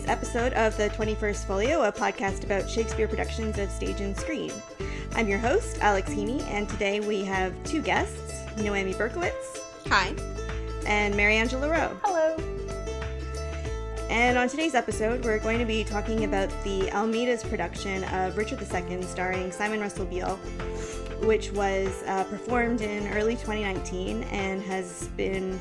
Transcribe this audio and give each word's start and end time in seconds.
this 0.00 0.08
episode 0.08 0.52
of 0.54 0.76
the 0.76 0.88
21st 0.90 1.44
Folio, 1.44 1.82
a 1.82 1.92
podcast 1.92 2.44
about 2.44 2.68
Shakespeare 2.68 3.06
productions 3.08 3.58
of 3.58 3.70
stage 3.70 4.00
and 4.00 4.16
screen. 4.16 4.52
I'm 5.14 5.28
your 5.28 5.38
host, 5.38 5.78
Alex 5.80 6.10
Heeney, 6.10 6.42
and 6.44 6.68
today 6.68 7.00
we 7.00 7.22
have 7.24 7.52
two 7.64 7.82
guests 7.82 8.44
Noemi 8.56 8.94
Berkowitz. 8.94 9.58
Hi. 9.88 10.14
And 10.86 11.14
Mary 11.16 11.36
Angela 11.36 11.68
Rowe. 11.68 11.96
Hello. 12.02 12.36
And 14.08 14.38
on 14.38 14.48
today's 14.48 14.74
episode, 14.74 15.22
we're 15.24 15.38
going 15.38 15.58
to 15.58 15.66
be 15.66 15.84
talking 15.84 16.24
about 16.24 16.48
the 16.64 16.90
Almeida's 16.92 17.44
production 17.44 18.04
of 18.04 18.38
Richard 18.38 18.60
II, 18.62 19.02
starring 19.02 19.52
Simon 19.52 19.80
Russell 19.80 20.06
Beale, 20.06 20.36
which 21.22 21.52
was 21.52 22.02
uh, 22.06 22.24
performed 22.24 22.80
in 22.80 23.06
early 23.12 23.34
2019 23.34 24.22
and 24.24 24.62
has 24.62 25.08
been 25.16 25.60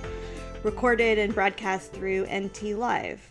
recorded 0.64 1.18
and 1.18 1.34
broadcast 1.34 1.92
through 1.92 2.26
NT 2.32 2.78
Live. 2.78 3.30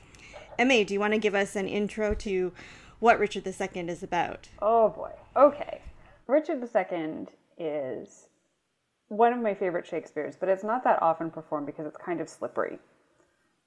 Emma, 0.59 0.85
do 0.85 0.93
you 0.93 1.01
want 1.01 1.13
to 1.13 1.19
give 1.19 1.37
us 1.37 1.55
an 1.55 1.69
intro 1.69 2.15
to 2.15 2.53
what 2.99 3.21
Richard 3.21 3.47
II 3.47 3.89
is 3.89 4.03
about? 4.03 4.49
Oh 4.61 4.89
boy. 4.89 5.13
Okay. 5.37 5.81
Richard 6.27 6.61
II 6.63 7.27
is 7.57 8.27
one 9.07 9.33
of 9.33 9.39
my 9.39 9.55
favorite 9.55 9.87
Shakespeare's, 9.87 10.37
but 10.37 10.49
it's 10.49 10.65
not 10.65 10.83
that 10.85 11.01
often 11.01 11.31
performed 11.31 11.67
because 11.67 11.87
it's 11.87 11.97
kind 11.97 12.21
of 12.21 12.29
slippery. 12.29 12.79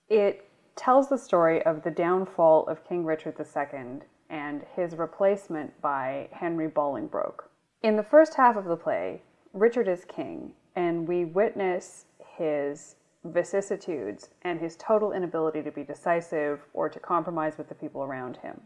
It 0.09 0.47
tells 0.75 1.07
the 1.07 1.17
story 1.17 1.63
of 1.65 1.83
the 1.83 1.91
downfall 1.91 2.67
of 2.67 2.87
King 2.87 3.05
Richard 3.05 3.35
II 3.39 4.01
and 4.29 4.63
his 4.75 4.95
replacement 4.95 5.81
by 5.81 6.27
Henry 6.31 6.67
Bolingbroke. 6.67 7.49
In 7.81 7.95
the 7.95 8.03
first 8.03 8.35
half 8.35 8.55
of 8.57 8.65
the 8.65 8.75
play, 8.75 9.21
Richard 9.53 9.87
is 9.87 10.05
king, 10.05 10.53
and 10.75 11.07
we 11.07 11.25
witness 11.25 12.05
his 12.37 12.95
vicissitudes 13.23 14.29
and 14.41 14.59
his 14.59 14.75
total 14.75 15.11
inability 15.11 15.61
to 15.61 15.71
be 15.71 15.83
decisive 15.83 16.61
or 16.73 16.89
to 16.89 16.99
compromise 16.99 17.57
with 17.57 17.69
the 17.69 17.75
people 17.75 18.03
around 18.03 18.37
him. 18.37 18.61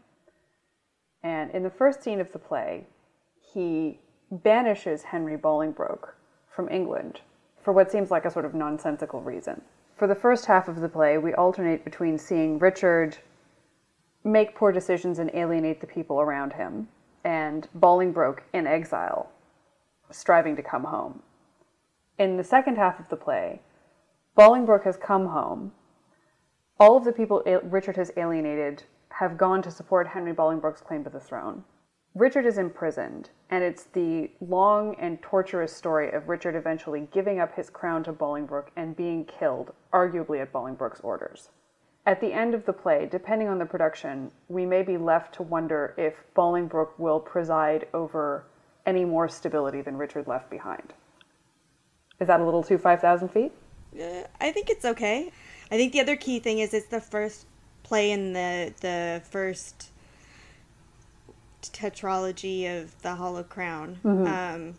And 1.22 1.50
in 1.50 1.62
the 1.62 1.70
first 1.70 2.02
scene 2.02 2.20
of 2.20 2.32
the 2.32 2.38
play, 2.38 2.86
he 3.52 4.00
banishes 4.30 5.02
Henry 5.02 5.36
Bolingbroke 5.36 6.14
from 6.48 6.68
England 6.68 7.20
for 7.60 7.72
what 7.72 7.90
seems 7.90 8.10
like 8.10 8.24
a 8.24 8.30
sort 8.30 8.44
of 8.44 8.54
nonsensical 8.54 9.20
reason. 9.20 9.60
For 9.96 10.06
the 10.06 10.14
first 10.14 10.46
half 10.46 10.68
of 10.68 10.80
the 10.80 10.88
play, 10.88 11.18
we 11.18 11.34
alternate 11.34 11.84
between 11.84 12.18
seeing 12.18 12.58
Richard 12.58 13.18
make 14.24 14.54
poor 14.54 14.72
decisions 14.72 15.18
and 15.18 15.30
alienate 15.34 15.80
the 15.80 15.86
people 15.86 16.20
around 16.20 16.52
him, 16.52 16.88
and 17.24 17.68
Bolingbroke 17.74 18.42
in 18.52 18.66
exile, 18.66 19.30
striving 20.10 20.56
to 20.56 20.62
come 20.62 20.84
home. 20.84 21.22
In 22.18 22.36
the 22.36 22.44
second 22.44 22.76
half 22.76 23.00
of 23.00 23.08
the 23.08 23.16
play, 23.16 23.60
Bolingbroke 24.36 24.84
has 24.84 24.98
come 24.98 25.28
home. 25.28 25.72
All 26.78 26.98
of 26.98 27.04
the 27.04 27.12
people 27.12 27.42
Richard 27.62 27.96
has 27.96 28.12
alienated 28.18 28.82
have 29.08 29.38
gone 29.38 29.62
to 29.62 29.70
support 29.70 30.08
Henry 30.08 30.34
Bolingbroke's 30.34 30.82
claim 30.82 31.02
to 31.04 31.10
the 31.10 31.18
throne. 31.18 31.64
Richard 32.14 32.44
is 32.44 32.58
imprisoned, 32.58 33.30
and 33.48 33.64
it's 33.64 33.84
the 33.84 34.30
long 34.40 34.94
and 34.96 35.22
torturous 35.22 35.74
story 35.74 36.10
of 36.12 36.28
Richard 36.28 36.54
eventually 36.54 37.08
giving 37.12 37.40
up 37.40 37.54
his 37.54 37.70
crown 37.70 38.04
to 38.04 38.12
Bolingbroke 38.12 38.68
and 38.76 38.94
being 38.94 39.24
killed, 39.24 39.72
arguably 39.90 40.42
at 40.42 40.52
Bolingbroke's 40.52 41.00
orders. 41.00 41.48
At 42.04 42.20
the 42.20 42.34
end 42.34 42.54
of 42.54 42.66
the 42.66 42.74
play, 42.74 43.08
depending 43.10 43.48
on 43.48 43.58
the 43.58 43.64
production, 43.64 44.30
we 44.48 44.66
may 44.66 44.82
be 44.82 44.98
left 44.98 45.34
to 45.36 45.42
wonder 45.42 45.94
if 45.96 46.14
Bolingbroke 46.34 46.98
will 46.98 47.20
preside 47.20 47.86
over 47.94 48.44
any 48.84 49.06
more 49.06 49.28
stability 49.28 49.80
than 49.80 49.96
Richard 49.96 50.26
left 50.26 50.50
behind. 50.50 50.92
Is 52.20 52.28
that 52.28 52.40
a 52.40 52.44
little 52.44 52.62
too 52.62 52.76
5,000 52.76 53.28
feet? 53.28 53.52
Uh, 53.98 54.26
I 54.40 54.52
think 54.52 54.70
it's 54.70 54.84
okay. 54.84 55.30
I 55.70 55.76
think 55.76 55.92
the 55.92 56.00
other 56.00 56.16
key 56.16 56.38
thing 56.38 56.58
is 56.58 56.74
it's 56.74 56.86
the 56.86 57.00
first 57.00 57.46
play 57.82 58.10
in 58.10 58.32
the 58.32 58.72
the 58.80 59.22
first 59.30 59.90
tetralogy 61.62 62.80
of 62.80 63.00
the 63.02 63.14
Hollow 63.14 63.42
Crown, 63.42 63.98
mm-hmm. 64.04 64.26
um, 64.26 64.74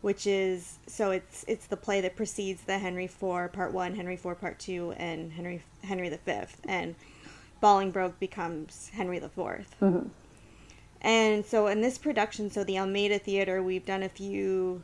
which 0.00 0.26
is 0.26 0.78
so 0.86 1.10
it's 1.10 1.44
it's 1.48 1.66
the 1.66 1.76
play 1.76 2.00
that 2.00 2.16
precedes 2.16 2.62
the 2.62 2.78
Henry 2.78 3.04
IV 3.04 3.52
Part 3.52 3.72
One, 3.72 3.94
Henry 3.94 4.14
IV 4.14 4.40
Part 4.40 4.58
Two, 4.58 4.92
and 4.96 5.32
Henry 5.32 5.62
Henry 5.82 6.08
the 6.08 6.18
Fifth, 6.18 6.60
and 6.64 6.94
Bolingbroke 7.62 8.18
becomes 8.18 8.90
Henry 8.94 9.18
the 9.18 9.28
4th 9.28 9.66
mm-hmm. 9.80 10.08
And 11.00 11.44
so 11.44 11.66
in 11.68 11.82
this 11.82 11.98
production, 11.98 12.50
so 12.50 12.64
the 12.64 12.78
Almeida 12.78 13.18
Theater, 13.18 13.62
we've 13.62 13.84
done 13.84 14.02
a 14.02 14.08
few, 14.08 14.82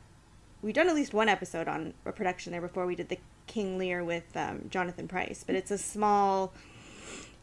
we've 0.60 0.74
done 0.74 0.88
at 0.88 0.94
least 0.94 1.12
one 1.12 1.28
episode 1.28 1.66
on 1.68 1.94
a 2.06 2.12
production 2.12 2.52
there 2.52 2.60
before 2.60 2.86
we 2.86 2.94
did 2.94 3.08
the 3.08 3.18
King 3.46 3.78
Lear 3.78 4.04
with 4.04 4.36
um, 4.36 4.66
Jonathan 4.70 5.08
Pryce, 5.08 5.44
but 5.46 5.54
it's 5.54 5.70
a 5.70 5.78
small 5.78 6.52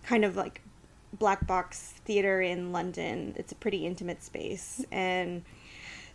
kind 0.04 0.26
of 0.26 0.36
like 0.36 0.62
black 1.14 1.48
box 1.48 1.94
theater 2.06 2.42
in 2.42 2.72
London. 2.72 3.34
It's 3.38 3.52
a 3.52 3.56
pretty 3.56 3.86
intimate 3.86 4.24
space. 4.24 4.86
And 4.92 5.44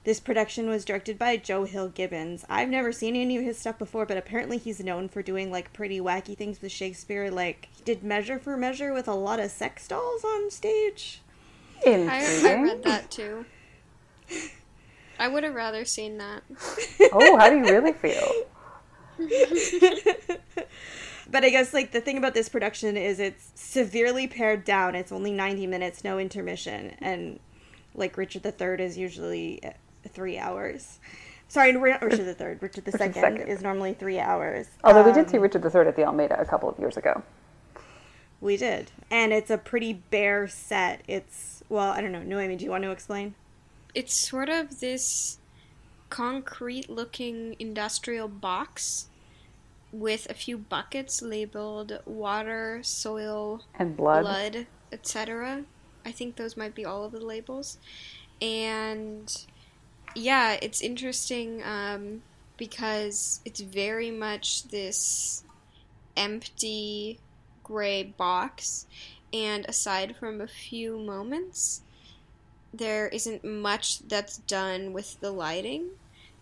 this 0.04 0.20
production 0.20 0.68
was 0.68 0.84
directed 0.84 1.18
by 1.18 1.36
Joe 1.36 1.64
Hill 1.64 1.88
Gibbons. 1.88 2.44
I've 2.48 2.68
never 2.68 2.92
seen 2.92 3.16
any 3.16 3.36
of 3.38 3.44
his 3.44 3.58
stuff 3.58 3.78
before, 3.78 4.04
but 4.04 4.16
apparently 4.16 4.58
he's 4.58 4.80
known 4.80 5.08
for 5.08 5.22
doing 5.22 5.50
like 5.50 5.72
pretty 5.72 6.00
wacky 6.00 6.36
things 6.36 6.60
with 6.60 6.72
Shakespeare. 6.72 7.30
Like 7.30 7.68
he 7.74 7.82
did 7.84 8.02
Measure 8.02 8.38
for 8.38 8.56
Measure 8.56 8.92
with 8.92 9.08
a 9.08 9.14
lot 9.14 9.40
of 9.40 9.50
sex 9.50 9.88
dolls 9.88 10.24
on 10.24 10.50
stage. 10.50 11.22
I, 11.86 12.42
I 12.44 12.62
read 12.62 12.82
that 12.84 13.10
too. 13.10 13.44
I 15.18 15.28
would 15.28 15.44
have 15.44 15.54
rather 15.54 15.84
seen 15.84 16.18
that. 16.18 16.42
oh, 17.12 17.36
how 17.38 17.48
do 17.48 17.56
you 17.56 17.64
really 17.64 17.92
feel? 17.92 18.28
but 21.30 21.44
I 21.44 21.50
guess 21.50 21.72
like 21.72 21.92
the 21.92 22.00
thing 22.00 22.18
about 22.18 22.34
this 22.34 22.48
production 22.48 22.96
is 22.96 23.20
it's 23.20 23.52
severely 23.54 24.26
pared 24.26 24.64
down. 24.64 24.94
It's 24.94 25.12
only 25.12 25.32
90 25.32 25.66
minutes, 25.66 26.04
no 26.04 26.18
intermission, 26.18 26.94
and 27.00 27.38
like 27.94 28.16
Richard 28.16 28.44
III 28.44 28.84
is 28.84 28.98
usually 28.98 29.62
uh, 29.64 29.70
three 30.08 30.38
hours. 30.38 30.98
Sorry, 31.48 31.76
Richard 31.76 32.00
III. 32.40 32.56
Richard 32.60 32.88
II, 32.88 33.06
Richard 33.06 33.48
is 33.48 33.62
normally 33.62 33.94
three 33.94 34.18
hours. 34.18 34.66
Although 34.82 35.00
um, 35.00 35.06
we 35.06 35.12
did 35.12 35.30
see 35.30 35.36
um, 35.36 35.42
Richard 35.42 35.64
III 35.64 35.88
at 35.88 35.96
the 35.96 36.04
Almeida 36.04 36.40
a 36.40 36.44
couple 36.44 36.68
of 36.68 36.78
years 36.78 36.96
ago. 36.96 37.22
We 38.40 38.56
did, 38.56 38.90
and 39.10 39.32
it's 39.32 39.50
a 39.50 39.58
pretty 39.58 39.92
bare 39.92 40.48
set. 40.48 41.02
It's 41.06 41.62
well, 41.68 41.92
I 41.92 42.00
don't 42.00 42.12
know. 42.12 42.22
Noemi, 42.22 42.56
do 42.56 42.64
you 42.64 42.70
want 42.70 42.84
to 42.84 42.90
explain? 42.90 43.34
It's 43.94 44.28
sort 44.28 44.48
of 44.48 44.80
this 44.80 45.38
concrete 46.14 46.88
looking 46.88 47.56
industrial 47.58 48.28
box 48.28 49.08
with 49.90 50.30
a 50.30 50.34
few 50.34 50.56
buckets 50.56 51.20
labeled 51.20 51.98
water, 52.06 52.78
soil, 52.84 53.64
and 53.76 53.96
blood, 53.96 54.22
blood 54.22 54.66
etc. 54.92 55.64
I 56.06 56.12
think 56.12 56.36
those 56.36 56.56
might 56.56 56.72
be 56.72 56.84
all 56.84 57.02
of 57.02 57.10
the 57.10 57.18
labels. 57.18 57.78
And 58.40 59.28
yeah, 60.14 60.56
it's 60.62 60.80
interesting 60.80 61.64
um, 61.64 62.22
because 62.56 63.40
it's 63.44 63.60
very 63.60 64.12
much 64.12 64.68
this 64.68 65.42
empty 66.16 67.18
gray 67.64 68.04
box. 68.04 68.86
And 69.32 69.66
aside 69.66 70.14
from 70.14 70.40
a 70.40 70.46
few 70.46 70.96
moments, 70.96 71.82
there 72.72 73.08
isn't 73.08 73.42
much 73.42 74.06
that's 74.06 74.38
done 74.38 74.92
with 74.92 75.18
the 75.18 75.32
lighting 75.32 75.90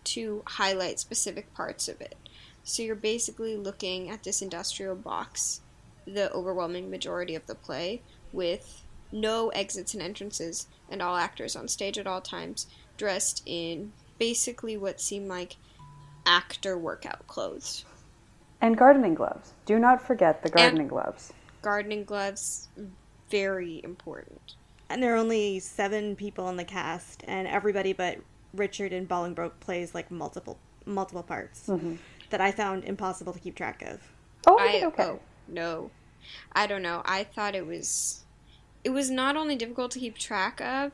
to 0.05 0.43
highlight 0.45 0.99
specific 0.99 1.53
parts 1.53 1.87
of 1.87 2.01
it. 2.01 2.15
So 2.63 2.83
you're 2.83 2.95
basically 2.95 3.57
looking 3.57 4.09
at 4.09 4.23
this 4.23 4.41
industrial 4.41 4.95
box, 4.95 5.61
the 6.05 6.31
overwhelming 6.31 6.89
majority 6.89 7.35
of 7.35 7.45
the 7.47 7.55
play, 7.55 8.01
with 8.31 8.83
no 9.11 9.49
exits 9.49 9.93
and 9.93 10.01
entrances, 10.01 10.67
and 10.89 11.01
all 11.01 11.15
actors 11.15 11.55
on 11.55 11.67
stage 11.67 11.97
at 11.97 12.07
all 12.07 12.21
times, 12.21 12.67
dressed 12.97 13.43
in 13.45 13.91
basically 14.17 14.77
what 14.77 15.01
seem 15.01 15.27
like 15.27 15.57
actor 16.25 16.77
workout 16.77 17.27
clothes. 17.27 17.85
And 18.61 18.77
gardening 18.77 19.13
gloves. 19.13 19.53
Do 19.65 19.77
not 19.77 20.01
forget 20.01 20.41
the 20.41 20.49
gardening 20.49 20.81
and 20.81 20.89
gloves. 20.89 21.33
Gardening 21.61 22.05
gloves, 22.05 22.69
very 23.29 23.81
important. 23.83 24.55
And 24.89 25.01
there 25.01 25.13
are 25.13 25.17
only 25.17 25.59
seven 25.59 26.15
people 26.15 26.47
in 26.49 26.55
the 26.55 26.63
cast, 26.63 27.23
and 27.27 27.47
everybody 27.47 27.93
but 27.93 28.19
Richard 28.53 28.93
and 28.93 29.07
Bolingbroke 29.07 29.59
plays 29.59 29.93
like 29.93 30.11
multiple 30.11 30.57
multiple 30.85 31.23
parts 31.23 31.67
mm-hmm. 31.67 31.95
that 32.29 32.41
I 32.41 32.51
found 32.51 32.83
impossible 32.83 33.33
to 33.33 33.39
keep 33.39 33.55
track 33.55 33.81
of. 33.81 33.99
Oh, 34.45 34.57
I, 34.59 34.83
okay. 34.85 35.03
Oh, 35.03 35.19
no, 35.47 35.91
I 36.51 36.67
don't 36.67 36.81
know. 36.81 37.01
I 37.05 37.23
thought 37.23 37.55
it 37.55 37.65
was 37.65 38.23
it 38.83 38.89
was 38.89 39.09
not 39.09 39.37
only 39.37 39.55
difficult 39.55 39.91
to 39.91 39.99
keep 39.99 40.17
track 40.17 40.59
of 40.61 40.91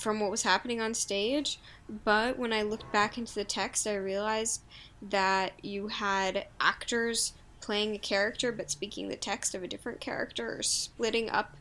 from 0.00 0.20
what 0.20 0.30
was 0.30 0.42
happening 0.42 0.80
on 0.80 0.94
stage, 0.94 1.58
but 2.04 2.38
when 2.38 2.52
I 2.52 2.62
looked 2.62 2.92
back 2.92 3.18
into 3.18 3.34
the 3.34 3.44
text, 3.44 3.86
I 3.86 3.94
realized 3.94 4.62
that 5.02 5.52
you 5.62 5.88
had 5.88 6.46
actors 6.60 7.32
playing 7.60 7.94
a 7.94 7.98
character 7.98 8.52
but 8.52 8.70
speaking 8.70 9.08
the 9.08 9.16
text 9.16 9.54
of 9.54 9.62
a 9.62 9.68
different 9.68 10.00
character 10.00 10.58
or 10.58 10.62
splitting 10.62 11.28
up 11.28 11.56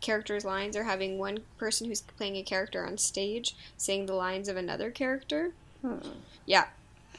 character's 0.00 0.44
lines 0.44 0.76
or 0.76 0.84
having 0.84 1.18
one 1.18 1.40
person 1.58 1.86
who's 1.86 2.00
playing 2.00 2.36
a 2.36 2.42
character 2.42 2.86
on 2.86 2.96
stage 2.98 3.54
saying 3.76 4.06
the 4.06 4.14
lines 4.14 4.48
of 4.48 4.56
another 4.56 4.90
character. 4.90 5.52
Hmm. 5.82 5.98
Yeah, 6.46 6.66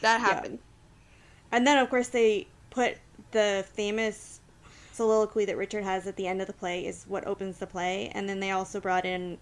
that 0.01 0.21
happened. 0.21 0.59
Yeah. 0.61 1.57
And 1.57 1.67
then, 1.67 1.77
of 1.77 1.89
course, 1.89 2.07
they 2.07 2.47
put 2.69 2.97
the 3.31 3.65
famous 3.73 4.39
soliloquy 4.93 5.45
that 5.45 5.57
Richard 5.57 5.83
has 5.83 6.07
at 6.07 6.15
the 6.15 6.27
end 6.27 6.41
of 6.41 6.47
the 6.47 6.53
play 6.53 6.85
is 6.85 7.05
what 7.07 7.25
opens 7.25 7.57
the 7.57 7.67
play, 7.67 8.11
and 8.13 8.27
then 8.27 8.39
they 8.39 8.51
also 8.51 8.79
brought 8.79 9.05
in 9.05 9.37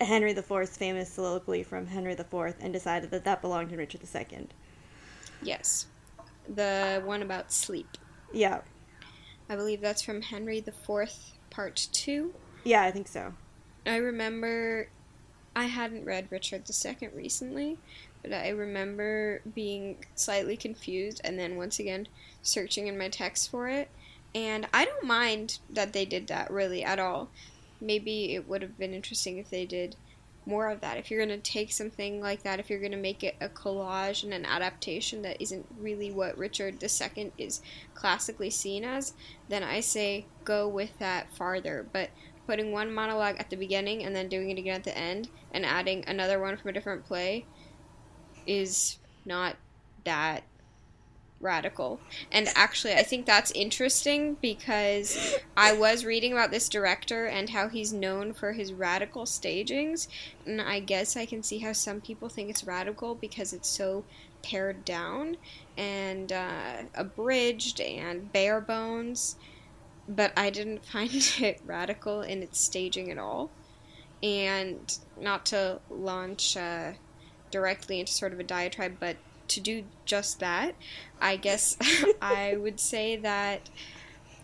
Henry 0.00 0.32
IV's 0.32 0.76
famous 0.76 1.10
soliloquy 1.10 1.62
from 1.62 1.86
Henry 1.86 2.12
IV 2.12 2.54
and 2.60 2.72
decided 2.72 3.10
that 3.10 3.24
that 3.24 3.40
belonged 3.40 3.70
to 3.70 3.76
Richard 3.76 4.00
II. 4.02 4.48
Yes. 5.42 5.86
The 6.48 7.02
one 7.04 7.22
about 7.22 7.52
sleep. 7.52 7.88
Yeah. 8.32 8.60
I 9.48 9.56
believe 9.56 9.80
that's 9.80 10.02
from 10.02 10.22
Henry 10.22 10.58
IV, 10.58 11.10
Part 11.50 11.88
2. 11.92 12.32
Yeah, 12.64 12.82
I 12.82 12.90
think 12.90 13.08
so. 13.08 13.32
I 13.86 13.96
remember 13.96 14.88
I 15.54 15.64
hadn't 15.64 16.04
read 16.04 16.28
Richard 16.30 16.62
II 16.68 17.08
recently, 17.14 17.78
but 18.22 18.32
I 18.32 18.50
remember 18.50 19.40
being 19.54 19.96
slightly 20.14 20.56
confused 20.56 21.20
and 21.24 21.38
then 21.38 21.56
once 21.56 21.78
again 21.78 22.08
searching 22.42 22.86
in 22.86 22.96
my 22.96 23.08
text 23.08 23.50
for 23.50 23.68
it. 23.68 23.88
And 24.34 24.66
I 24.72 24.84
don't 24.84 25.04
mind 25.04 25.58
that 25.70 25.92
they 25.92 26.04
did 26.04 26.28
that 26.28 26.50
really 26.50 26.84
at 26.84 26.98
all. 26.98 27.28
Maybe 27.80 28.34
it 28.34 28.48
would 28.48 28.62
have 28.62 28.78
been 28.78 28.94
interesting 28.94 29.38
if 29.38 29.50
they 29.50 29.66
did 29.66 29.96
more 30.46 30.70
of 30.70 30.80
that. 30.80 30.96
If 30.96 31.10
you're 31.10 31.24
going 31.24 31.40
to 31.40 31.50
take 31.50 31.72
something 31.72 32.20
like 32.20 32.42
that, 32.42 32.58
if 32.58 32.70
you're 32.70 32.80
going 32.80 32.92
to 32.92 32.98
make 32.98 33.22
it 33.22 33.36
a 33.40 33.48
collage 33.48 34.24
and 34.24 34.32
an 34.32 34.46
adaptation 34.46 35.22
that 35.22 35.40
isn't 35.40 35.66
really 35.78 36.10
what 36.10 36.38
Richard 36.38 36.82
II 36.82 37.32
is 37.38 37.60
classically 37.94 38.50
seen 38.50 38.84
as, 38.84 39.12
then 39.48 39.62
I 39.62 39.80
say 39.80 40.26
go 40.44 40.66
with 40.66 40.98
that 40.98 41.32
farther. 41.34 41.86
But 41.92 42.10
putting 42.46 42.72
one 42.72 42.92
monologue 42.92 43.36
at 43.38 43.50
the 43.50 43.56
beginning 43.56 44.04
and 44.04 44.14
then 44.14 44.28
doing 44.28 44.50
it 44.50 44.58
again 44.58 44.76
at 44.76 44.84
the 44.84 44.96
end 44.96 45.28
and 45.52 45.64
adding 45.64 46.04
another 46.06 46.40
one 46.40 46.56
from 46.56 46.70
a 46.70 46.72
different 46.72 47.04
play 47.04 47.44
is 48.46 48.98
not 49.24 49.56
that 50.04 50.42
radical. 51.42 52.00
And 52.30 52.48
actually, 52.54 52.94
I 52.94 53.02
think 53.02 53.26
that's 53.26 53.50
interesting 53.50 54.36
because 54.40 55.36
I 55.56 55.72
was 55.72 56.04
reading 56.04 56.32
about 56.32 56.50
this 56.50 56.68
director 56.68 57.26
and 57.26 57.50
how 57.50 57.68
he's 57.68 57.92
known 57.92 58.32
for 58.32 58.52
his 58.52 58.72
radical 58.72 59.26
stagings. 59.26 60.08
And 60.46 60.60
I 60.60 60.80
guess 60.80 61.16
I 61.16 61.26
can 61.26 61.42
see 61.42 61.58
how 61.58 61.72
some 61.72 62.00
people 62.00 62.28
think 62.28 62.48
it's 62.48 62.64
radical 62.64 63.14
because 63.14 63.52
it's 63.52 63.68
so 63.68 64.04
pared 64.42 64.84
down 64.84 65.36
and 65.76 66.32
uh, 66.32 66.82
abridged 66.94 67.80
and 67.80 68.32
bare 68.32 68.60
bones. 68.60 69.36
But 70.08 70.32
I 70.36 70.50
didn't 70.50 70.84
find 70.92 71.10
it 71.40 71.60
radical 71.64 72.22
in 72.22 72.42
its 72.42 72.60
staging 72.60 73.10
at 73.10 73.18
all. 73.18 73.50
And 74.22 74.96
not 75.20 75.46
to 75.46 75.80
launch 75.90 76.56
uh, 76.56 76.92
directly 77.50 77.98
into 78.00 78.12
sort 78.12 78.32
of 78.32 78.38
a 78.38 78.44
diatribe, 78.44 78.96
but 79.00 79.16
to 79.48 79.60
do 79.60 79.84
just 80.04 80.40
that, 80.40 80.74
I 81.20 81.36
guess 81.36 81.76
I 82.22 82.56
would 82.56 82.80
say 82.80 83.16
that, 83.16 83.68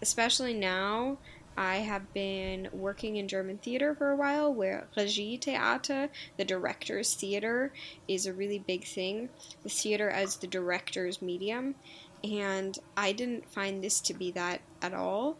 especially 0.02 0.54
now, 0.54 1.18
I 1.56 1.78
have 1.78 2.12
been 2.14 2.68
working 2.72 3.16
in 3.16 3.26
German 3.26 3.58
theater 3.58 3.92
for 3.92 4.10
a 4.10 4.16
while, 4.16 4.54
where 4.54 4.86
Regie 4.96 5.36
Theater, 5.36 6.08
the 6.36 6.44
director's 6.44 7.14
theater, 7.14 7.72
is 8.06 8.26
a 8.26 8.32
really 8.32 8.60
big 8.60 8.84
thing. 8.84 9.28
The 9.64 9.68
theater 9.68 10.08
as 10.08 10.36
the 10.36 10.46
director's 10.46 11.20
medium, 11.20 11.74
and 12.22 12.78
I 12.96 13.10
didn't 13.10 13.50
find 13.50 13.82
this 13.82 14.00
to 14.02 14.14
be 14.14 14.30
that 14.32 14.60
at 14.80 14.94
all. 14.94 15.36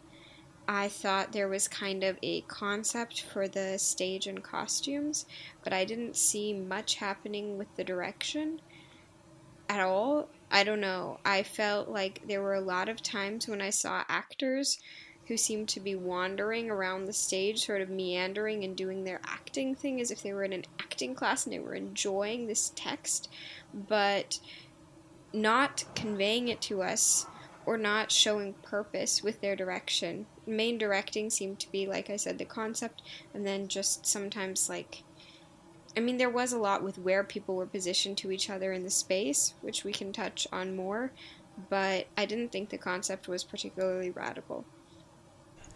I 0.71 0.87
thought 0.87 1.31
there 1.31 1.47
was 1.47 1.67
kind 1.67 2.03
of 2.03 2.19
a 2.21 2.41
concept 2.41 3.23
for 3.23 3.47
the 3.47 3.79
stage 3.79 4.27
and 4.27 4.43
costumes, 4.43 5.25
but 5.63 5.73
I 5.73 5.83
didn't 5.83 6.15
see 6.15 6.53
much 6.53 6.97
happening 6.97 7.57
with 7.57 7.75
the 7.75 7.83
direction 7.83 8.61
at 9.67 9.79
all. 9.79 10.29
I 10.51 10.63
don't 10.63 10.79
know. 10.79 11.21
I 11.25 11.41
felt 11.41 11.89
like 11.89 12.21
there 12.27 12.43
were 12.43 12.53
a 12.53 12.61
lot 12.61 12.87
of 12.87 13.01
times 13.01 13.47
when 13.47 13.63
I 13.63 13.71
saw 13.71 14.03
actors 14.07 14.77
who 15.25 15.37
seemed 15.37 15.69
to 15.69 15.79
be 15.79 15.95
wandering 15.95 16.69
around 16.69 17.05
the 17.05 17.13
stage, 17.13 17.65
sort 17.65 17.81
of 17.81 17.89
meandering 17.89 18.63
and 18.63 18.75
doing 18.75 19.05
their 19.05 19.21
acting 19.25 19.73
thing 19.73 19.99
as 19.99 20.11
if 20.11 20.21
they 20.21 20.33
were 20.33 20.43
in 20.43 20.53
an 20.53 20.65
acting 20.79 21.15
class 21.15 21.45
and 21.45 21.53
they 21.53 21.59
were 21.59 21.73
enjoying 21.73 22.45
this 22.45 22.71
text, 22.75 23.27
but 23.73 24.39
not 25.33 25.85
conveying 25.95 26.47
it 26.47 26.61
to 26.61 26.83
us 26.83 27.25
or 27.69 27.77
not 27.77 28.11
showing 28.11 28.53
purpose 28.63 29.21
with 29.21 29.41
their 29.41 29.55
direction. 29.55 30.25
Main 30.47 30.79
directing 30.79 31.29
seemed 31.29 31.59
to 31.59 31.71
be, 31.71 31.85
like 31.85 32.09
I 32.09 32.15
said, 32.15 32.39
the 32.39 32.45
concept, 32.45 33.03
and 33.31 33.45
then 33.45 33.67
just 33.67 34.07
sometimes 34.07 34.67
like 34.69 35.03
I 35.95 35.99
mean, 35.99 36.17
there 36.17 36.31
was 36.31 36.51
a 36.51 36.57
lot 36.57 36.81
with 36.81 36.97
where 36.97 37.23
people 37.23 37.55
were 37.55 37.67
positioned 37.67 38.17
to 38.19 38.31
each 38.31 38.49
other 38.49 38.73
in 38.73 38.83
the 38.83 38.89
space, 38.89 39.53
which 39.61 39.83
we 39.83 39.91
can 39.91 40.11
touch 40.11 40.47
on 40.51 40.75
more, 40.75 41.11
but 41.69 42.07
I 42.17 42.25
didn't 42.25 42.51
think 42.51 42.69
the 42.69 42.77
concept 42.79 43.27
was 43.27 43.43
particularly 43.43 44.09
radical. 44.09 44.65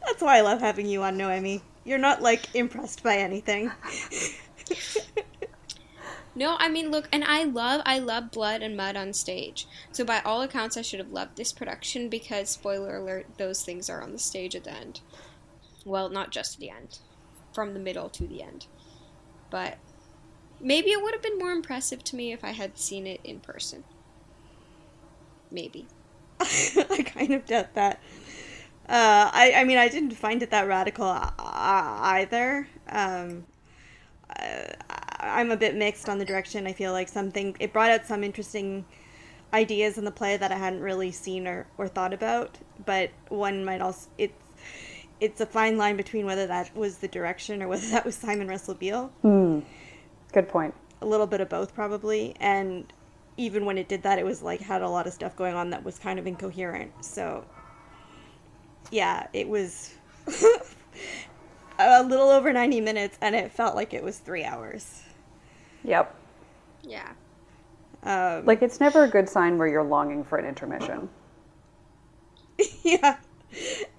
That's 0.03 0.21
why 0.21 0.37
I 0.37 0.41
love 0.41 0.61
having 0.61 0.87
you 0.87 1.03
on 1.03 1.15
Noemi. 1.15 1.61
You're 1.83 1.99
not, 1.99 2.23
like, 2.23 2.55
impressed 2.55 3.03
by 3.03 3.17
anything. 3.17 3.71
no, 6.35 6.55
I 6.57 6.69
mean, 6.69 6.89
look, 6.89 7.07
and 7.11 7.23
I 7.23 7.43
love, 7.43 7.81
I 7.85 7.99
love 7.99 8.31
blood 8.31 8.63
and 8.63 8.75
mud 8.75 8.95
on 8.95 9.13
stage. 9.13 9.67
So 9.93 10.03
by 10.03 10.19
all 10.25 10.41
accounts, 10.41 10.75
I 10.75 10.81
should 10.81 10.99
have 10.99 11.11
loved 11.11 11.37
this 11.37 11.53
production 11.53 12.09
because, 12.09 12.49
spoiler 12.49 12.97
alert, 12.97 13.27
those 13.37 13.63
things 13.63 13.89
are 13.89 14.01
on 14.01 14.11
the 14.11 14.19
stage 14.19 14.55
at 14.55 14.65
the 14.65 14.73
end. 14.75 15.01
Well, 15.85 16.09
not 16.09 16.31
just 16.31 16.55
at 16.55 16.59
the 16.59 16.69
end, 16.69 16.99
from 17.53 17.73
the 17.73 17.79
middle 17.79 18.09
to 18.09 18.27
the 18.27 18.43
end. 18.43 18.65
But 19.49 19.77
Maybe 20.63 20.91
it 20.91 21.01
would 21.01 21.13
have 21.13 21.21
been 21.21 21.37
more 21.37 21.51
impressive 21.51 22.03
to 22.05 22.15
me 22.15 22.31
if 22.31 22.43
I 22.43 22.51
had 22.51 22.77
seen 22.77 23.05
it 23.05 23.19
in 23.25 23.41
person. 23.41 23.83
Maybe. 25.51 25.87
I 26.39 27.03
kind 27.05 27.33
of 27.33 27.45
doubt 27.45 27.73
that. 27.75 27.99
Uh, 28.87 29.29
I, 29.33 29.53
I 29.57 29.63
mean, 29.65 29.77
I 29.77 29.89
didn't 29.89 30.11
find 30.11 30.41
it 30.41 30.51
that 30.51 30.67
radical 30.67 31.05
uh, 31.05 31.31
either. 31.37 32.67
Um, 32.87 33.45
I, 34.29 34.73
I'm 35.19 35.51
a 35.51 35.57
bit 35.57 35.75
mixed 35.75 36.07
on 36.07 36.17
the 36.17 36.25
direction. 36.25 36.65
I 36.65 36.71
feel 36.73 36.93
like 36.93 37.09
something 37.09 37.57
it 37.59 37.73
brought 37.73 37.91
out 37.91 38.05
some 38.05 38.23
interesting 38.23 38.85
ideas 39.53 39.97
in 39.97 40.05
the 40.05 40.11
play 40.11 40.35
that 40.35 40.51
I 40.51 40.57
hadn't 40.57 40.81
really 40.81 41.11
seen 41.11 41.47
or, 41.47 41.67
or 41.77 41.87
thought 41.87 42.13
about. 42.13 42.57
But 42.85 43.11
one 43.29 43.63
might 43.63 43.81
also 43.81 44.09
it's 44.17 44.33
it's 45.19 45.39
a 45.39 45.45
fine 45.45 45.77
line 45.77 45.95
between 45.95 46.25
whether 46.25 46.47
that 46.47 46.75
was 46.75 46.97
the 46.97 47.07
direction 47.07 47.63
or 47.63 47.67
whether 47.67 47.87
that 47.91 48.05
was 48.05 48.15
Simon 48.15 48.47
Russell 48.47 48.73
Beale. 48.73 49.11
Mm. 49.23 49.63
Good 50.33 50.49
point. 50.49 50.73
A 51.01 51.05
little 51.05 51.27
bit 51.27 51.41
of 51.41 51.49
both, 51.49 51.73
probably. 51.73 52.35
And 52.39 52.91
even 53.37 53.65
when 53.65 53.77
it 53.77 53.87
did 53.87 54.03
that, 54.03 54.19
it 54.19 54.25
was 54.25 54.41
like 54.41 54.61
had 54.61 54.81
a 54.81 54.89
lot 54.89 55.07
of 55.07 55.13
stuff 55.13 55.35
going 55.35 55.55
on 55.55 55.69
that 55.69 55.83
was 55.83 55.99
kind 55.99 56.19
of 56.19 56.27
incoherent. 56.27 56.91
So, 57.05 57.45
yeah, 58.91 59.27
it 59.33 59.47
was 59.47 59.93
a 61.79 62.03
little 62.03 62.29
over 62.29 62.51
90 62.51 62.81
minutes 62.81 63.17
and 63.21 63.35
it 63.35 63.51
felt 63.51 63.75
like 63.75 63.93
it 63.93 64.03
was 64.03 64.17
three 64.17 64.43
hours. 64.43 65.03
Yep. 65.83 66.15
Yeah. 66.83 67.11
Um, 68.05 68.45
like, 68.45 68.61
it's 68.61 68.79
never 68.79 69.03
a 69.03 69.07
good 69.07 69.29
sign 69.29 69.57
where 69.57 69.67
you're 69.67 69.83
longing 69.83 70.23
for 70.23 70.37
an 70.37 70.45
intermission. 70.45 71.09
yeah. 72.83 73.17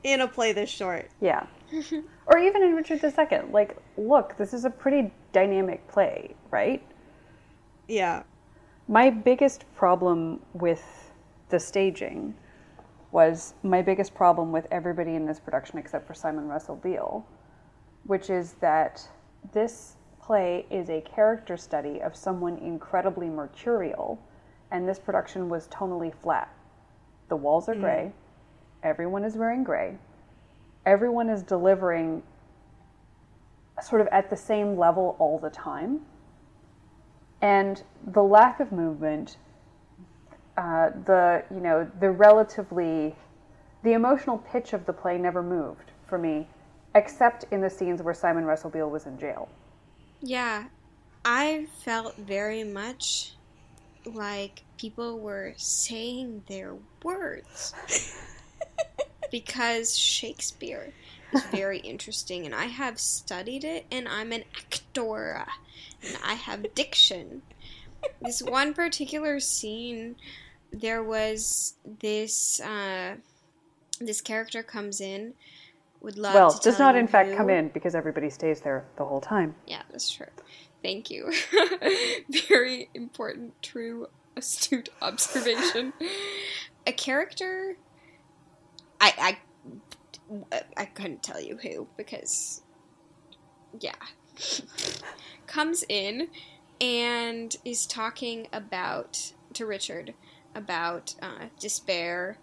In 0.02 0.20
a 0.20 0.28
play 0.28 0.52
this 0.52 0.70
short. 0.70 1.10
Yeah. 1.20 1.46
or 2.26 2.38
even 2.38 2.62
in 2.62 2.74
Richard 2.74 3.02
II. 3.02 3.50
Like, 3.50 3.76
look, 3.96 4.36
this 4.36 4.52
is 4.52 4.64
a 4.64 4.70
pretty 4.70 5.12
dynamic 5.32 5.86
play, 5.88 6.34
right? 6.50 6.82
Yeah. 7.88 8.22
My 8.88 9.10
biggest 9.10 9.64
problem 9.74 10.40
with 10.52 11.12
the 11.48 11.58
staging 11.58 12.34
was 13.12 13.54
my 13.62 13.80
biggest 13.80 14.14
problem 14.14 14.50
with 14.50 14.66
everybody 14.70 15.14
in 15.14 15.24
this 15.24 15.38
production 15.38 15.78
except 15.78 16.06
for 16.06 16.14
Simon 16.14 16.48
Russell 16.48 16.76
Beale, 16.76 17.24
which 18.04 18.28
is 18.28 18.54
that 18.54 19.06
this 19.52 19.96
play 20.24 20.64
is 20.70 20.88
a 20.88 21.00
character 21.02 21.56
study 21.56 22.00
of 22.00 22.16
someone 22.16 22.56
incredibly 22.58 23.28
mercurial, 23.28 24.18
and 24.70 24.88
this 24.88 24.98
production 24.98 25.48
was 25.48 25.68
tonally 25.68 26.14
flat. 26.14 26.50
The 27.28 27.36
walls 27.36 27.68
are 27.68 27.74
mm. 27.74 27.80
gray, 27.80 28.12
everyone 28.82 29.24
is 29.24 29.36
wearing 29.36 29.64
gray, 29.64 29.98
everyone 30.86 31.28
is 31.28 31.42
delivering 31.42 32.22
sort 33.82 34.00
of 34.00 34.08
at 34.08 34.30
the 34.30 34.36
same 34.36 34.78
level 34.78 35.16
all 35.18 35.38
the 35.38 35.50
time. 35.50 36.00
And 37.42 37.82
the 38.06 38.22
lack 38.22 38.60
of 38.60 38.72
movement, 38.72 39.36
uh, 40.56 40.90
the 41.04 41.44
you 41.50 41.60
know 41.60 41.90
the 42.00 42.10
relatively, 42.10 43.14
the 43.82 43.92
emotional 43.92 44.38
pitch 44.38 44.72
of 44.72 44.86
the 44.86 44.92
play 44.92 45.18
never 45.18 45.42
moved 45.42 45.90
for 46.06 46.16
me, 46.16 46.48
except 46.94 47.44
in 47.50 47.60
the 47.60 47.68
scenes 47.68 48.00
where 48.00 48.14
Simon 48.14 48.44
Russell 48.44 48.70
Beale 48.70 48.88
was 48.88 49.04
in 49.04 49.18
jail. 49.18 49.48
Yeah, 50.26 50.68
I 51.22 51.66
felt 51.84 52.16
very 52.16 52.64
much 52.64 53.34
like 54.06 54.62
people 54.78 55.18
were 55.20 55.52
saying 55.58 56.44
their 56.48 56.76
words 57.02 57.74
because 59.30 59.98
Shakespeare 59.98 60.94
is 61.34 61.44
very 61.52 61.78
interesting, 61.80 62.46
and 62.46 62.54
I 62.54 62.64
have 62.64 62.98
studied 62.98 63.64
it, 63.64 63.84
and 63.92 64.08
I'm 64.08 64.32
an 64.32 64.44
actor, 64.56 65.44
and 66.02 66.16
I 66.24 66.32
have 66.32 66.74
diction. 66.74 67.42
this 68.22 68.40
one 68.40 68.72
particular 68.72 69.40
scene, 69.40 70.16
there 70.72 71.02
was 71.02 71.74
this. 72.00 72.62
Uh, 72.62 73.16
this 74.00 74.20
character 74.20 74.62
comes 74.62 75.00
in. 75.00 75.34
Would 76.04 76.18
love 76.18 76.34
well, 76.34 76.60
does 76.62 76.78
not 76.78 76.96
in 76.96 77.06
fact 77.06 77.30
who. 77.30 77.36
come 77.36 77.48
in 77.48 77.68
because 77.68 77.94
everybody 77.94 78.28
stays 78.28 78.60
there 78.60 78.84
the 78.96 79.06
whole 79.06 79.22
time. 79.22 79.54
Yeah, 79.66 79.80
that's 79.90 80.10
true. 80.10 80.26
Thank 80.82 81.10
you. 81.10 81.32
Very 82.48 82.90
important, 82.92 83.54
true, 83.62 84.08
astute 84.36 84.90
observation. 85.00 85.94
A 86.86 86.92
character. 86.92 87.78
I 89.00 89.38
I 90.30 90.58
I 90.76 90.84
couldn't 90.84 91.22
tell 91.22 91.40
you 91.40 91.56
who 91.56 91.88
because 91.96 92.60
yeah. 93.80 93.94
Comes 95.46 95.84
in 95.88 96.28
and 96.82 97.56
is 97.64 97.86
talking 97.86 98.48
about 98.52 99.32
to 99.54 99.64
Richard 99.64 100.12
about 100.54 101.14
uh, 101.22 101.46
despair 101.58 102.36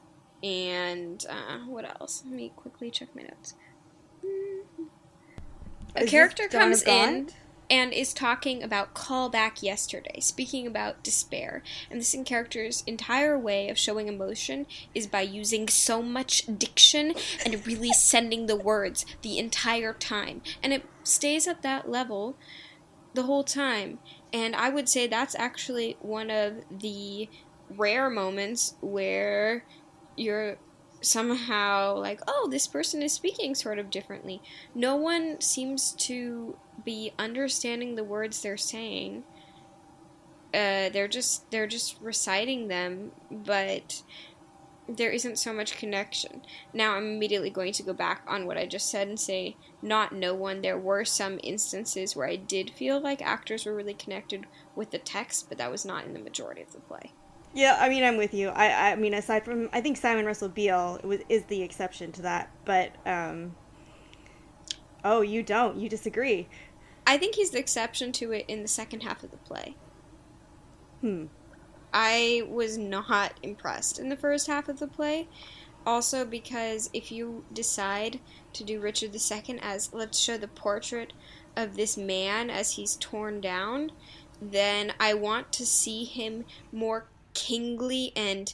and 0.43 1.25
uh, 1.29 1.59
what 1.67 1.85
else? 1.85 2.23
Let 2.25 2.33
me 2.35 2.51
quickly 2.55 2.89
check 2.89 3.09
my 3.15 3.23
notes. 3.23 3.55
A 5.95 6.03
Is 6.03 6.09
character 6.09 6.47
comes 6.47 6.83
in 6.83 7.29
and 7.69 7.93
is 7.93 8.13
talking 8.13 8.61
about 8.61 8.93
callback 8.93 9.63
yesterday, 9.63 10.19
speaking 10.19 10.67
about 10.67 11.03
despair. 11.03 11.63
And 11.89 12.01
this 12.01 12.13
in 12.13 12.25
character's 12.25 12.83
entire 12.85 13.39
way 13.39 13.69
of 13.69 13.77
showing 13.77 14.09
emotion 14.09 14.65
is 14.93 15.07
by 15.07 15.21
using 15.21 15.69
so 15.69 16.01
much 16.01 16.43
diction 16.57 17.13
and 17.45 17.65
really 17.65 17.93
sending 17.93 18.47
the 18.47 18.57
words 18.57 19.05
the 19.21 19.37
entire 19.37 19.93
time. 19.93 20.41
And 20.61 20.73
it 20.73 20.83
stays 21.03 21.47
at 21.47 21.61
that 21.61 21.89
level 21.89 22.35
the 23.13 23.23
whole 23.23 23.43
time. 23.43 23.99
And 24.33 24.53
I 24.53 24.69
would 24.69 24.89
say 24.89 25.07
that's 25.07 25.35
actually 25.35 25.97
one 26.01 26.29
of 26.29 26.63
the 26.69 27.29
rare 27.69 28.09
moments 28.09 28.75
where 28.81 29.63
you're 30.15 30.57
somehow 31.01 31.95
like, 31.97 32.21
oh, 32.27 32.47
this 32.49 32.67
person 32.67 33.01
is 33.01 33.13
speaking 33.13 33.55
sort 33.55 33.79
of 33.79 33.89
differently. 33.89 34.41
No 34.73 34.95
one 34.95 35.41
seems 35.41 35.93
to 35.93 36.57
be 36.85 37.11
understanding 37.17 37.95
the 37.95 38.03
words 38.03 38.41
they're 38.41 38.57
saying. 38.57 39.23
Uh, 40.53 40.89
they're 40.89 41.07
just 41.07 41.49
they're 41.51 41.67
just 41.67 41.99
reciting 42.01 42.67
them, 42.67 43.11
but 43.31 44.03
there 44.87 45.11
isn't 45.11 45.39
so 45.39 45.53
much 45.53 45.77
connection. 45.77 46.41
Now 46.73 46.95
I'm 46.95 47.05
immediately 47.05 47.49
going 47.49 47.71
to 47.73 47.83
go 47.83 47.93
back 47.93 48.23
on 48.27 48.45
what 48.45 48.57
I 48.57 48.65
just 48.65 48.89
said 48.89 49.07
and 49.07 49.19
say 49.19 49.55
not 49.81 50.13
no 50.13 50.33
one. 50.35 50.61
There 50.61 50.77
were 50.77 51.05
some 51.05 51.39
instances 51.41 52.15
where 52.15 52.27
I 52.27 52.35
did 52.35 52.71
feel 52.71 52.99
like 52.99 53.21
actors 53.21 53.65
were 53.65 53.75
really 53.75 53.93
connected 53.93 54.45
with 54.75 54.91
the 54.91 54.97
text, 54.97 55.47
but 55.47 55.57
that 55.57 55.71
was 55.71 55.85
not 55.85 56.05
in 56.05 56.13
the 56.13 56.19
majority 56.19 56.61
of 56.61 56.73
the 56.73 56.79
play. 56.79 57.13
Yeah, 57.53 57.77
I 57.79 57.89
mean, 57.89 58.03
I'm 58.03 58.17
with 58.17 58.33
you. 58.33 58.49
I, 58.49 58.91
I 58.91 58.95
mean, 58.95 59.13
aside 59.13 59.43
from, 59.43 59.69
I 59.73 59.81
think 59.81 59.97
Simon 59.97 60.25
Russell 60.25 60.49
Beale 60.49 60.99
was 61.03 61.19
is 61.27 61.43
the 61.45 61.61
exception 61.61 62.11
to 62.13 62.21
that. 62.21 62.49
But, 62.63 62.95
um, 63.05 63.55
oh, 65.03 65.21
you 65.21 65.43
don't. 65.43 65.77
You 65.77 65.89
disagree. 65.89 66.47
I 67.05 67.17
think 67.17 67.35
he's 67.35 67.51
the 67.51 67.59
exception 67.59 68.11
to 68.13 68.31
it 68.31 68.45
in 68.47 68.61
the 68.61 68.67
second 68.67 69.01
half 69.01 69.23
of 69.23 69.31
the 69.31 69.37
play. 69.37 69.75
Hmm. 71.01 71.25
I 71.93 72.43
was 72.47 72.77
not 72.77 73.33
impressed 73.43 73.99
in 73.99 74.07
the 74.07 74.15
first 74.15 74.47
half 74.47 74.69
of 74.69 74.79
the 74.79 74.87
play. 74.87 75.27
Also, 75.85 76.23
because 76.23 76.89
if 76.93 77.11
you 77.11 77.43
decide 77.51 78.19
to 78.53 78.63
do 78.63 78.79
Richard 78.79 79.13
II 79.13 79.59
as 79.61 79.91
let's 79.93 80.19
show 80.19 80.37
the 80.37 80.47
portrait 80.47 81.11
of 81.57 81.75
this 81.75 81.97
man 81.97 82.49
as 82.49 82.73
he's 82.73 82.95
torn 82.97 83.41
down, 83.41 83.91
then 84.41 84.93
I 84.99 85.13
want 85.15 85.51
to 85.53 85.65
see 85.65 86.03
him 86.05 86.45
more 86.71 87.07
kingly 87.33 88.11
and 88.15 88.53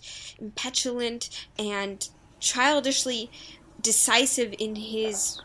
petulant 0.56 1.48
and 1.58 2.10
childishly 2.40 3.30
decisive 3.82 4.54
in 4.60 4.76
his 4.76 5.42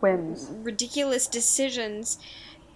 Whims. 0.00 0.50
ridiculous 0.50 1.26
decisions 1.26 2.18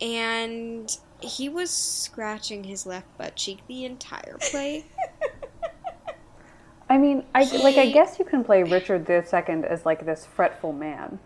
and 0.00 0.98
he 1.20 1.48
was 1.48 1.70
scratching 1.70 2.64
his 2.64 2.86
left 2.86 3.06
butt 3.18 3.36
cheek 3.36 3.58
the 3.66 3.84
entire 3.84 4.38
play. 4.50 4.84
I 6.88 6.96
mean, 6.96 7.24
I 7.34 7.44
like. 7.58 7.76
I 7.76 7.90
guess 7.90 8.18
you 8.18 8.24
can 8.24 8.42
play 8.42 8.62
Richard 8.62 9.08
II 9.08 9.16
as 9.64 9.84
like 9.84 10.06
this 10.06 10.24
fretful 10.24 10.72
man, 10.72 11.18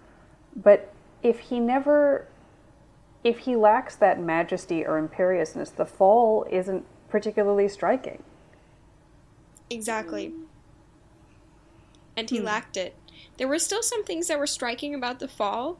but 0.56 0.92
if 1.22 1.38
he 1.38 1.60
never, 1.60 2.26
if 3.22 3.38
he 3.40 3.54
lacks 3.54 3.94
that 3.96 4.20
majesty 4.20 4.84
or 4.84 4.98
imperiousness, 4.98 5.70
the 5.70 5.84
fall 5.84 6.46
isn't 6.50 6.84
particularly 7.08 7.68
striking. 7.68 8.24
Exactly. 9.72 10.32
And 12.16 12.28
he 12.28 12.38
hmm. 12.38 12.44
lacked 12.44 12.76
it. 12.76 12.94
There 13.38 13.48
were 13.48 13.58
still 13.58 13.82
some 13.82 14.04
things 14.04 14.28
that 14.28 14.38
were 14.38 14.46
striking 14.46 14.94
about 14.94 15.18
the 15.18 15.28
fall, 15.28 15.78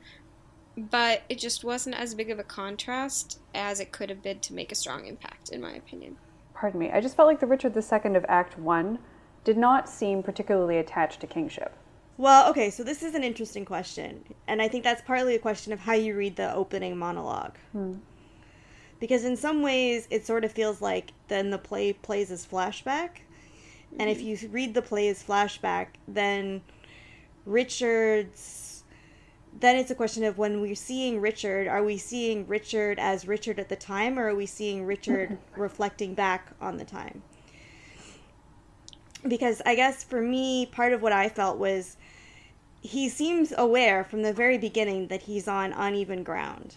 but 0.76 1.22
it 1.28 1.38
just 1.38 1.64
wasn't 1.64 1.96
as 1.96 2.14
big 2.14 2.30
of 2.30 2.38
a 2.38 2.44
contrast 2.44 3.38
as 3.54 3.80
it 3.80 3.92
could 3.92 4.08
have 4.08 4.22
been 4.22 4.40
to 4.40 4.54
make 4.54 4.72
a 4.72 4.76
strong 4.76 5.06
impact, 5.06 5.50
in 5.50 5.60
my 5.60 5.72
opinion. 5.72 6.16
Pardon 6.54 6.80
me. 6.80 6.90
I 6.90 7.00
just 7.00 7.16
felt 7.16 7.28
like 7.28 7.40
the 7.40 7.46
Richard 7.46 7.76
II 7.76 8.14
of 8.16 8.24
Act 8.28 8.58
One 8.58 8.98
did 9.44 9.56
not 9.56 9.88
seem 9.88 10.22
particularly 10.22 10.78
attached 10.78 11.20
to 11.20 11.26
kingship. 11.26 11.74
Well, 12.16 12.48
okay, 12.50 12.70
so 12.70 12.84
this 12.84 13.02
is 13.02 13.14
an 13.14 13.24
interesting 13.24 13.64
question. 13.64 14.24
And 14.46 14.62
I 14.62 14.68
think 14.68 14.84
that's 14.84 15.02
partly 15.02 15.34
a 15.34 15.40
question 15.40 15.72
of 15.72 15.80
how 15.80 15.94
you 15.94 16.16
read 16.16 16.36
the 16.36 16.54
opening 16.54 16.96
monologue. 16.96 17.56
Hmm. 17.72 17.94
Because 19.00 19.24
in 19.24 19.36
some 19.36 19.62
ways, 19.62 20.06
it 20.10 20.26
sort 20.26 20.44
of 20.44 20.52
feels 20.52 20.80
like 20.80 21.12
then 21.28 21.50
the 21.50 21.58
play 21.58 21.92
plays 21.92 22.30
as 22.30 22.46
flashback. 22.46 23.22
And 23.98 24.08
if 24.08 24.18
mm-hmm. 24.18 24.44
you 24.44 24.50
read 24.50 24.74
the 24.74 24.82
play 24.82 25.08
as 25.08 25.22
flashback, 25.22 25.88
then 26.08 26.62
Richard's. 27.46 28.84
Then 29.60 29.76
it's 29.76 29.90
a 29.90 29.94
question 29.94 30.24
of 30.24 30.38
when 30.38 30.62
we're 30.62 30.74
seeing 30.74 31.20
Richard, 31.20 31.68
are 31.68 31.84
we 31.84 31.98
seeing 31.98 32.46
Richard 32.46 32.98
as 32.98 33.28
Richard 33.28 33.60
at 33.60 33.68
the 33.68 33.76
time, 33.76 34.18
or 34.18 34.28
are 34.28 34.34
we 34.34 34.46
seeing 34.46 34.86
Richard 34.86 35.36
reflecting 35.56 36.14
back 36.14 36.52
on 36.58 36.78
the 36.78 36.86
time? 36.86 37.22
because 39.26 39.62
I 39.64 39.74
guess 39.74 40.02
for 40.02 40.20
me, 40.20 40.66
part 40.66 40.92
of 40.92 41.02
what 41.02 41.12
I 41.12 41.28
felt 41.28 41.58
was 41.58 41.96
he 42.80 43.08
seems 43.08 43.52
aware 43.56 44.02
from 44.02 44.22
the 44.22 44.32
very 44.32 44.58
beginning 44.58 45.08
that 45.08 45.22
he's 45.22 45.46
on 45.46 45.72
uneven 45.72 46.22
ground. 46.24 46.76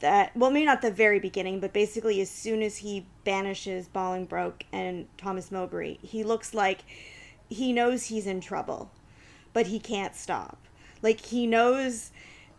That 0.00 0.36
well, 0.36 0.50
maybe 0.50 0.66
not 0.66 0.82
the 0.82 0.90
very 0.90 1.18
beginning, 1.18 1.60
but 1.60 1.72
basically 1.72 2.20
as 2.20 2.30
soon 2.30 2.62
as 2.62 2.78
he 2.78 3.06
banishes 3.24 3.88
Bolingbroke 3.88 4.62
and 4.72 5.06
Thomas 5.16 5.50
Mowbray, 5.50 5.98
he 6.02 6.22
looks 6.22 6.52
like 6.52 6.80
he 7.48 7.72
knows 7.72 8.04
he's 8.04 8.26
in 8.26 8.40
trouble, 8.40 8.90
but 9.52 9.68
he 9.68 9.78
can't 9.78 10.14
stop. 10.14 10.58
Like 11.02 11.20
he 11.20 11.46
knows 11.46 12.10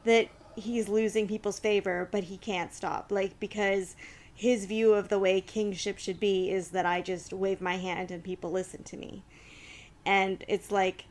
that 0.04 0.30
he's 0.56 0.90
losing 0.90 1.28
people's 1.28 1.60
favor, 1.60 2.08
but 2.12 2.26
he 2.26 2.38
can't 2.38 2.74
stop. 2.74 3.12
Like 3.12 3.40
because 3.40 3.96
his 4.34 4.66
view 4.66 4.94
of 4.94 5.10
the 5.10 5.20
way 5.20 5.42
kingship 5.42 5.98
should 5.98 6.20
be 6.20 6.52
is 6.52 6.70
that 6.70 6.86
I 6.86 7.02
just 7.02 7.34
wave 7.34 7.60
my 7.60 7.78
hand 7.78 8.12
and 8.12 8.24
people 8.24 8.52
listen 8.52 8.84
to 8.84 8.98
me. 8.98 9.24
And 10.06 10.44
it's 10.48 10.72
like 10.72 11.06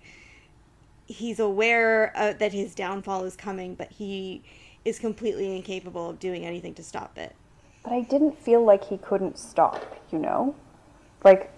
he's 1.06 1.38
aware 1.38 2.12
uh, 2.16 2.32
that 2.34 2.52
his 2.52 2.74
downfall 2.74 3.24
is 3.24 3.36
coming, 3.36 3.74
but 3.74 3.92
he 3.92 4.42
is 4.86 5.00
completely 5.00 5.56
incapable 5.56 6.08
of 6.10 6.20
doing 6.20 6.46
anything 6.46 6.72
to 6.74 6.82
stop 6.82 7.18
it. 7.18 7.34
But 7.82 7.92
I 7.92 8.02
didn't 8.02 8.38
feel 8.38 8.64
like 8.64 8.84
he 8.84 8.98
couldn't 8.98 9.38
stop, 9.38 9.84
you 10.12 10.18
know? 10.18 10.54
Like, 11.24 11.52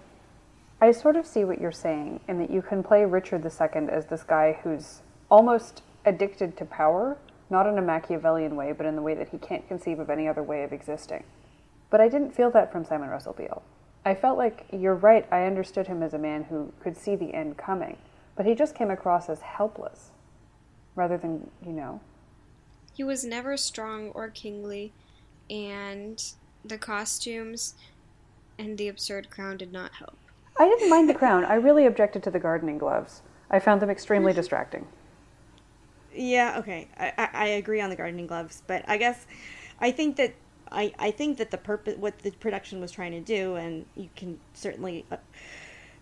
I 0.81 0.91
sort 0.91 1.15
of 1.15 1.27
see 1.27 1.43
what 1.43 1.61
you're 1.61 1.71
saying, 1.71 2.21
in 2.27 2.39
that 2.39 2.49
you 2.49 2.61
can 2.61 2.81
play 2.81 3.05
Richard 3.05 3.45
II 3.45 3.87
as 3.89 4.07
this 4.07 4.23
guy 4.23 4.59
who's 4.63 5.01
almost 5.29 5.83
addicted 6.05 6.57
to 6.57 6.65
power, 6.65 7.17
not 7.49 7.67
in 7.67 7.77
a 7.77 7.81
Machiavellian 7.81 8.55
way, 8.55 8.71
but 8.71 8.85
in 8.85 8.95
the 8.95 9.01
way 9.01 9.13
that 9.13 9.29
he 9.29 9.37
can't 9.37 9.67
conceive 9.67 9.99
of 9.99 10.09
any 10.09 10.27
other 10.27 10.41
way 10.41 10.63
of 10.63 10.73
existing. 10.73 11.23
But 11.89 12.01
I 12.01 12.07
didn't 12.07 12.35
feel 12.35 12.49
that 12.51 12.71
from 12.71 12.85
Simon 12.85 13.09
Russell 13.09 13.33
Beale. 13.33 13.61
I 14.05 14.15
felt 14.15 14.37
like, 14.37 14.65
you're 14.71 14.95
right, 14.95 15.27
I 15.31 15.43
understood 15.43 15.87
him 15.87 16.01
as 16.01 16.13
a 16.13 16.19
man 16.19 16.45
who 16.45 16.71
could 16.79 16.97
see 16.97 17.15
the 17.15 17.33
end 17.33 17.57
coming, 17.57 17.97
but 18.35 18.45
he 18.47 18.55
just 18.55 18.73
came 18.73 18.89
across 18.89 19.29
as 19.29 19.41
helpless, 19.41 20.11
rather 20.95 21.17
than, 21.17 21.51
you 21.63 21.73
know. 21.73 21.99
He 22.99 23.05
was 23.05 23.23
never 23.23 23.55
strong 23.55 24.09
or 24.09 24.27
kingly, 24.27 24.91
and 25.49 26.21
the 26.65 26.77
costumes 26.77 27.75
and 28.57 28.77
the 28.77 28.89
absurd 28.89 29.29
crown 29.29 29.55
did 29.55 29.71
not 29.71 29.93
help. 29.93 30.17
I 30.59 30.67
didn't 30.67 30.89
mind 30.89 31.07
the 31.07 31.13
crown. 31.13 31.45
I 31.45 31.53
really 31.53 31.85
objected 31.85 32.23
to 32.23 32.29
the 32.29 32.39
gardening 32.39 32.77
gloves. 32.77 33.21
I 33.49 33.59
found 33.59 33.81
them 33.81 33.89
extremely 33.89 34.33
distracting. 34.33 34.85
Yeah, 36.13 36.57
okay, 36.59 36.89
I, 36.97 37.13
I, 37.17 37.29
I 37.31 37.45
agree 37.51 37.79
on 37.79 37.89
the 37.89 37.95
gardening 37.95 38.27
gloves, 38.27 38.63
but 38.67 38.83
I 38.85 38.97
guess 38.97 39.25
I 39.79 39.91
think 39.91 40.17
that 40.17 40.35
I, 40.69 40.93
I 40.99 41.11
think 41.11 41.37
that 41.37 41.51
the 41.51 41.57
purpose, 41.57 41.95
what 41.95 42.19
the 42.19 42.31
production 42.31 42.81
was 42.81 42.91
trying 42.91 43.13
to 43.13 43.21
do, 43.21 43.55
and 43.55 43.85
you 43.95 44.09
can 44.17 44.41
certainly 44.53 45.05
uh, 45.09 45.15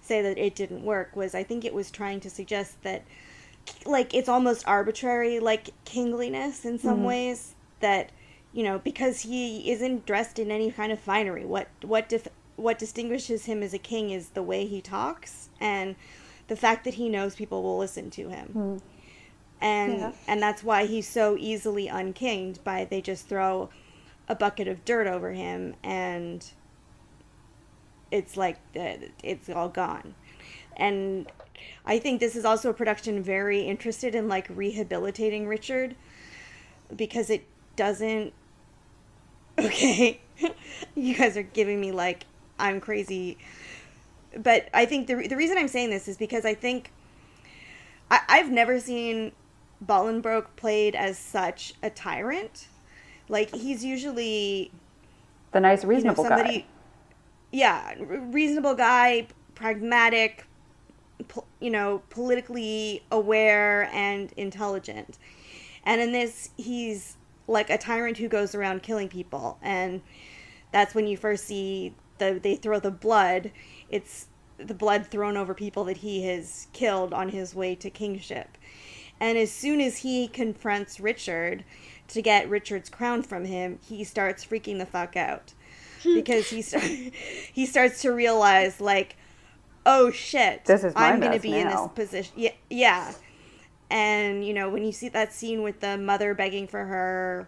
say 0.01 0.23
that 0.23 0.39
it 0.39 0.55
didn't 0.55 0.81
work, 0.81 1.15
was 1.15 1.35
I 1.35 1.43
think 1.43 1.63
it 1.63 1.75
was 1.75 1.91
trying 1.91 2.21
to 2.21 2.29
suggest 2.31 2.81
that, 2.81 3.03
like, 3.85 4.13
it's 4.13 4.29
almost 4.29 4.67
arbitrary, 4.67 5.39
like 5.39 5.69
kingliness 5.85 6.65
in 6.65 6.79
some 6.79 7.03
ways. 7.03 7.53
That 7.79 8.11
you 8.53 8.63
know, 8.63 8.79
because 8.79 9.21
he 9.21 9.71
isn't 9.71 10.05
dressed 10.05 10.39
in 10.39 10.49
any 10.49 10.71
kind 10.71 10.91
of 10.91 10.99
finery, 10.99 11.45
what 11.45 11.67
what 11.81 12.09
dif- 12.09 12.27
what 12.55 12.79
distinguishes 12.79 13.45
him 13.45 13.61
as 13.61 13.73
a 13.73 13.77
king 13.77 14.09
is 14.09 14.29
the 14.29 14.41
way 14.41 14.65
he 14.65 14.81
talks 14.81 15.49
and 15.61 15.95
the 16.47 16.55
fact 16.55 16.83
that 16.85 16.95
he 16.95 17.07
knows 17.07 17.35
people 17.35 17.61
will 17.61 17.77
listen 17.77 18.09
to 18.09 18.29
him. 18.29 18.51
Mm. 18.55 18.81
And 19.61 19.97
Yeah. 19.99 20.11
and 20.27 20.41
that's 20.41 20.63
why 20.63 20.85
he's 20.85 21.07
so 21.07 21.37
easily 21.39 21.87
unkinged 21.87 22.63
by 22.63 22.85
they 22.85 23.01
just 23.01 23.27
throw 23.27 23.69
a 24.27 24.35
bucket 24.35 24.67
of 24.67 24.83
dirt 24.85 25.07
over 25.07 25.31
him 25.33 25.75
and 25.83 26.45
it's 28.11 28.37
like 28.37 28.57
the, 28.73 29.09
it's 29.23 29.49
all 29.49 29.69
gone. 29.69 30.15
And 30.75 31.31
I 31.85 31.99
think 31.99 32.19
this 32.19 32.35
is 32.35 32.45
also 32.45 32.69
a 32.69 32.73
production 32.73 33.21
very 33.23 33.61
interested 33.61 34.15
in 34.15 34.27
like 34.27 34.47
rehabilitating 34.49 35.47
Richard 35.47 35.95
because 36.95 37.29
it 37.29 37.45
doesn't 37.75 38.33
okay. 39.59 40.19
You 40.95 41.15
guys 41.15 41.35
are 41.37 41.43
giving 41.43 41.81
me 41.81 41.91
like 41.91 42.25
i'm 42.59 42.79
crazy. 42.79 43.37
But 44.37 44.69
i 44.73 44.85
think 44.85 45.07
the, 45.07 45.17
re- 45.17 45.27
the 45.27 45.37
reason 45.37 45.57
i'm 45.57 45.67
saying 45.67 45.89
this 45.89 46.07
is 46.07 46.17
because 46.17 46.45
i 46.45 46.53
think 46.53 46.91
I, 48.11 48.21
i've 48.29 48.51
never 48.51 48.79
seen 48.79 49.31
Bolingbroke 49.85 50.47
played 50.55 50.95
as 50.95 51.19
such 51.19 51.73
a 51.83 51.89
tyrant. 51.91 52.67
Like 53.29 53.53
he's 53.53 53.83
usually 53.85 54.71
The 55.51 55.59
nice, 55.59 55.83
you 55.83 56.03
know, 56.05 56.15
reasonable 56.15 56.23
somebody 56.23 56.59
guy. 56.61 56.65
yeah 57.51 57.93
reasonable 57.99 58.75
guy 58.75 59.27
pragmatic 59.55 60.46
you 61.59 61.69
know 61.69 62.01
politically 62.09 63.03
aware 63.11 63.89
and 63.93 64.31
intelligent. 64.37 65.17
And 65.83 66.01
in 66.01 66.11
this 66.11 66.49
he's 66.57 67.17
like 67.47 67.69
a 67.69 67.77
tyrant 67.77 68.17
who 68.17 68.27
goes 68.27 68.53
around 68.53 68.83
killing 68.83 69.07
people. 69.09 69.57
And 69.61 70.01
that's 70.71 70.93
when 70.93 71.07
you 71.07 71.17
first 71.17 71.45
see 71.45 71.93
the 72.17 72.39
they 72.41 72.55
throw 72.55 72.79
the 72.79 72.91
blood. 72.91 73.51
It's 73.89 74.27
the 74.57 74.73
blood 74.73 75.07
thrown 75.07 75.37
over 75.37 75.53
people 75.53 75.83
that 75.85 75.97
he 75.97 76.23
has 76.25 76.67
killed 76.73 77.13
on 77.13 77.29
his 77.29 77.55
way 77.55 77.75
to 77.75 77.89
kingship. 77.89 78.57
And 79.19 79.37
as 79.37 79.51
soon 79.51 79.81
as 79.81 79.97
he 79.97 80.27
confronts 80.27 80.99
richard 80.99 81.63
to 82.09 82.21
get 82.21 82.49
richard's 82.49 82.89
crown 82.89 83.21
from 83.23 83.45
him 83.45 83.79
he 83.87 84.03
starts 84.03 84.45
freaking 84.45 84.77
the 84.77 84.85
fuck 84.85 85.15
out. 85.15 85.53
Hmm. 86.03 86.15
Because 86.15 86.49
he 86.49 86.61
start, 86.61 86.83
he 87.53 87.65
starts 87.65 88.01
to 88.01 88.11
realize 88.11 88.79
like 88.81 89.15
oh 89.87 90.11
shit. 90.11 90.65
This 90.65 90.83
is 90.83 90.93
i'm 90.95 91.19
gonna 91.19 91.39
be 91.39 91.57
in 91.57 91.67
this 91.67 91.87
position 91.95 92.33
yeah 92.35 92.51
yeah. 92.69 93.13
And 93.89 94.45
you 94.45 94.53
know 94.53 94.69
when 94.69 94.83
you 94.83 94.91
see 94.91 95.09
that 95.09 95.33
scene 95.33 95.63
with 95.63 95.79
the 95.79 95.97
mother 95.97 96.33
begging 96.33 96.67
for 96.67 96.83
her 96.83 97.47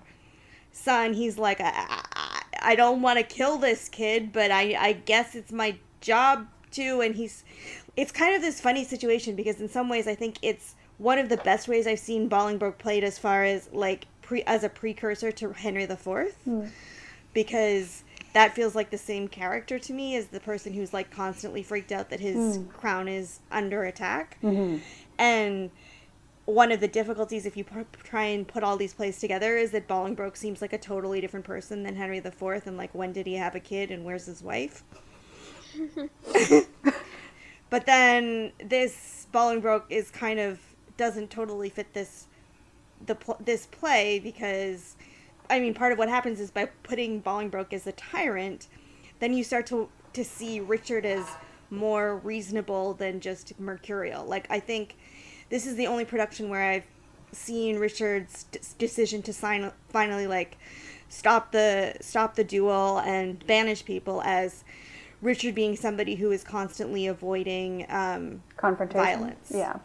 son 0.71 1.13
he's 1.13 1.37
like 1.37 1.59
i, 1.59 1.71
I, 1.75 2.41
I 2.61 2.75
don't 2.75 3.01
want 3.01 3.17
to 3.17 3.23
kill 3.23 3.57
this 3.57 3.89
kid 3.89 4.31
but 4.31 4.51
I, 4.51 4.75
I 4.79 4.93
guess 4.93 5.35
it's 5.35 5.51
my 5.51 5.77
job 5.99 6.47
to 6.71 7.01
and 7.01 7.15
he's 7.15 7.43
it's 7.97 8.11
kind 8.11 8.35
of 8.35 8.41
this 8.41 8.61
funny 8.61 8.85
situation 8.85 9.35
because 9.35 9.59
in 9.59 9.67
some 9.67 9.89
ways 9.89 10.07
i 10.07 10.15
think 10.15 10.37
it's 10.41 10.75
one 10.97 11.17
of 11.17 11.27
the 11.27 11.37
best 11.37 11.67
ways 11.67 11.87
i've 11.87 11.99
seen 11.99 12.29
bolingbroke 12.29 12.77
played 12.77 13.03
as 13.03 13.17
far 13.17 13.43
as 13.43 13.67
like 13.73 14.05
pre 14.21 14.43
as 14.43 14.63
a 14.63 14.69
precursor 14.69 15.31
to 15.31 15.51
henry 15.51 15.85
the 15.85 15.97
Fourth, 15.97 16.37
hmm. 16.45 16.65
because 17.33 18.03
that 18.33 18.53
feels 18.53 18.75
like 18.75 18.89
the 18.89 18.97
same 18.97 19.27
character 19.27 19.79
to 19.79 19.93
me 19.93 20.15
as 20.15 20.27
the 20.27 20.39
person 20.39 20.73
who's 20.73 20.93
like 20.93 21.09
constantly 21.11 21.63
freaked 21.63 21.91
out 21.91 22.09
that 22.09 22.19
his 22.19 22.57
hmm. 22.57 22.67
crown 22.67 23.07
is 23.07 23.39
under 23.51 23.83
attack. 23.83 24.37
Mm-hmm. 24.43 24.77
And 25.17 25.71
one 26.45 26.71
of 26.71 26.79
the 26.79 26.87
difficulties 26.87 27.45
if 27.45 27.55
you 27.55 27.63
pu- 27.63 27.85
try 28.03 28.23
and 28.23 28.47
put 28.47 28.63
all 28.63 28.77
these 28.77 28.93
plays 28.93 29.19
together 29.19 29.55
is 29.55 29.71
that 29.71 29.87
Bolingbroke 29.87 30.35
seems 30.35 30.61
like 30.61 30.73
a 30.73 30.77
totally 30.77 31.21
different 31.21 31.45
person 31.45 31.83
than 31.83 31.95
Henry 31.95 32.17
IV 32.17 32.41
and 32.65 32.77
like 32.77 32.93
when 32.93 33.13
did 33.13 33.27
he 33.27 33.35
have 33.35 33.55
a 33.55 33.59
kid 33.59 33.91
and 33.91 34.03
where's 34.03 34.25
his 34.25 34.41
wife? 34.41 34.83
but 37.69 37.85
then 37.85 38.51
this 38.63 39.27
Bolingbroke 39.31 39.85
is 39.89 40.09
kind 40.09 40.39
of 40.39 40.59
doesn't 40.97 41.29
totally 41.29 41.69
fit 41.69 41.93
this 41.93 42.27
the 43.05 43.15
pl- 43.15 43.37
this 43.39 43.67
play 43.67 44.19
because 44.19 44.95
I 45.49 45.59
mean 45.59 45.73
part 45.73 45.91
of 45.91 45.97
what 45.97 46.09
happens 46.09 46.39
is 46.39 46.51
by 46.51 46.65
putting 46.83 47.21
Bolingbroke 47.21 47.73
as 47.73 47.87
a 47.87 47.91
tyrant 47.91 48.67
then 49.19 49.33
you 49.33 49.43
start 49.43 49.65
to 49.67 49.89
to 50.13 50.23
see 50.23 50.59
Richard 50.59 51.05
as 51.05 51.25
more 51.69 52.17
reasonable 52.17 52.93
than 52.95 53.19
just 53.19 53.59
mercurial. 53.59 54.25
Like 54.25 54.47
I 54.49 54.59
think 54.59 54.97
this 55.49 55.67
is 55.67 55.75
the 55.75 55.87
only 55.87 56.05
production 56.05 56.49
where 56.49 56.63
I've 56.63 56.85
seen 57.31 57.77
Richard's 57.77 58.43
d- 58.45 58.59
decision 58.77 59.21
to 59.23 59.33
sign 59.33 59.71
finally 59.89 60.25
like 60.25 60.57
stop 61.09 61.51
the 61.51 61.95
stop 62.01 62.35
the 62.35 62.43
duel 62.43 62.99
and 62.99 63.45
banish 63.45 63.85
people 63.85 64.21
as 64.23 64.63
Richard 65.21 65.53
being 65.53 65.75
somebody 65.75 66.15
who 66.15 66.31
is 66.31 66.43
constantly 66.43 67.05
avoiding 67.05 67.85
um, 67.89 68.41
Confrontation. 68.57 69.19
Violence. 69.19 69.51
Yeah. 69.53 69.77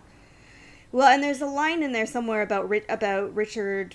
well, 0.92 1.08
and 1.08 1.22
there's 1.22 1.42
a 1.42 1.46
line 1.46 1.82
in 1.82 1.92
there 1.92 2.06
somewhere 2.06 2.40
about 2.40 2.72
about 2.88 3.34
Richard 3.34 3.94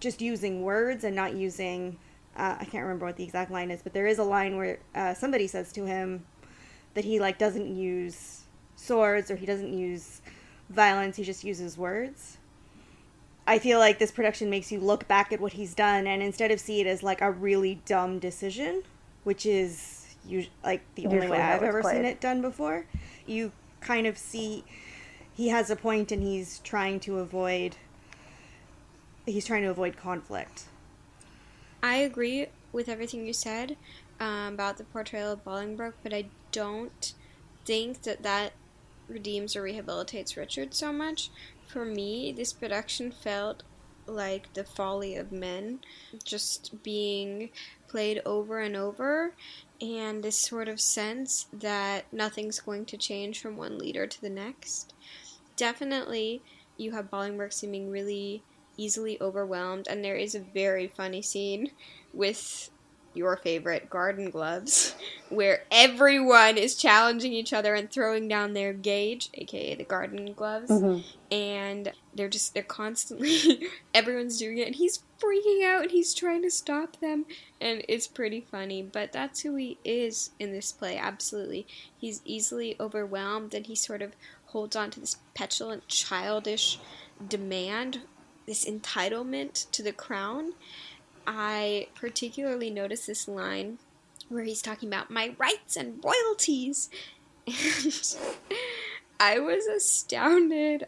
just 0.00 0.20
using 0.20 0.62
words 0.62 1.04
and 1.04 1.14
not 1.14 1.34
using. 1.34 1.98
Uh, 2.36 2.56
I 2.58 2.64
can't 2.64 2.82
remember 2.82 3.06
what 3.06 3.16
the 3.16 3.24
exact 3.24 3.50
line 3.50 3.70
is, 3.70 3.82
but 3.82 3.92
there 3.92 4.06
is 4.06 4.18
a 4.18 4.24
line 4.24 4.56
where 4.56 4.78
uh, 4.94 5.14
somebody 5.14 5.46
says 5.46 5.72
to 5.72 5.84
him 5.84 6.24
that 6.94 7.04
he 7.04 7.20
like 7.20 7.38
doesn't 7.38 7.74
use 7.74 8.42
swords 8.76 9.30
or 9.30 9.36
he 9.36 9.46
doesn't 9.46 9.72
use 9.72 10.22
violence. 10.68 11.16
He 11.16 11.24
just 11.24 11.44
uses 11.44 11.76
words. 11.76 12.38
I 13.46 13.58
feel 13.58 13.78
like 13.78 13.98
this 13.98 14.12
production 14.12 14.48
makes 14.48 14.70
you 14.70 14.78
look 14.78 15.08
back 15.08 15.32
at 15.32 15.40
what 15.40 15.54
he's 15.54 15.74
done 15.74 16.06
and 16.06 16.22
instead 16.22 16.50
of 16.50 16.60
see 16.60 16.80
it 16.80 16.86
as 16.86 17.02
like 17.02 17.20
a 17.20 17.30
really 17.30 17.80
dumb 17.84 18.18
decision, 18.18 18.82
which 19.24 19.44
is 19.44 20.14
us- 20.28 20.48
like 20.62 20.82
the 20.94 21.06
only 21.06 21.28
way 21.28 21.40
I've 21.40 21.62
ever 21.62 21.82
seen 21.82 22.04
it 22.04 22.20
done 22.20 22.42
before, 22.42 22.86
you 23.26 23.52
kind 23.80 24.06
of 24.06 24.16
see 24.16 24.64
he 25.32 25.48
has 25.48 25.70
a 25.70 25.76
point 25.76 26.12
and 26.12 26.22
he's 26.22 26.60
trying 26.60 27.00
to 27.00 27.18
avoid 27.18 27.76
he's 29.26 29.46
trying 29.46 29.62
to 29.62 29.70
avoid 29.70 29.96
conflict. 29.96 30.64
I 31.82 31.96
agree 31.96 32.46
with 32.72 32.88
everything 32.88 33.26
you 33.26 33.32
said 33.32 33.76
um, 34.18 34.54
about 34.54 34.76
the 34.76 34.84
portrayal 34.84 35.32
of 35.32 35.44
Bolingbroke, 35.44 35.94
but 36.02 36.12
I 36.12 36.26
don't 36.52 37.14
think 37.64 38.02
that 38.02 38.22
that 38.22 38.52
redeems 39.08 39.56
or 39.56 39.62
rehabilitates 39.62 40.36
Richard 40.36 40.74
so 40.74 40.92
much. 40.92 41.30
For 41.66 41.84
me, 41.84 42.32
this 42.32 42.52
production 42.52 43.12
felt 43.12 43.62
like 44.06 44.52
the 44.54 44.64
folly 44.64 45.16
of 45.16 45.32
men 45.32 45.80
just 46.24 46.82
being 46.82 47.50
played 47.88 48.20
over 48.26 48.60
and 48.60 48.76
over, 48.76 49.34
and 49.80 50.22
this 50.22 50.42
sort 50.42 50.68
of 50.68 50.80
sense 50.80 51.46
that 51.52 52.04
nothing's 52.12 52.60
going 52.60 52.84
to 52.86 52.96
change 52.96 53.40
from 53.40 53.56
one 53.56 53.78
leader 53.78 54.06
to 54.06 54.20
the 54.20 54.30
next. 54.30 54.94
Definitely, 55.56 56.42
you 56.76 56.92
have 56.92 57.10
Bolingbroke 57.10 57.52
seeming 57.52 57.90
really 57.90 58.42
easily 58.80 59.20
overwhelmed, 59.20 59.86
and 59.88 60.04
there 60.04 60.16
is 60.16 60.34
a 60.34 60.40
very 60.40 60.88
funny 60.88 61.22
scene 61.22 61.70
with 62.12 62.70
your 63.12 63.36
favorite 63.36 63.90
garden 63.90 64.30
gloves 64.30 64.94
where 65.30 65.64
everyone 65.70 66.56
is 66.56 66.76
challenging 66.76 67.32
each 67.32 67.52
other 67.52 67.74
and 67.74 67.90
throwing 67.90 68.28
down 68.28 68.52
their 68.52 68.72
gage 68.72 69.28
aka 69.34 69.74
the 69.74 69.82
garden 69.82 70.32
gloves 70.32 70.70
mm-hmm. 70.70 71.00
and 71.34 71.90
they're 72.14 72.28
just 72.28 72.54
they're 72.54 72.62
constantly 72.62 73.68
everyone's 73.94 74.38
doing 74.38 74.58
it 74.58 74.68
and 74.68 74.76
he's 74.76 75.02
freaking 75.20 75.64
out 75.64 75.82
and 75.82 75.90
he's 75.90 76.14
trying 76.14 76.42
to 76.42 76.50
stop 76.50 76.98
them 77.00 77.26
and 77.60 77.84
it's 77.88 78.06
pretty 78.06 78.40
funny 78.40 78.82
but 78.82 79.12
that's 79.12 79.40
who 79.40 79.54
he 79.56 79.78
is 79.84 80.30
in 80.38 80.52
this 80.52 80.72
play 80.72 80.96
absolutely. 80.96 81.66
He's 81.96 82.22
easily 82.24 82.76
overwhelmed 82.80 83.54
and 83.54 83.66
he 83.66 83.74
sort 83.74 84.02
of 84.02 84.14
holds 84.46 84.74
on 84.74 84.90
to 84.90 85.00
this 85.00 85.18
petulant 85.34 85.86
childish 85.88 86.78
demand 87.28 88.00
this 88.46 88.64
entitlement 88.64 89.70
to 89.70 89.82
the 89.82 89.92
crown 89.92 90.52
I 91.26 91.86
particularly 91.94 92.70
noticed 92.70 93.06
this 93.06 93.28
line 93.28 93.78
where 94.28 94.44
he's 94.44 94.62
talking 94.62 94.88
about 94.88 95.10
my 95.10 95.34
rights 95.38 95.76
and 95.76 96.02
royalties. 96.04 96.90
And 97.46 98.16
I 99.20 99.38
was 99.38 99.66
astounded. 99.66 100.86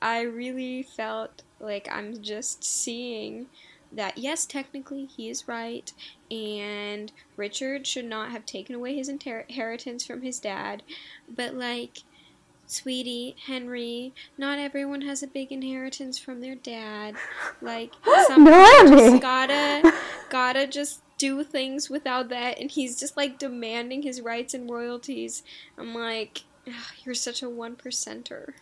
I 0.00 0.22
really 0.22 0.82
felt 0.82 1.42
like 1.58 1.88
I'm 1.90 2.22
just 2.22 2.62
seeing 2.62 3.46
that, 3.92 4.18
yes, 4.18 4.46
technically 4.46 5.06
he 5.06 5.30
is 5.30 5.48
right, 5.48 5.90
and 6.30 7.10
Richard 7.36 7.86
should 7.86 8.04
not 8.04 8.30
have 8.30 8.44
taken 8.44 8.74
away 8.74 8.94
his 8.94 9.08
inheritance 9.08 10.04
from 10.04 10.22
his 10.22 10.38
dad, 10.38 10.82
but 11.28 11.54
like, 11.54 12.02
Sweetie, 12.66 13.36
Henry, 13.46 14.12
not 14.36 14.58
everyone 14.58 15.02
has 15.02 15.22
a 15.22 15.26
big 15.26 15.52
inheritance 15.52 16.18
from 16.18 16.40
their 16.40 16.54
dad. 16.54 17.14
Like, 17.60 17.92
some 18.26 18.44
people 18.44 18.98
just 18.98 19.22
gotta, 19.22 19.92
gotta 20.28 20.66
just 20.66 21.02
do 21.18 21.42
things 21.44 21.88
without 21.88 22.28
that, 22.28 22.58
and 22.58 22.70
he's 22.70 22.98
just 22.98 23.16
like 23.16 23.38
demanding 23.38 24.02
his 24.02 24.20
rights 24.20 24.54
and 24.54 24.70
royalties. 24.70 25.42
I'm 25.78 25.94
like, 25.94 26.42
"Ugh, 26.66 26.74
you're 27.04 27.14
such 27.14 27.42
a 27.42 27.48
one 27.48 27.76
percenter. 27.76 28.52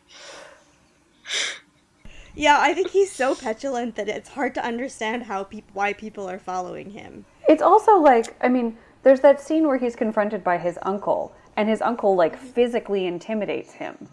Yeah, 2.37 2.59
I 2.61 2.75
think 2.75 2.91
he's 2.91 3.13
so 3.13 3.35
petulant 3.35 3.95
that 3.95 4.09
it's 4.09 4.31
hard 4.31 4.55
to 4.55 4.65
understand 4.65 5.25
how 5.25 5.45
peop- 5.45 5.71
why 5.73 5.93
people 5.93 6.29
are 6.29 6.39
following 6.39 6.91
him. 6.91 7.25
It's 7.49 7.63
also 7.63 7.99
like, 7.99 8.37
I 8.41 8.49
mean, 8.49 8.77
there's 9.05 9.21
that 9.21 9.41
scene 9.41 9.67
where 9.69 9.79
he's 9.79 9.95
confronted 9.95 10.43
by 10.43 10.59
his 10.59 10.79
uncle, 10.83 11.33
And 11.57 11.69
his 11.69 11.81
uncle 11.83 12.15
like 12.15 12.37
physically 12.37 13.07
intimidates 13.07 13.73
him, 13.73 14.09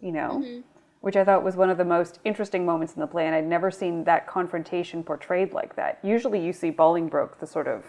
you 0.00 0.12
know? 0.12 0.42
Mm-hmm. 0.44 0.60
Which 1.00 1.16
I 1.16 1.24
thought 1.24 1.42
was 1.42 1.56
one 1.56 1.68
of 1.68 1.78
the 1.78 1.84
most 1.84 2.20
interesting 2.24 2.64
moments 2.64 2.94
in 2.94 3.00
the 3.00 3.08
play, 3.08 3.26
and 3.26 3.34
I'd 3.34 3.44
never 3.44 3.72
seen 3.72 4.04
that 4.04 4.28
confrontation 4.28 5.02
portrayed 5.02 5.52
like 5.52 5.74
that. 5.74 5.98
Usually 6.04 6.40
you 6.40 6.52
see 6.52 6.70
Bolingbroke, 6.70 7.40
the 7.40 7.46
sort 7.46 7.66
of 7.66 7.84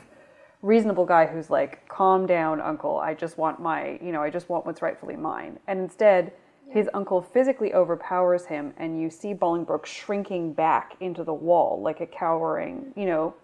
reasonable 0.64 1.06
guy 1.06 1.28
who's 1.28 1.52
like, 1.52 1.88
calm 1.88 2.26
down, 2.26 2.60
uncle, 2.60 2.98
I 2.98 3.14
just 3.14 3.38
want 3.38 3.62
my, 3.62 4.00
you 4.02 4.12
know, 4.12 4.24
I 4.24 4.32
just 4.32 4.50
want 4.50 4.66
what's 4.66 4.82
rightfully 4.82 5.16
mine. 5.16 5.60
And 5.68 5.80
instead, 5.80 6.32
his 6.70 6.90
uncle 6.96 7.22
physically 7.22 7.72
overpowers 7.76 8.46
him, 8.46 8.74
and 8.78 9.00
you 9.00 9.12
see 9.12 9.36
Bolingbroke 9.36 9.86
shrinking 9.86 10.54
back 10.54 10.96
into 11.00 11.24
the 11.24 11.36
wall 11.36 11.80
like 11.84 12.02
a 12.02 12.08
cowering, 12.08 12.94
you 12.96 13.06
know. 13.06 13.36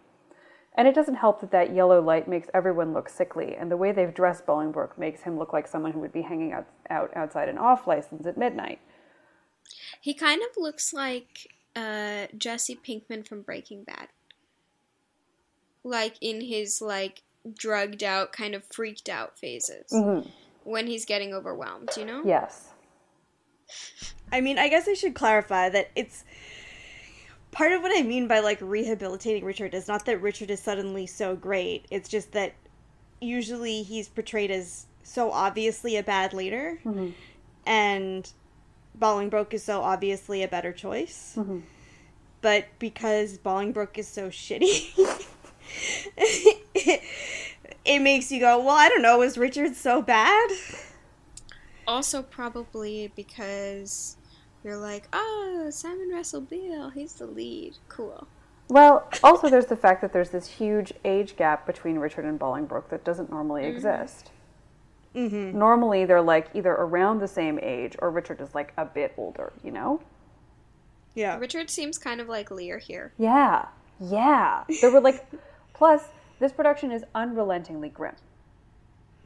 And 0.75 0.87
it 0.87 0.95
doesn't 0.95 1.15
help 1.15 1.41
that 1.41 1.51
that 1.51 1.73
yellow 1.73 2.01
light 2.01 2.27
makes 2.27 2.47
everyone 2.53 2.93
look 2.93 3.09
sickly, 3.09 3.55
and 3.55 3.69
the 3.69 3.77
way 3.77 3.91
they've 3.91 4.13
dressed 4.13 4.45
Bolingbroke 4.45 4.97
makes 4.97 5.23
him 5.23 5.37
look 5.37 5.51
like 5.51 5.67
someone 5.67 5.91
who 5.91 5.99
would 5.99 6.13
be 6.13 6.21
hanging 6.21 6.53
out, 6.53 6.67
out 6.89 7.11
outside 7.15 7.49
an 7.49 7.57
off 7.57 7.87
license 7.87 8.25
at 8.25 8.37
midnight. 8.37 8.79
He 9.99 10.13
kind 10.13 10.41
of 10.41 10.61
looks 10.61 10.93
like 10.93 11.53
uh, 11.75 12.27
Jesse 12.37 12.75
Pinkman 12.75 13.27
from 13.27 13.41
Breaking 13.41 13.83
Bad. 13.83 14.07
Like 15.83 16.15
in 16.21 16.41
his 16.41 16.81
like 16.81 17.23
drugged 17.53 18.03
out, 18.03 18.31
kind 18.31 18.53
of 18.55 18.63
freaked 18.71 19.09
out 19.09 19.37
phases. 19.37 19.93
When 20.63 20.87
he's 20.87 21.05
getting 21.05 21.33
overwhelmed, 21.33 21.89
you 21.97 22.05
know? 22.05 22.21
Yes. 22.25 22.69
I 24.31 24.41
mean, 24.41 24.59
I 24.59 24.67
guess 24.67 24.87
I 24.87 24.93
should 24.93 25.15
clarify 25.15 25.69
that 25.69 25.89
it's 25.95 26.23
part 27.51 27.71
of 27.71 27.81
what 27.81 27.91
I 27.97 28.03
mean 28.03 28.27
by 28.27 28.39
like 28.39 28.59
rehabilitating 28.61 29.43
Richard 29.43 29.73
is 29.73 29.87
not 29.87 30.05
that 30.05 30.21
Richard 30.21 30.51
is 30.51 30.59
suddenly 30.59 31.05
so 31.07 31.35
great. 31.35 31.85
It's 31.89 32.09
just 32.09 32.31
that 32.33 32.53
usually 33.21 33.83
he's 33.83 34.07
portrayed 34.07 34.51
as 34.51 34.85
so 35.03 35.31
obviously 35.31 35.97
a 35.97 36.03
bad 36.03 36.33
leader, 36.33 36.79
mm-hmm. 36.85 37.09
and 37.65 38.31
Bolingbroke 38.97 39.53
is 39.53 39.63
so 39.63 39.81
obviously 39.81 40.43
a 40.43 40.47
better 40.47 40.71
choice. 40.71 41.33
Mm-hmm. 41.37 41.59
But 42.41 42.67
because 42.77 43.37
Bolingbroke 43.37 43.97
is 43.97 44.07
so 44.07 44.29
shitty, 44.29 44.93
it, 46.17 47.01
it 47.85 47.99
makes 47.99 48.31
you 48.31 48.39
go, 48.39 48.59
well, 48.59 48.75
I 48.75 48.87
don't 48.87 49.01
know, 49.01 49.19
was 49.19 49.37
Richard 49.37 49.75
so 49.75 50.01
bad? 50.01 50.49
Also, 51.87 52.21
probably 52.21 53.11
because 53.15 54.15
you're 54.63 54.77
like, 54.77 55.07
oh, 55.13 55.67
Simon 55.71 56.09
Russell 56.09 56.41
Beale, 56.41 56.89
he's 56.89 57.13
the 57.13 57.25
lead. 57.25 57.77
Cool. 57.87 58.27
Well, 58.69 59.09
also 59.23 59.49
there's 59.49 59.65
the 59.65 59.75
fact 59.75 60.01
that 60.01 60.13
there's 60.13 60.29
this 60.29 60.47
huge 60.47 60.93
age 61.03 61.35
gap 61.35 61.65
between 61.65 61.97
Richard 61.97 62.25
and 62.25 62.39
Bolingbroke 62.39 62.89
that 62.89 63.03
doesn't 63.03 63.31
normally 63.31 63.65
exist. 63.65 64.31
Mm-hmm. 65.15 65.57
Normally 65.57 66.05
they're 66.05 66.21
like 66.21 66.49
either 66.53 66.71
around 66.71 67.19
the 67.19 67.27
same 67.27 67.59
age 67.63 67.95
or 67.99 68.11
Richard 68.11 68.41
is 68.41 68.53
like 68.53 68.73
a 68.77 68.85
bit 68.85 69.13
older, 69.17 69.51
you 69.63 69.71
know? 69.71 70.01
Yeah. 71.15 71.37
Richard 71.39 71.69
seems 71.69 71.97
kind 71.97 72.21
of 72.21 72.29
like 72.29 72.51
Lear 72.51 72.77
here. 72.77 73.11
Yeah. 73.17 73.65
Yeah. 73.99 74.65
There 74.81 74.91
were 74.91 75.01
like 75.01 75.25
plus 75.73 76.03
this 76.39 76.51
production 76.51 76.91
is 76.91 77.03
unrelentingly 77.15 77.89
grim. 77.89 78.15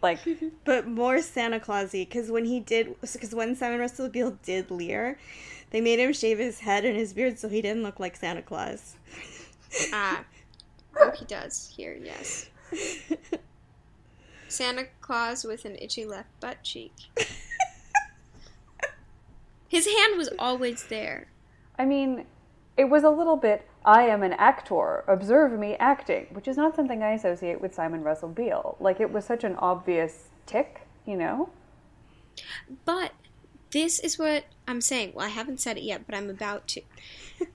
Like 0.04 0.20
but 0.66 0.86
more 0.86 1.22
Santa 1.22 1.60
Clausy 1.60 2.06
because 2.06 2.30
when 2.30 2.46
he 2.46 2.60
did, 2.60 2.94
because 3.02 3.34
when 3.34 3.56
Simon 3.56 3.80
Russell 3.80 4.10
Beale 4.10 4.38
did 4.44 4.70
Lear, 4.70 5.18
they 5.72 5.82
made 5.82 5.98
him 5.98 6.12
shave 6.13 6.38
his 6.38 6.60
head 6.60 6.84
and 6.86 6.96
his 6.96 7.13
beard 7.13 7.39
so 7.39 7.48
he 7.48 7.62
didn't 7.62 7.82
look 7.82 8.00
like 8.00 8.18
Santa 8.18 8.42
Claus. 8.42 8.96
Ah. 9.94 10.26
oh, 11.00 11.12
he 11.12 11.26
does 11.26 11.74
here, 11.76 11.98
yes. 12.04 12.50
Santa 14.50 14.88
Claus 15.02 15.44
with 15.46 15.66
an 15.66 15.78
itchy 15.78 16.06
left 16.06 16.30
butt 16.39 16.62
cheek. 16.62 16.94
His 19.68 19.88
hand 19.88 20.18
was 20.18 20.30
always 20.38 20.84
there. 20.84 21.30
I 21.80 21.86
mean, 21.86 22.26
it 22.78 22.86
was 22.86 23.04
a 23.04 23.10
little 23.10 23.38
bit 23.38 23.68
I 23.86 24.04
am 24.04 24.24
an 24.24 24.34
actor, 24.34 25.04
observe 25.08 25.58
me 25.60 25.76
acting, 25.76 26.28
which 26.32 26.48
is 26.48 26.56
not 26.56 26.76
something 26.76 27.04
I 27.04 27.12
associate 27.12 27.60
with 27.60 27.76
Simon 27.76 28.04
Russell 28.04 28.30
Beale. 28.30 28.78
Like 28.80 29.00
it 29.00 29.12
was 29.12 29.26
such 29.26 29.43
an 29.43 29.56
obvious 29.58 30.30
tick, 30.46 30.88
you 31.06 31.17
know? 31.17 31.50
But 32.86 33.12
this 33.72 34.00
is 34.00 34.17
what 34.17 34.46
I'm 34.67 34.82
saying. 34.82 35.13
Well, 35.15 35.26
I 35.26 35.30
haven't 35.30 35.60
said 35.60 35.78
it 35.78 35.84
yet, 35.84 36.06
but 36.06 36.15
I'm 36.15 36.30
about 36.30 36.67
to. 36.69 36.82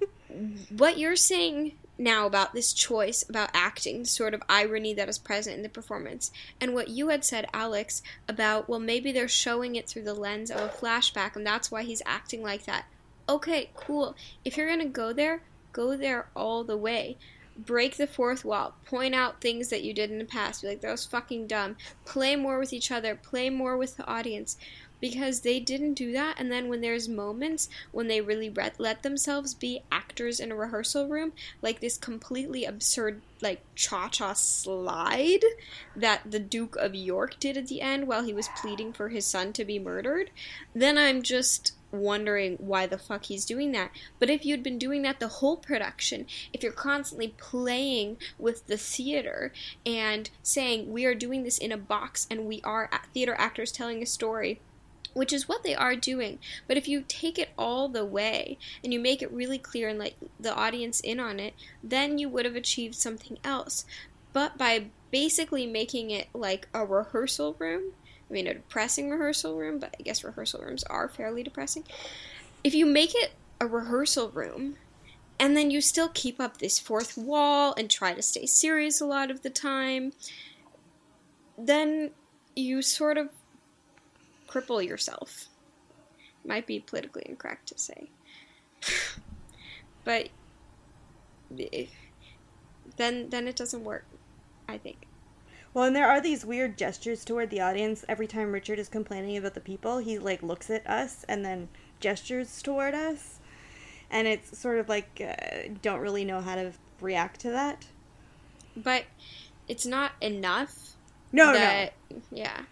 what 0.76 0.98
you're 0.98 1.16
saying 1.16 1.72
now 1.96 2.26
about 2.26 2.54
this 2.54 2.72
choice 2.72 3.24
about 3.28 3.50
acting, 3.54 4.00
the 4.00 4.08
sort 4.08 4.34
of 4.34 4.42
irony 4.48 4.94
that 4.94 5.08
is 5.08 5.18
present 5.18 5.56
in 5.56 5.62
the 5.62 5.68
performance, 5.68 6.30
and 6.60 6.74
what 6.74 6.88
you 6.88 7.08
had 7.08 7.24
said, 7.24 7.48
Alex, 7.52 8.02
about, 8.28 8.68
well, 8.68 8.78
maybe 8.78 9.12
they're 9.12 9.28
showing 9.28 9.74
it 9.74 9.88
through 9.88 10.02
the 10.02 10.14
lens 10.14 10.50
of 10.50 10.60
a 10.60 10.68
flashback, 10.68 11.34
and 11.34 11.46
that's 11.46 11.70
why 11.70 11.82
he's 11.82 12.02
acting 12.06 12.42
like 12.42 12.64
that. 12.66 12.84
Okay, 13.28 13.70
cool. 13.74 14.14
If 14.44 14.56
you're 14.56 14.68
gonna 14.68 14.86
go 14.86 15.12
there, 15.12 15.42
go 15.78 15.96
there 15.96 16.26
all 16.34 16.64
the 16.64 16.76
way. 16.76 17.16
Break 17.56 17.96
the 17.96 18.06
fourth 18.06 18.44
wall. 18.44 18.74
Point 18.84 19.14
out 19.14 19.40
things 19.40 19.68
that 19.68 19.82
you 19.82 19.94
did 19.94 20.10
in 20.10 20.18
the 20.18 20.24
past. 20.24 20.62
Be 20.62 20.68
like, 20.68 20.80
that 20.80 20.90
was 20.90 21.06
fucking 21.06 21.46
dumb. 21.46 21.76
Play 22.04 22.36
more 22.36 22.58
with 22.58 22.72
each 22.72 22.90
other. 22.90 23.14
Play 23.14 23.48
more 23.48 23.76
with 23.76 23.96
the 23.96 24.06
audience. 24.06 24.56
Because 25.00 25.42
they 25.42 25.60
didn't 25.60 25.94
do 25.94 26.10
that, 26.10 26.40
and 26.40 26.50
then 26.50 26.68
when 26.68 26.80
there's 26.80 27.08
moments 27.08 27.68
when 27.92 28.08
they 28.08 28.20
really 28.20 28.48
re- 28.48 28.72
let 28.78 29.04
themselves 29.04 29.54
be 29.54 29.82
actors 29.92 30.40
in 30.40 30.50
a 30.50 30.56
rehearsal 30.56 31.06
room, 31.06 31.32
like 31.62 31.78
this 31.78 31.96
completely 31.96 32.64
absurd, 32.64 33.22
like, 33.40 33.62
cha 33.76 34.08
cha 34.08 34.32
slide 34.32 35.44
that 35.94 36.28
the 36.28 36.40
Duke 36.40 36.74
of 36.74 36.96
York 36.96 37.38
did 37.38 37.56
at 37.56 37.68
the 37.68 37.80
end 37.80 38.08
while 38.08 38.24
he 38.24 38.34
was 38.34 38.48
pleading 38.60 38.92
for 38.92 39.08
his 39.10 39.24
son 39.24 39.52
to 39.52 39.64
be 39.64 39.78
murdered, 39.78 40.32
then 40.74 40.98
I'm 40.98 41.22
just 41.22 41.74
wondering 41.90 42.56
why 42.58 42.86
the 42.86 42.98
fuck 42.98 43.24
he's 43.24 43.44
doing 43.44 43.72
that. 43.72 43.90
But 44.18 44.30
if 44.30 44.44
you'd 44.44 44.62
been 44.62 44.78
doing 44.78 45.02
that 45.02 45.20
the 45.20 45.28
whole 45.28 45.56
production, 45.56 46.26
if 46.52 46.62
you're 46.62 46.72
constantly 46.72 47.34
playing 47.38 48.18
with 48.38 48.66
the 48.66 48.76
theater 48.76 49.52
and 49.86 50.30
saying, 50.42 50.92
we 50.92 51.04
are 51.04 51.14
doing 51.14 51.44
this 51.44 51.58
in 51.58 51.72
a 51.72 51.78
box 51.78 52.26
and 52.30 52.46
we 52.46 52.60
are 52.62 52.90
theater 53.14 53.34
actors 53.38 53.72
telling 53.72 54.02
a 54.02 54.06
story, 54.06 54.60
which 55.14 55.32
is 55.32 55.48
what 55.48 55.62
they 55.62 55.74
are 55.74 55.96
doing. 55.96 56.38
But 56.66 56.76
if 56.76 56.88
you 56.88 57.04
take 57.06 57.38
it 57.38 57.50
all 57.58 57.88
the 57.88 58.04
way 58.04 58.58
and 58.84 58.92
you 58.92 59.00
make 59.00 59.22
it 59.22 59.32
really 59.32 59.58
clear 59.58 59.88
and 59.88 59.98
let 59.98 60.14
the 60.38 60.54
audience 60.54 61.00
in 61.00 61.18
on 61.18 61.40
it, 61.40 61.54
then 61.82 62.18
you 62.18 62.28
would 62.28 62.44
have 62.44 62.56
achieved 62.56 62.94
something 62.94 63.38
else. 63.42 63.84
But 64.32 64.58
by 64.58 64.86
basically 65.10 65.66
making 65.66 66.10
it 66.10 66.28
like 66.34 66.68
a 66.74 66.84
rehearsal 66.84 67.56
room, 67.58 67.94
I 68.28 68.32
mean, 68.32 68.46
a 68.46 68.54
depressing 68.54 69.10
rehearsal 69.10 69.56
room, 69.56 69.78
but 69.78 69.94
I 69.98 70.02
guess 70.02 70.22
rehearsal 70.22 70.60
rooms 70.60 70.84
are 70.84 71.08
fairly 71.08 71.42
depressing. 71.42 71.84
If 72.62 72.74
you 72.74 72.84
make 72.84 73.14
it 73.14 73.32
a 73.60 73.66
rehearsal 73.66 74.30
room, 74.30 74.76
and 75.40 75.56
then 75.56 75.70
you 75.70 75.80
still 75.80 76.10
keep 76.12 76.40
up 76.40 76.58
this 76.58 76.78
fourth 76.78 77.16
wall 77.16 77.74
and 77.76 77.88
try 77.88 78.12
to 78.12 78.22
stay 78.22 78.44
serious 78.44 79.00
a 79.00 79.06
lot 79.06 79.30
of 79.30 79.42
the 79.42 79.50
time, 79.50 80.12
then 81.56 82.10
you 82.56 82.82
sort 82.82 83.16
of 83.16 83.30
cripple 84.48 84.84
yourself. 84.84 85.46
Might 86.44 86.66
be 86.66 86.80
politically 86.80 87.24
incorrect 87.26 87.68
to 87.68 87.78
say. 87.78 88.10
but 90.04 90.28
if, 91.56 91.90
then 92.96 93.28
then 93.30 93.48
it 93.48 93.56
doesn't 93.56 93.84
work, 93.84 94.04
I 94.68 94.78
think. 94.78 95.07
Well, 95.78 95.86
and 95.86 95.94
there 95.94 96.08
are 96.08 96.20
these 96.20 96.44
weird 96.44 96.76
gestures 96.76 97.24
toward 97.24 97.50
the 97.50 97.60
audience. 97.60 98.04
Every 98.08 98.26
time 98.26 98.50
Richard 98.50 98.80
is 98.80 98.88
complaining 98.88 99.36
about 99.36 99.54
the 99.54 99.60
people, 99.60 99.98
he 99.98 100.18
like 100.18 100.42
looks 100.42 100.70
at 100.70 100.84
us 100.88 101.24
and 101.28 101.44
then 101.44 101.68
gestures 102.00 102.60
toward 102.60 102.94
us, 102.94 103.38
and 104.10 104.26
it's 104.26 104.58
sort 104.58 104.80
of 104.80 104.88
like 104.88 105.22
uh, 105.24 105.68
don't 105.80 106.00
really 106.00 106.24
know 106.24 106.40
how 106.40 106.56
to 106.56 106.72
react 107.00 107.38
to 107.42 107.50
that. 107.50 107.86
But 108.76 109.04
it's 109.68 109.86
not 109.86 110.10
enough. 110.20 110.96
No, 111.30 111.52
that, 111.52 111.92
Yeah. 112.32 112.62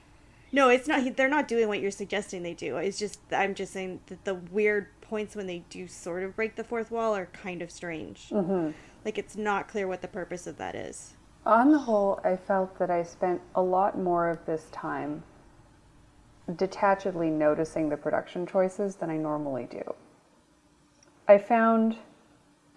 no, 0.50 0.64
no. 0.66 0.70
It's 0.70 0.88
not. 0.88 1.16
They're 1.16 1.28
not 1.28 1.46
doing 1.46 1.68
what 1.68 1.78
you're 1.78 1.92
suggesting 1.92 2.42
they 2.42 2.54
do. 2.54 2.76
It's 2.76 2.98
just 2.98 3.20
I'm 3.30 3.54
just 3.54 3.72
saying 3.72 4.00
that 4.08 4.24
the 4.24 4.34
weird 4.34 4.88
points 5.00 5.36
when 5.36 5.46
they 5.46 5.62
do 5.70 5.86
sort 5.86 6.24
of 6.24 6.34
break 6.34 6.56
the 6.56 6.64
fourth 6.64 6.90
wall 6.90 7.14
are 7.14 7.26
kind 7.26 7.62
of 7.62 7.70
strange. 7.70 8.30
Mm-hmm. 8.30 8.72
Like 9.04 9.16
it's 9.16 9.36
not 9.36 9.68
clear 9.68 9.86
what 9.86 10.02
the 10.02 10.08
purpose 10.08 10.48
of 10.48 10.56
that 10.56 10.74
is. 10.74 11.12
On 11.46 11.70
the 11.70 11.78
whole, 11.78 12.18
I 12.24 12.34
felt 12.34 12.76
that 12.80 12.90
I 12.90 13.04
spent 13.04 13.40
a 13.54 13.62
lot 13.62 13.96
more 13.96 14.28
of 14.28 14.44
this 14.46 14.68
time 14.72 15.22
detachedly 16.50 17.30
noticing 17.30 17.88
the 17.88 17.96
production 17.96 18.46
choices 18.46 18.96
than 18.96 19.10
I 19.10 19.16
normally 19.16 19.68
do. 19.70 19.94
I 21.28 21.38
found, 21.38 21.98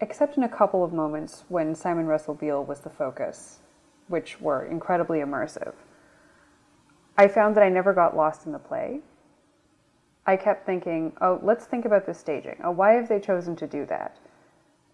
except 0.00 0.36
in 0.36 0.44
a 0.44 0.48
couple 0.48 0.84
of 0.84 0.92
moments 0.92 1.44
when 1.48 1.74
Simon 1.74 2.06
Russell 2.06 2.34
Beale 2.34 2.64
was 2.64 2.80
the 2.80 2.90
focus, 2.90 3.58
which 4.06 4.40
were 4.40 4.64
incredibly 4.64 5.18
immersive, 5.18 5.74
I 7.18 7.26
found 7.26 7.56
that 7.56 7.64
I 7.64 7.68
never 7.68 7.92
got 7.92 8.16
lost 8.16 8.46
in 8.46 8.52
the 8.52 8.58
play. 8.60 9.00
I 10.26 10.36
kept 10.36 10.64
thinking, 10.64 11.12
oh, 11.20 11.40
let's 11.42 11.64
think 11.64 11.86
about 11.86 12.06
the 12.06 12.14
staging. 12.14 12.60
Oh, 12.62 12.70
why 12.70 12.92
have 12.92 13.08
they 13.08 13.18
chosen 13.18 13.56
to 13.56 13.66
do 13.66 13.84
that? 13.86 14.16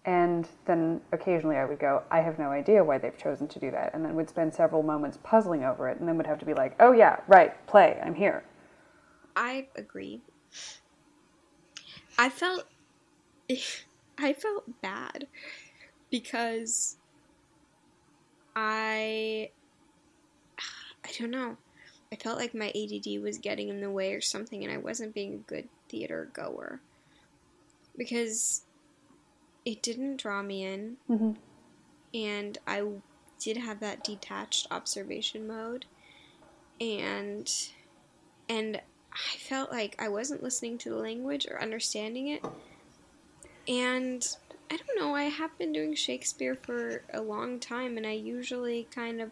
And 0.07 0.47
then 0.63 1.01
occasionally 1.11 1.57
I 1.57 1.65
would 1.65 1.79
go, 1.79 2.01
I 2.09 2.21
have 2.21 2.39
no 2.39 2.49
idea 2.49 2.81
why 2.81 2.97
they've 2.97 3.17
chosen 3.17 3.49
to 3.49 3.59
do 3.59 3.69
that. 3.71 3.93
And 3.93 4.05
then 4.05 4.15
would 4.15 4.29
spend 4.29 4.53
several 4.53 4.81
moments 4.81 5.19
puzzling 5.21 5.65
over 5.65 5.89
it 5.89 5.99
and 5.99 6.07
then 6.07 6.15
would 6.15 6.25
have 6.25 6.39
to 6.39 6.45
be 6.45 6.53
like, 6.53 6.77
oh, 6.79 6.93
yeah, 6.93 7.19
right, 7.27 7.53
play, 7.67 7.99
I'm 8.01 8.15
here. 8.15 8.45
I 9.35 9.67
agree. 9.75 10.21
I 12.17 12.29
felt 12.29 12.65
I 14.17 14.33
felt 14.33 14.81
bad 14.81 15.27
because 16.09 16.95
I 18.55 19.51
I 21.05 21.09
don't 21.19 21.31
know. 21.31 21.57
I 22.13 22.15
felt 22.15 22.39
like 22.39 22.55
my 22.55 22.69
ADD 22.69 23.21
was 23.21 23.37
getting 23.37 23.67
in 23.67 23.81
the 23.81 23.91
way 23.91 24.13
or 24.13 24.21
something 24.21 24.63
and 24.63 24.71
I 24.71 24.77
wasn't 24.77 25.13
being 25.13 25.33
a 25.33 25.51
good 25.51 25.67
theater 25.89 26.29
goer. 26.33 26.79
Because 27.97 28.63
it 29.67 29.81
didn't 29.81 30.15
draw 30.15 30.41
me 30.41 30.63
in. 30.63 30.95
Mm-hmm. 31.09 31.31
And 32.13 32.57
I 32.65 32.83
did 33.37 33.57
have 33.57 33.81
that 33.81 34.01
detached 34.01 34.67
observation 34.71 35.45
mode. 35.45 35.85
And 36.79 37.51
and 38.47 38.77
I 39.11 39.37
felt 39.39 39.69
like 39.69 39.93
I 39.99 40.07
wasn't 40.07 40.41
listening 40.41 40.77
to 40.79 40.89
the 40.89 40.95
language 40.95 41.47
or 41.51 41.61
understanding 41.61 42.29
it. 42.29 42.45
And 43.67 44.25
I 44.71 44.77
don't 44.77 44.97
know, 44.97 45.13
I 45.13 45.23
have 45.23 45.57
been 45.57 45.73
doing 45.73 45.95
Shakespeare 45.95 46.55
for 46.55 47.03
a 47.13 47.21
long 47.21 47.59
time 47.59 47.97
and 47.97 48.07
I 48.07 48.13
usually 48.13 48.87
kind 48.95 49.19
of 49.19 49.31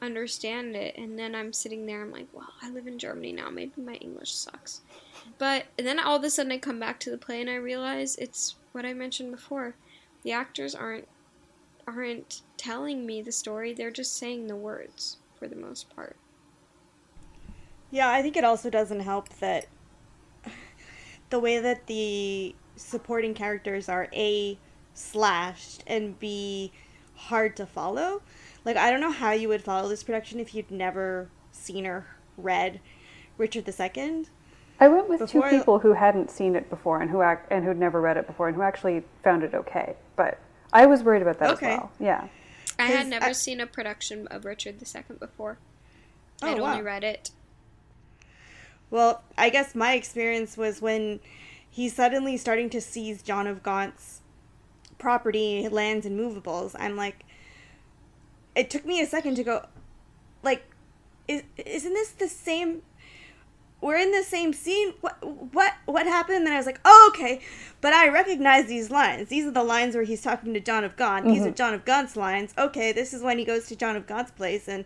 understand 0.00 0.76
it 0.76 0.96
and 0.96 1.18
then 1.18 1.34
I'm 1.34 1.52
sitting 1.52 1.86
there 1.86 2.02
I'm 2.02 2.12
like, 2.12 2.28
well, 2.32 2.52
I 2.62 2.70
live 2.70 2.86
in 2.86 3.00
Germany 3.00 3.32
now, 3.32 3.50
maybe 3.50 3.80
my 3.80 3.94
English 3.94 4.32
sucks. 4.32 4.82
But 5.38 5.66
then 5.76 5.98
all 5.98 6.16
of 6.16 6.22
a 6.22 6.30
sudden 6.30 6.52
I 6.52 6.58
come 6.58 6.78
back 6.78 7.00
to 7.00 7.10
the 7.10 7.18
play 7.18 7.40
and 7.40 7.50
I 7.50 7.56
realize 7.56 8.14
it's 8.16 8.54
what 8.76 8.86
I 8.86 8.92
mentioned 8.92 9.32
before. 9.32 9.74
The 10.22 10.32
actors 10.32 10.74
aren't 10.74 11.08
aren't 11.88 12.42
telling 12.56 13.06
me 13.06 13.22
the 13.22 13.32
story, 13.32 13.72
they're 13.72 13.90
just 13.90 14.16
saying 14.16 14.46
the 14.46 14.56
words 14.56 15.18
for 15.38 15.48
the 15.48 15.56
most 15.56 15.88
part. 15.94 16.16
Yeah, 17.90 18.10
I 18.10 18.22
think 18.22 18.36
it 18.36 18.44
also 18.44 18.68
doesn't 18.68 19.00
help 19.00 19.28
that 19.38 19.66
the 21.30 21.38
way 21.38 21.58
that 21.58 21.86
the 21.86 22.54
supporting 22.74 23.34
characters 23.34 23.88
are 23.88 24.08
A 24.12 24.58
slashed 24.94 25.84
and 25.86 26.18
B 26.18 26.72
hard 27.14 27.56
to 27.56 27.66
follow. 27.66 28.20
Like 28.64 28.76
I 28.76 28.90
don't 28.90 29.00
know 29.00 29.12
how 29.12 29.32
you 29.32 29.48
would 29.48 29.62
follow 29.62 29.88
this 29.88 30.02
production 30.02 30.38
if 30.40 30.54
you'd 30.54 30.70
never 30.70 31.28
seen 31.52 31.86
or 31.86 32.06
read 32.36 32.80
Richard 33.38 33.66
II. 33.68 34.26
I 34.78 34.88
went 34.88 35.08
with 35.08 35.20
before 35.20 35.48
two 35.48 35.58
people 35.58 35.78
who 35.78 35.94
hadn't 35.94 36.30
seen 36.30 36.54
it 36.54 36.68
before 36.68 37.00
and 37.00 37.10
who 37.10 37.22
ac- 37.22 37.40
and 37.50 37.64
who'd 37.64 37.78
never 37.78 38.00
read 38.00 38.16
it 38.16 38.26
before 38.26 38.48
and 38.48 38.56
who 38.56 38.62
actually 38.62 39.04
found 39.22 39.42
it 39.42 39.54
okay. 39.54 39.96
But 40.16 40.38
I 40.72 40.86
was 40.86 41.02
worried 41.02 41.22
about 41.22 41.38
that 41.38 41.50
okay. 41.52 41.72
as 41.72 41.78
well. 41.78 41.92
Yeah. 41.98 42.28
I 42.78 42.86
had 42.86 43.06
never 43.06 43.26
I, 43.26 43.32
seen 43.32 43.60
a 43.60 43.66
production 43.66 44.26
of 44.28 44.44
Richard 44.44 44.76
II 44.82 45.16
before. 45.18 45.58
Oh, 46.42 46.48
I'd 46.48 46.60
wow. 46.60 46.72
only 46.72 46.82
read 46.82 47.04
it. 47.04 47.30
Well, 48.90 49.22
I 49.38 49.48
guess 49.48 49.74
my 49.74 49.94
experience 49.94 50.56
was 50.56 50.82
when 50.82 51.20
he's 51.68 51.94
suddenly 51.94 52.36
starting 52.36 52.70
to 52.70 52.80
seize 52.80 53.22
John 53.22 53.46
of 53.46 53.62
Gaunt's 53.62 54.20
property, 54.98 55.68
lands, 55.68 56.06
and 56.06 56.18
movables. 56.18 56.76
I'm 56.78 56.96
like, 56.96 57.24
it 58.54 58.70
took 58.70 58.84
me 58.84 59.00
a 59.00 59.06
second 59.06 59.36
to 59.36 59.44
go, 59.44 59.66
like, 60.42 60.64
is, 61.26 61.42
isn't 61.56 61.92
this 61.92 62.10
the 62.10 62.28
same 62.28 62.82
we're 63.80 63.96
in 63.96 64.10
the 64.10 64.22
same 64.22 64.52
scene. 64.52 64.94
What 65.00 65.16
what 65.52 65.74
what 65.84 66.06
happened? 66.06 66.38
And 66.38 66.46
then 66.46 66.54
I 66.54 66.56
was 66.56 66.66
like, 66.66 66.80
oh 66.84 67.12
okay, 67.14 67.40
but 67.80 67.92
I 67.92 68.08
recognize 68.08 68.66
these 68.66 68.90
lines. 68.90 69.28
These 69.28 69.46
are 69.46 69.50
the 69.50 69.62
lines 69.62 69.94
where 69.94 70.04
he's 70.04 70.22
talking 70.22 70.54
to 70.54 70.60
John 70.60 70.84
of 70.84 70.96
Gaunt. 70.96 71.24
Mm-hmm. 71.24 71.34
These 71.34 71.46
are 71.46 71.50
John 71.50 71.74
of 71.74 71.84
Gaunt's 71.84 72.16
lines. 72.16 72.54
Okay, 72.56 72.92
this 72.92 73.12
is 73.12 73.22
when 73.22 73.38
he 73.38 73.44
goes 73.44 73.66
to 73.68 73.76
John 73.76 73.96
of 73.96 74.06
Gaunt's 74.06 74.30
place 74.30 74.68
and 74.68 74.84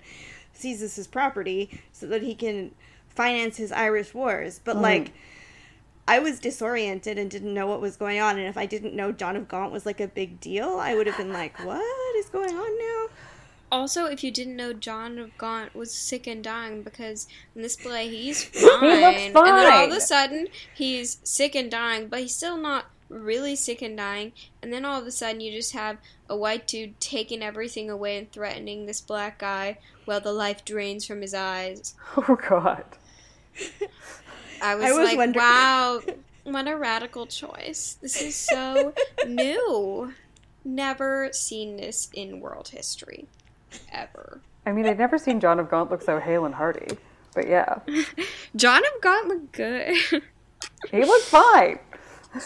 seizes 0.53 0.97
his 0.97 1.07
property 1.07 1.81
so 1.93 2.07
that 2.07 2.23
he 2.23 2.35
can 2.35 2.73
finance 3.09 3.57
his 3.57 3.73
Irish 3.73 4.15
wars. 4.15 4.61
But 4.63 4.75
mm-hmm. 4.75 4.83
like. 4.83 5.13
I 6.09 6.19
was 6.19 6.41
disoriented 6.41 7.19
and 7.19 7.31
didn't 7.31 7.55
know 7.55 7.69
what 7.69 7.81
was 7.81 7.97
going 7.97 8.19
on. 8.19 8.37
And 8.37 8.49
if 8.49 8.59
I 8.59 8.67
didn't 8.67 8.95
know 8.95 9.13
John 9.13 9.37
of 9.37 9.47
Gaunt 9.47 9.71
was 9.71 9.87
like 9.87 10.01
a 10.01 10.09
big 10.09 10.41
deal, 10.41 10.81
I 10.81 10.97
would 10.97 11.07
have 11.07 11.17
been 11.17 11.33
like, 11.33 11.57
what 11.65 12.17
is 12.17 12.29
going 12.31 12.53
on 12.53 12.79
now? 12.79 13.07
Also, 13.73 14.07
if 14.07 14.25
you 14.25 14.33
didn't 14.33 14.57
know, 14.57 14.73
John 14.73 15.19
of 15.19 15.37
Gaunt 15.39 15.75
was 15.77 15.95
sick 15.95 16.27
and 16.27 16.43
dying 16.43 16.83
because 16.83 17.29
in 17.55 17.63
this 17.63 17.77
play 17.77 18.09
he's 18.09 18.43
fine. 18.45 18.63
he 18.81 18.87
looks 19.01 19.17
fine. 19.17 19.27
And 19.27 19.35
then 19.35 19.73
all 19.73 19.85
of 19.85 19.93
a 19.93 20.01
sudden 20.01 20.49
he's 20.75 21.19
sick 21.23 21.55
and 21.55 21.71
dying, 21.71 22.09
but 22.09 22.21
he's 22.21 22.35
still 22.35 22.57
not 22.57 22.87
really 23.09 23.55
sick 23.55 23.81
and 23.81 23.97
dying. 23.97 24.33
And 24.61 24.73
then 24.73 24.85
all 24.85 25.01
of 25.01 25.07
a 25.07 25.13
sudden 25.13 25.41
you 25.41 25.53
just 25.53 25.73
have 25.73 25.99
a 26.29 26.37
white 26.37 26.67
dude 26.67 26.99
taking 27.01 27.43
everything 27.43 27.91
away 27.91 28.19
and 28.19 28.31
threatening 28.33 28.87
this 28.87 29.01
black 29.01 29.39
guy 29.39 29.79
while 30.05 30.21
the 30.21 30.33
life 30.33 30.65
drains 30.65 31.07
from 31.07 31.21
his 31.21 31.35
eyes. 31.35 31.95
Oh 32.17 32.37
God. 32.49 32.85
I 34.63 34.75
was, 34.75 34.85
I 34.85 34.93
was 34.93 35.09
like, 35.09 35.17
wondering... 35.17 35.45
wow, 35.45 36.01
what 36.45 36.69
a 36.69 36.77
radical 36.77 37.27
choice. 37.27 37.97
This 38.03 38.21
is 38.21 38.35
so 38.35 38.95
new. 39.27 40.13
Never 40.65 41.31
seen 41.33 41.77
this 41.77 42.11
in 42.13 42.41
world 42.41 42.69
history 42.69 43.27
ever. 43.93 44.41
I 44.67 44.73
mean, 44.73 44.87
I'd 44.87 44.99
never 44.99 45.19
seen 45.19 45.41
John 45.41 45.59
of 45.59 45.71
Gaunt 45.71 45.91
look 45.91 46.03
so 46.03 46.21
hale 46.21 46.45
and 46.45 46.55
hearty, 46.55 46.97
but 47.35 47.49
yeah. 47.49 47.81
John 48.57 48.83
of 48.85 49.03
Gaunt 49.03 49.29
looked 49.29 49.53
good. 49.53 49.97
he 50.91 51.05
looked 51.05 51.27
fine. 51.27 51.79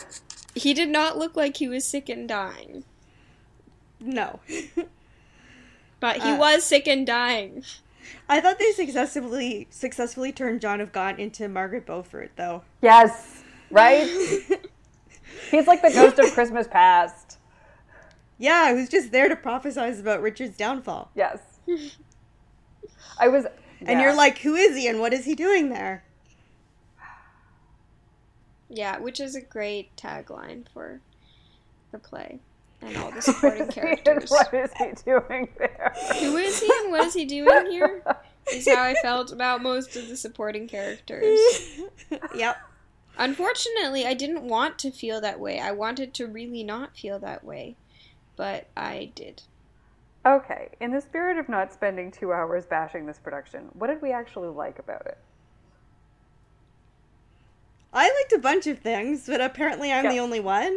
He 0.57 0.73
did 0.73 0.89
not 0.89 1.19
look 1.19 1.35
like 1.35 1.57
he 1.57 1.69
was 1.69 1.85
sick 1.85 2.09
and 2.09 2.29
dying. 2.29 2.85
No. 3.99 4.39
but 6.01 6.23
he 6.23 6.31
uh, 6.31 6.39
was 6.39 6.63
sick 6.63 6.87
and 6.87 7.07
dying. 7.07 7.65
I 8.29 8.41
thought 8.41 8.59
they 8.59 8.71
successfully 8.73 9.67
successfully 9.71 10.33
turned 10.33 10.61
John 10.61 10.81
of 10.81 10.93
Gaunt 10.93 11.19
into 11.19 11.49
Margaret 11.49 11.87
Beaufort, 11.87 12.31
though. 12.37 12.63
Yes, 12.83 13.43
right. 13.71 14.07
He's 15.51 15.67
like 15.67 15.83
the 15.83 15.91
ghost 15.91 16.19
of 16.19 16.31
Christmas 16.33 16.69
past. 16.69 17.24
Yeah, 18.39 18.75
who's 18.75 18.89
just 18.89 19.13
there 19.13 19.29
to 19.29 19.37
prophesize 19.37 20.01
about 20.01 20.23
Richard's 20.23 20.57
downfall. 20.57 21.11
Yes. 21.15 21.39
I 23.19 23.29
was. 23.29 23.45
Yeah. 23.81 23.91
And 23.91 24.01
you're 24.01 24.15
like, 24.15 24.39
who 24.39 24.55
is 24.55 24.77
he 24.77 24.89
and 24.89 25.01
what 25.01 25.13
is 25.13 25.25
he 25.25 25.35
doing 25.35 25.71
there? 25.71 26.05
Yeah, 28.69 28.99
which 28.99 29.21
is 29.21 29.37
a 29.37 29.41
great 29.41 29.95
tagline 29.97 30.65
for 30.73 31.01
the 31.93 31.99
play 31.99 32.41
and 32.83 32.97
all 32.97 33.11
the 33.11 33.23
supporting 33.23 33.69
characters. 33.69 34.31
what 34.31 34.53
is 34.53 34.71
he 34.79 34.93
doing 35.05 35.49
there? 35.59 35.95
Who 36.19 36.37
is 36.37 36.61
he 36.61 36.73
and 36.83 36.91
what 36.91 37.07
is 37.07 37.15
he 37.15 37.25
doing 37.25 37.71
here? 37.71 38.03
Is 38.53 38.69
how 38.69 38.83
I 38.83 38.95
felt 38.95 39.33
about 39.33 39.63
most 39.63 39.97
of 39.97 40.09
the 40.09 40.17
supporting 40.17 40.67
characters. 40.67 41.39
yep. 42.35 42.57
Unfortunately, 43.17 44.05
I 44.05 44.15
didn't 44.15 44.43
want 44.43 44.79
to 44.81 44.91
feel 44.91 45.21
that 45.21 45.39
way. 45.39 45.61
I 45.61 45.71
wanted 45.71 46.13
to 46.15 46.27
really 46.27 46.65
not 46.65 46.97
feel 46.97 47.19
that 47.21 47.45
way 47.45 47.77
but 48.37 48.67
I 48.77 49.13
did. 49.15 49.43
Okay, 50.27 50.71
in 50.81 50.91
the 50.91 51.01
spirit 51.01 51.37
of 51.39 51.49
not 51.49 51.73
spending 51.73 52.11
two 52.11 52.33
hours 52.33 52.65
bashing 52.65 53.07
this 53.07 53.19
production, 53.19 53.69
what 53.75 53.89
did 53.89 54.01
we 54.01 54.11
actually 54.11 54.49
like 54.49 54.79
about 54.79 55.07
it? 55.07 55.19
I 57.93 58.07
liked 58.09 58.33
a 58.33 58.39
bunch 58.39 58.67
of 58.67 58.79
things, 58.79 59.27
but 59.27 59.41
apparently 59.41 59.93
I'm 59.93 60.09
the 60.09 60.19
only 60.19 60.41
one. 60.41 60.77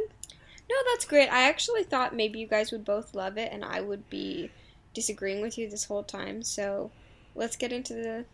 No, 0.70 0.76
that's 0.92 1.06
great. 1.06 1.30
I 1.30 1.44
actually 1.44 1.84
thought 1.84 2.16
maybe 2.16 2.40
you 2.40 2.48
guys 2.48 2.72
would 2.72 2.84
both 2.84 3.16
love 3.16 3.38
it 3.38 3.52
and 3.52 3.64
I 3.64 3.80
would 3.82 4.10
be 4.10 4.52
disagreeing 4.94 5.42
with 5.42 5.58
you 5.58 5.70
this 5.70 5.86
whole 5.86 6.04
time. 6.04 6.44
So, 6.44 6.92
let's 7.34 7.56
get 7.56 7.72
into 7.72 7.94
the 7.94 8.26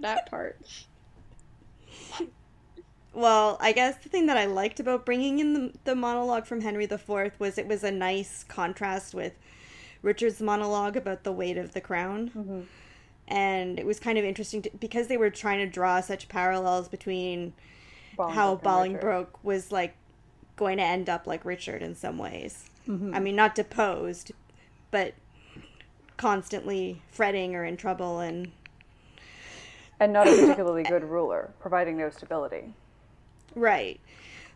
that 0.00 0.28
part. 0.28 0.58
Well, 3.14 3.58
I 3.60 3.72
guess 3.72 3.96
the 4.02 4.08
thing 4.08 4.26
that 4.26 4.36
I 4.36 4.46
liked 4.46 4.80
about 4.80 5.04
bringing 5.04 5.38
in 5.38 5.52
the, 5.52 5.72
the 5.84 5.94
monologue 5.94 6.46
from 6.46 6.62
Henry 6.62 6.84
IV 6.84 7.32
was 7.38 7.58
it 7.58 7.66
was 7.66 7.84
a 7.84 7.90
nice 7.90 8.44
contrast 8.44 9.14
with 9.14 9.34
Richard's 10.00 10.40
monologue 10.40 10.96
about 10.96 11.22
the 11.22 11.32
weight 11.32 11.58
of 11.58 11.74
the 11.74 11.80
crown. 11.80 12.30
Mm-hmm. 12.30 12.60
And 13.28 13.78
it 13.78 13.86
was 13.86 14.00
kind 14.00 14.18
of 14.18 14.24
interesting 14.24 14.62
to, 14.62 14.70
because 14.80 15.06
they 15.08 15.16
were 15.16 15.30
trying 15.30 15.58
to 15.58 15.66
draw 15.66 16.00
such 16.00 16.28
parallels 16.28 16.88
between 16.88 17.52
Bolingbroke 18.18 18.34
how 18.34 18.56
Bolingbroke 18.56 19.38
was 19.42 19.70
like 19.70 19.94
going 20.56 20.78
to 20.78 20.82
end 20.82 21.08
up 21.08 21.26
like 21.26 21.44
Richard 21.44 21.82
in 21.82 21.94
some 21.94 22.18
ways. 22.18 22.70
Mm-hmm. 22.88 23.14
I 23.14 23.20
mean, 23.20 23.36
not 23.36 23.54
deposed, 23.54 24.32
but 24.90 25.14
constantly 26.16 27.02
fretting 27.10 27.54
or 27.54 27.64
in 27.64 27.76
trouble 27.76 28.20
and 28.20 28.52
and 29.98 30.12
not 30.12 30.26
a 30.26 30.30
particularly 30.30 30.82
good 30.82 31.04
ruler, 31.04 31.50
providing 31.60 31.96
no 31.96 32.10
stability. 32.10 32.74
Right. 33.54 34.00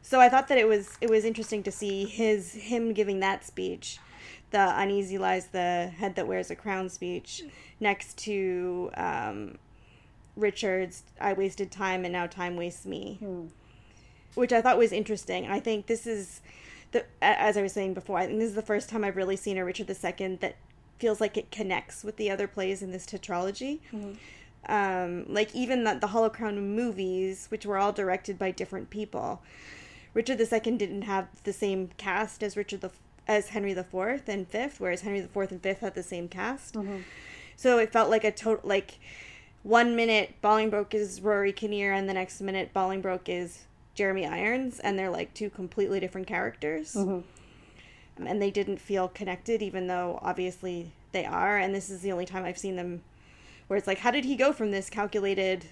So 0.02 0.20
I 0.20 0.28
thought 0.28 0.48
that 0.48 0.58
it 0.58 0.68
was 0.68 0.96
it 1.00 1.10
was 1.10 1.24
interesting 1.24 1.62
to 1.64 1.72
see 1.72 2.04
his 2.04 2.52
him 2.52 2.92
giving 2.92 3.20
that 3.20 3.44
speech, 3.44 3.98
the 4.50 4.72
uneasy 4.80 5.18
lies 5.18 5.48
the 5.48 5.92
head 5.96 6.14
that 6.14 6.28
wears 6.28 6.50
a 6.50 6.54
crown 6.54 6.88
speech, 6.88 7.42
next 7.80 8.16
to 8.18 8.90
um, 8.96 9.58
Richard's 10.36 11.02
I 11.20 11.32
wasted 11.32 11.70
time 11.70 12.04
and 12.04 12.12
now 12.12 12.26
time 12.26 12.56
wastes 12.56 12.86
me, 12.86 13.16
hmm. 13.18 13.46
which 14.34 14.52
I 14.52 14.62
thought 14.62 14.78
was 14.78 14.92
interesting. 14.92 15.48
I 15.48 15.58
think 15.58 15.86
this 15.86 16.06
is 16.06 16.40
the 16.92 17.04
as 17.20 17.56
I 17.56 17.62
was 17.62 17.72
saying 17.72 17.94
before, 17.94 18.18
I 18.18 18.26
think 18.26 18.38
this 18.38 18.50
is 18.50 18.54
the 18.54 18.62
first 18.62 18.88
time 18.88 19.02
I've 19.02 19.16
really 19.16 19.36
seen 19.36 19.58
a 19.58 19.64
Richard 19.64 19.90
II 19.90 20.36
that 20.36 20.56
feels 20.98 21.20
like 21.20 21.36
it 21.36 21.50
connects 21.50 22.04
with 22.04 22.16
the 22.16 22.30
other 22.30 22.46
plays 22.46 22.82
in 22.82 22.92
this 22.92 23.06
tetralogy. 23.06 23.80
Mm-hmm. 23.92 24.12
Um, 24.68 25.26
like 25.28 25.54
even 25.54 25.84
the, 25.84 25.94
the 25.94 26.08
Hollow 26.08 26.28
Crown 26.28 26.74
movies, 26.74 27.46
which 27.50 27.64
were 27.64 27.78
all 27.78 27.92
directed 27.92 28.38
by 28.38 28.50
different 28.50 28.90
people. 28.90 29.42
Richard 30.12 30.40
II 30.40 30.76
didn't 30.76 31.02
have 31.02 31.28
the 31.44 31.52
same 31.52 31.90
cast 31.98 32.42
as 32.42 32.56
Richard 32.56 32.80
the 32.80 32.90
as 33.28 33.48
Henry 33.48 33.72
IV 33.72 34.22
and 34.28 34.46
Fifth, 34.48 34.80
whereas 34.80 35.02
Henry 35.02 35.20
IV 35.20 35.36
and 35.36 35.62
Fifth 35.62 35.80
had 35.80 35.94
the 35.94 36.02
same 36.02 36.28
cast. 36.28 36.74
Mm-hmm. 36.74 36.98
So 37.56 37.78
it 37.78 37.92
felt 37.92 38.10
like 38.10 38.24
a 38.24 38.30
total 38.30 38.68
like 38.68 38.98
one 39.62 39.96
minute 39.96 40.36
Bolingbroke 40.42 40.94
is 40.94 41.20
Rory 41.20 41.52
Kinnear 41.52 41.92
and 41.92 42.08
the 42.08 42.14
next 42.14 42.40
minute 42.40 42.72
Bolingbroke 42.72 43.28
is 43.28 43.64
Jeremy 43.94 44.26
Irons, 44.26 44.78
and 44.78 44.98
they're 44.98 45.10
like 45.10 45.34
two 45.34 45.50
completely 45.50 45.98
different 45.98 46.26
characters. 46.26 46.94
Mm-hmm. 46.94 48.26
And 48.26 48.40
they 48.40 48.50
didn't 48.50 48.78
feel 48.78 49.08
connected, 49.08 49.60
even 49.62 49.88
though 49.88 50.18
obviously 50.22 50.92
they 51.12 51.26
are. 51.26 51.58
And 51.58 51.74
this 51.74 51.90
is 51.90 52.00
the 52.00 52.12
only 52.12 52.24
time 52.24 52.44
I've 52.44 52.56
seen 52.56 52.76
them 52.76 53.02
where 53.66 53.76
it's 53.76 53.86
like, 53.86 53.98
how 53.98 54.10
did 54.10 54.24
he 54.24 54.36
go 54.36 54.52
from 54.52 54.70
this 54.70 54.88
calculated 54.90 55.66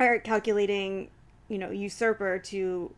or 0.00 0.18
calculating, 0.18 1.10
you 1.48 1.58
know, 1.58 1.70
usurper 1.70 2.38
to 2.38 2.92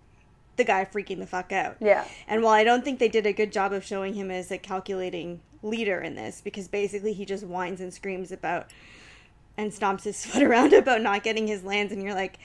the 0.56 0.64
guy 0.64 0.84
freaking 0.84 1.18
the 1.18 1.26
fuck 1.26 1.52
out? 1.52 1.76
Yeah. 1.80 2.04
And 2.26 2.42
while 2.42 2.54
I 2.54 2.64
don't 2.64 2.84
think 2.84 2.98
they 2.98 3.08
did 3.08 3.26
a 3.26 3.32
good 3.32 3.52
job 3.52 3.72
of 3.72 3.84
showing 3.84 4.14
him 4.14 4.30
as 4.30 4.50
a 4.50 4.58
calculating 4.58 5.40
leader 5.62 6.00
in 6.00 6.14
this, 6.14 6.40
because 6.40 6.68
basically 6.68 7.12
he 7.12 7.24
just 7.24 7.44
whines 7.44 7.80
and 7.80 7.92
screams 7.92 8.32
about 8.32 8.70
and 9.56 9.72
stomps 9.72 10.04
his 10.04 10.24
foot 10.26 10.42
around 10.42 10.72
about 10.72 11.02
not 11.02 11.22
getting 11.22 11.46
his 11.46 11.64
lands, 11.64 11.92
and 11.92 12.02
you're 12.02 12.14
like, 12.14 12.38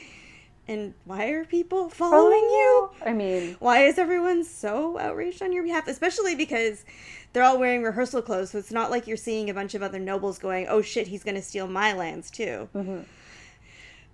and 0.68 0.94
why 1.06 1.30
are 1.30 1.44
people 1.44 1.90
following 1.90 2.40
you? 2.40 2.90
Oh, 2.92 2.96
I 3.06 3.14
mean, 3.14 3.56
why 3.60 3.84
is 3.86 3.98
everyone 3.98 4.44
so 4.44 4.98
outraged 4.98 5.42
on 5.42 5.52
your 5.52 5.64
behalf? 5.64 5.88
Especially 5.88 6.36
because 6.36 6.86
they're 7.34 7.44
all 7.44 7.60
wearing 7.60 7.84
rehearsal 7.84 8.22
clothes, 8.22 8.52
so 8.52 8.58
it's 8.58 8.72
not 8.72 8.92
like 8.92 9.08
you're 9.08 9.18
seeing 9.18 9.50
a 9.50 9.54
bunch 9.54 9.74
of 9.74 9.82
other 9.82 10.00
nobles 10.00 10.38
going, 10.38 10.68
"Oh 10.68 10.82
shit, 10.82 11.08
he's 11.08 11.24
going 11.24 11.36
to 11.36 11.42
steal 11.42 11.68
my 11.68 11.94
lands 11.94 12.30
too." 12.30 12.70
Mm-hmm. 12.76 13.02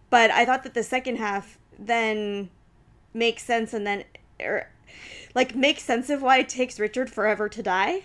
But 0.09 0.31
I 0.31 0.45
thought 0.45 0.63
that 0.63 0.73
the 0.73 0.83
second 0.83 1.17
half 1.17 1.57
then 1.77 2.49
makes 3.13 3.43
sense, 3.43 3.73
and 3.73 3.85
then 3.85 4.03
er, 4.41 4.69
like 5.35 5.55
makes 5.55 5.83
sense 5.83 6.09
of 6.09 6.21
why 6.21 6.39
it 6.39 6.49
takes 6.49 6.79
Richard 6.79 7.09
forever 7.09 7.49
to 7.49 7.63
die, 7.63 8.03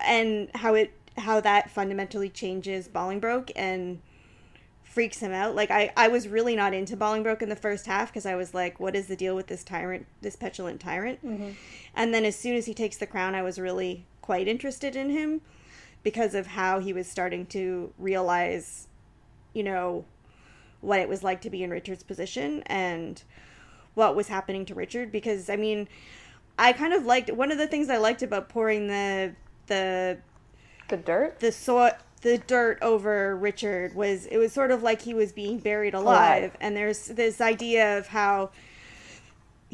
and 0.00 0.48
how 0.54 0.74
it 0.74 0.92
how 1.18 1.40
that 1.40 1.70
fundamentally 1.70 2.28
changes 2.28 2.88
Bolingbroke 2.88 3.50
and 3.54 4.00
freaks 4.94 5.18
him 5.18 5.32
out. 5.32 5.54
Like 5.54 5.70
I, 5.70 5.92
I 5.96 6.08
was 6.08 6.28
really 6.28 6.54
not 6.54 6.72
into 6.72 6.96
Bolingbroke 6.96 7.42
in 7.42 7.48
the 7.48 7.56
first 7.56 7.86
half 7.86 8.10
because 8.10 8.26
I 8.26 8.36
was 8.36 8.54
like, 8.54 8.78
what 8.78 8.94
is 8.94 9.08
the 9.08 9.16
deal 9.16 9.34
with 9.34 9.48
this 9.48 9.64
tyrant, 9.64 10.06
this 10.22 10.36
petulant 10.36 10.80
tyrant? 10.80 11.24
Mm-hmm. 11.24 11.50
And 11.96 12.14
then 12.14 12.24
as 12.24 12.36
soon 12.36 12.56
as 12.56 12.66
he 12.66 12.74
takes 12.74 12.96
the 12.96 13.06
crown, 13.06 13.34
I 13.34 13.42
was 13.42 13.58
really 13.58 14.06
quite 14.24 14.48
interested 14.48 14.96
in 14.96 15.10
him 15.10 15.42
because 16.02 16.34
of 16.34 16.46
how 16.46 16.78
he 16.78 16.94
was 16.94 17.06
starting 17.06 17.44
to 17.44 17.92
realize, 17.98 18.88
you 19.52 19.62
know, 19.62 20.06
what 20.80 20.98
it 20.98 21.10
was 21.10 21.22
like 21.22 21.42
to 21.42 21.50
be 21.50 21.62
in 21.62 21.68
Richard's 21.68 22.02
position 22.02 22.62
and 22.64 23.22
what 23.92 24.16
was 24.16 24.28
happening 24.28 24.64
to 24.64 24.74
Richard. 24.74 25.12
Because 25.12 25.50
I 25.50 25.56
mean, 25.56 25.88
I 26.58 26.72
kind 26.72 26.94
of 26.94 27.04
liked 27.04 27.30
one 27.32 27.52
of 27.52 27.58
the 27.58 27.66
things 27.66 27.90
I 27.90 27.98
liked 27.98 28.22
about 28.22 28.48
pouring 28.48 28.86
the 28.86 29.34
the 29.66 30.16
the 30.88 30.96
dirt 30.96 31.40
the 31.40 31.52
soil 31.52 31.90
the 32.22 32.38
dirt 32.38 32.78
over 32.80 33.36
Richard 33.36 33.94
was 33.94 34.24
it 34.24 34.38
was 34.38 34.54
sort 34.54 34.70
of 34.70 34.82
like 34.82 35.02
he 35.02 35.12
was 35.12 35.32
being 35.32 35.58
buried 35.58 35.92
alive, 35.92 36.38
alive. 36.38 36.56
and 36.62 36.74
there's 36.74 37.08
this 37.08 37.42
idea 37.42 37.98
of 37.98 38.06
how 38.06 38.52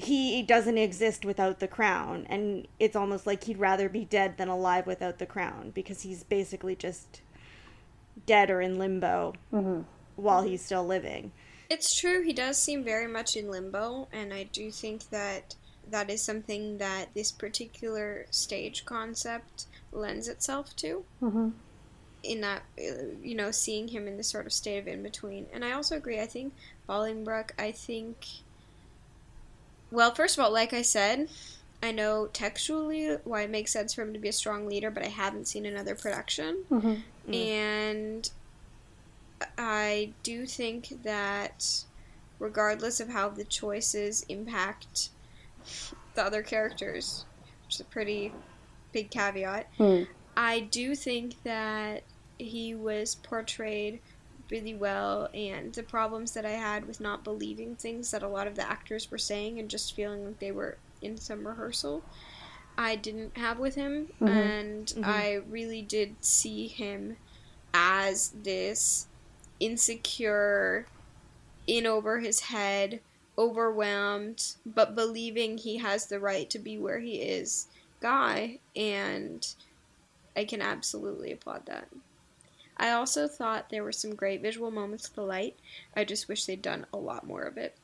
he 0.01 0.43
doesn't 0.43 0.79
exist 0.79 1.25
without 1.25 1.61
the 1.61 1.69
crown. 1.69 2.27
And 2.29 2.67
it's 2.79 2.97
almost 2.97 3.27
like 3.27 3.45
he'd 3.45 3.59
rather 3.59 3.89
be 3.89 4.05
dead 4.05 4.37
than 4.39 4.49
alive 4.49 4.87
without 4.87 5.19
the 5.19 5.27
crown 5.27 5.71
because 5.75 6.03
he's 6.03 6.25
basically 6.25 6.75
just 6.75 7.23
dead 8.27 8.51
or 8.51 8.61
in 8.61 8.79
limbo 8.79 9.35
mm-hmm. 9.53 9.83
while 10.17 10.43
he's 10.43 10.65
still 10.65 10.87
living. 10.87 11.33
It's 11.69 11.99
true 11.99 12.23
he 12.23 12.33
does 12.33 12.61
seem 12.61 12.83
very 12.83 13.07
much 13.07 13.37
in 13.37 13.49
limbo 13.49 14.09
and 14.13 14.35
i 14.35 14.43
do 14.43 14.73
think 14.73 15.09
that 15.11 15.55
that 15.89 16.11
is 16.11 16.23
something 16.23 16.79
that 16.79 17.15
this 17.15 17.33
particular 17.33 18.27
stage 18.31 18.85
concept 18.85 19.67
lends 19.93 20.29
itself 20.29 20.75
to. 20.77 21.05
Mm-hmm. 21.23 21.51
In 22.23 22.41
that 22.43 22.63
uh, 22.79 23.17
you 23.23 23.35
know 23.35 23.51
seeing 23.51 23.89
him 23.89 24.07
in 24.07 24.17
this 24.19 24.29
sort 24.29 24.47
of 24.47 24.53
state 24.53 24.79
of 24.79 24.87
in 24.87 25.03
between 25.03 25.47
and 25.55 25.65
i 25.65 25.73
also 25.73 25.97
agree 25.97 26.21
i 26.21 26.27
think 26.27 26.53
bolingbroke 26.87 27.53
i 27.59 27.73
think 27.73 28.27
well 29.91 30.15
first 30.15 30.39
of 30.39 30.45
all 30.45 30.53
like 30.53 30.73
i 30.73 30.83
said 30.83 31.29
i 31.83 31.91
know 31.91 32.27
textually 32.29 33.17
why 33.25 33.43
it 33.43 33.51
makes 33.51 33.73
sense 33.73 33.95
for 33.95 34.03
him 34.03 34.13
to 34.13 34.19
be 34.19 34.29
a 34.29 34.33
strong 34.33 34.67
leader 34.67 34.91
but 34.91 35.05
i 35.05 35.09
haven't 35.09 35.47
seen 35.47 35.67
another 35.67 35.95
production 35.95 36.65
mm-hmm. 36.71 36.89
mm-hmm. 36.89 37.35
and 37.35 38.31
i 39.59 40.13
do 40.23 40.47
think 40.47 41.03
that 41.03 41.85
regardless 42.39 43.01
of 43.01 43.09
how 43.09 43.29
the 43.29 43.45
choices 43.45 44.25
impact 44.29 45.11
the 46.15 46.23
other 46.23 46.43
characters 46.43 47.25
which 47.65 47.77
is 47.77 47.81
a 47.81 47.85
pretty 47.85 48.33
big 48.93 49.11
caveat 49.11 49.67
mm. 49.79 50.07
I 50.37 50.61
do 50.61 50.95
think 50.95 51.43
that 51.43 52.03
he 52.39 52.75
was 52.75 53.17
portrayed 53.17 54.01
really 54.51 54.75
well 54.75 55.29
and 55.35 55.73
the 55.75 55.83
problems 55.83 56.33
that 56.33 56.45
I 56.45 56.51
had 56.51 56.87
with 56.87 57.01
not 57.01 57.25
believing 57.25 57.77
things 57.77 58.11
that 58.11 58.23
a 58.23 58.29
lot 58.29 58.47
of 58.47 58.57
the 58.57 58.69
actors 58.69 59.11
were 59.11 59.19
saying 59.19 59.59
and 59.59 59.69
just 59.69 59.95
feeling 59.95 60.27
like 60.27 60.39
they 60.39 60.53
were 60.53 60.79
in 61.03 61.17
some 61.17 61.47
rehearsal 61.47 62.03
I 62.77 62.97
didn't 62.97 63.37
have 63.37 63.59
with 63.59 63.75
him 63.75 64.09
mm-hmm. 64.21 64.29
and 64.29 64.87
mm-hmm. 64.87 65.05
I 65.05 65.41
really 65.49 65.83
did 65.83 66.17
see 66.21 66.67
him 66.67 67.17
as 67.73 68.33
this 68.43 69.07
insecure 69.59 70.87
in 71.67 71.87
over 71.87 72.21
his 72.21 72.41
head 72.41 73.01
overwhelmed 73.39 74.55
but 74.67 74.95
believing 74.95 75.59
he 75.59 75.79
has 75.79 76.07
the 76.07 76.21
right 76.21 76.51
to 76.51 76.59
be 76.59 76.79
where 76.79 76.99
he 76.99 77.17
is 77.17 77.69
guy 78.01 78.59
and 78.75 79.55
I 80.37 80.45
can 80.45 80.63
absolutely 80.63 81.33
applaud 81.33 81.67
that. 81.67 81.89
I 82.81 82.93
also 82.93 83.29
thought 83.29 83.69
there 83.69 83.85
were 83.85 83.93
some 83.93 84.15
great 84.15 84.41
visual 84.41 84.71
moments 84.71 85.07
with 85.07 85.15
the 85.15 85.23
light. 85.23 85.55
I 85.95 86.05
just 86.05 86.29
wish 86.29 86.47
they'd 86.47 86.63
done 86.63 86.87
a 86.95 86.97
lot 86.97 87.27
more 87.27 87.43
of 87.43 87.59
it 87.59 87.77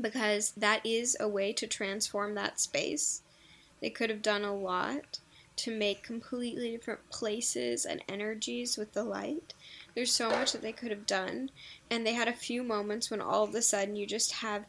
because 0.00 0.52
that 0.52 0.86
is 0.86 1.16
a 1.18 1.28
way 1.28 1.52
to 1.54 1.66
transform 1.66 2.36
that 2.36 2.60
space. 2.60 3.22
They 3.80 3.90
could 3.90 4.08
have 4.08 4.22
done 4.22 4.44
a 4.44 4.54
lot 4.54 5.18
to 5.56 5.76
make 5.76 6.04
completely 6.04 6.70
different 6.70 7.10
places 7.10 7.84
and 7.84 8.04
energies 8.08 8.76
with 8.76 8.92
the 8.92 9.02
light. 9.02 9.52
There's 9.96 10.12
so 10.12 10.30
much 10.30 10.52
that 10.52 10.62
they 10.62 10.72
could 10.72 10.90
have 10.90 11.06
done, 11.06 11.50
and 11.90 12.06
they 12.06 12.12
had 12.12 12.28
a 12.28 12.32
few 12.32 12.62
moments 12.62 13.10
when 13.10 13.20
all 13.20 13.42
of 13.42 13.54
a 13.54 13.62
sudden 13.62 13.96
you 13.96 14.06
just 14.06 14.32
have 14.34 14.66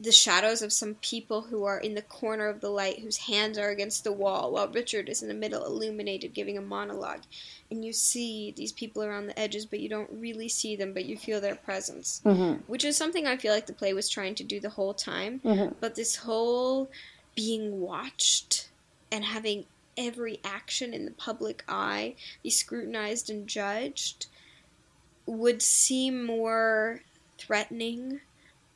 the 0.00 0.12
shadows 0.12 0.62
of 0.62 0.72
some 0.72 0.94
people 0.96 1.42
who 1.42 1.64
are 1.64 1.78
in 1.78 1.94
the 1.94 2.02
corner 2.02 2.46
of 2.46 2.60
the 2.60 2.70
light, 2.70 3.00
whose 3.00 3.16
hands 3.16 3.58
are 3.58 3.70
against 3.70 4.04
the 4.04 4.12
wall, 4.12 4.52
while 4.52 4.68
Richard 4.68 5.08
is 5.08 5.22
in 5.22 5.28
the 5.28 5.34
middle, 5.34 5.64
illuminated, 5.64 6.34
giving 6.34 6.56
a 6.56 6.62
monologue. 6.62 7.22
And 7.70 7.84
you 7.84 7.92
see 7.92 8.54
these 8.56 8.70
people 8.70 9.02
around 9.02 9.26
the 9.26 9.38
edges, 9.38 9.66
but 9.66 9.80
you 9.80 9.88
don't 9.88 10.10
really 10.12 10.48
see 10.48 10.76
them, 10.76 10.92
but 10.92 11.04
you 11.04 11.16
feel 11.16 11.40
their 11.40 11.56
presence. 11.56 12.22
Mm-hmm. 12.24 12.62
Which 12.68 12.84
is 12.84 12.96
something 12.96 13.26
I 13.26 13.36
feel 13.36 13.52
like 13.52 13.66
the 13.66 13.72
play 13.72 13.92
was 13.92 14.08
trying 14.08 14.36
to 14.36 14.44
do 14.44 14.60
the 14.60 14.70
whole 14.70 14.94
time. 14.94 15.40
Mm-hmm. 15.44 15.74
But 15.80 15.96
this 15.96 16.14
whole 16.14 16.88
being 17.34 17.80
watched 17.80 18.68
and 19.10 19.24
having 19.24 19.64
every 19.96 20.38
action 20.44 20.94
in 20.94 21.06
the 21.06 21.10
public 21.10 21.64
eye 21.68 22.14
be 22.44 22.50
scrutinized 22.50 23.30
and 23.30 23.48
judged 23.48 24.26
would 25.26 25.60
seem 25.60 26.24
more 26.24 27.00
threatening 27.36 28.20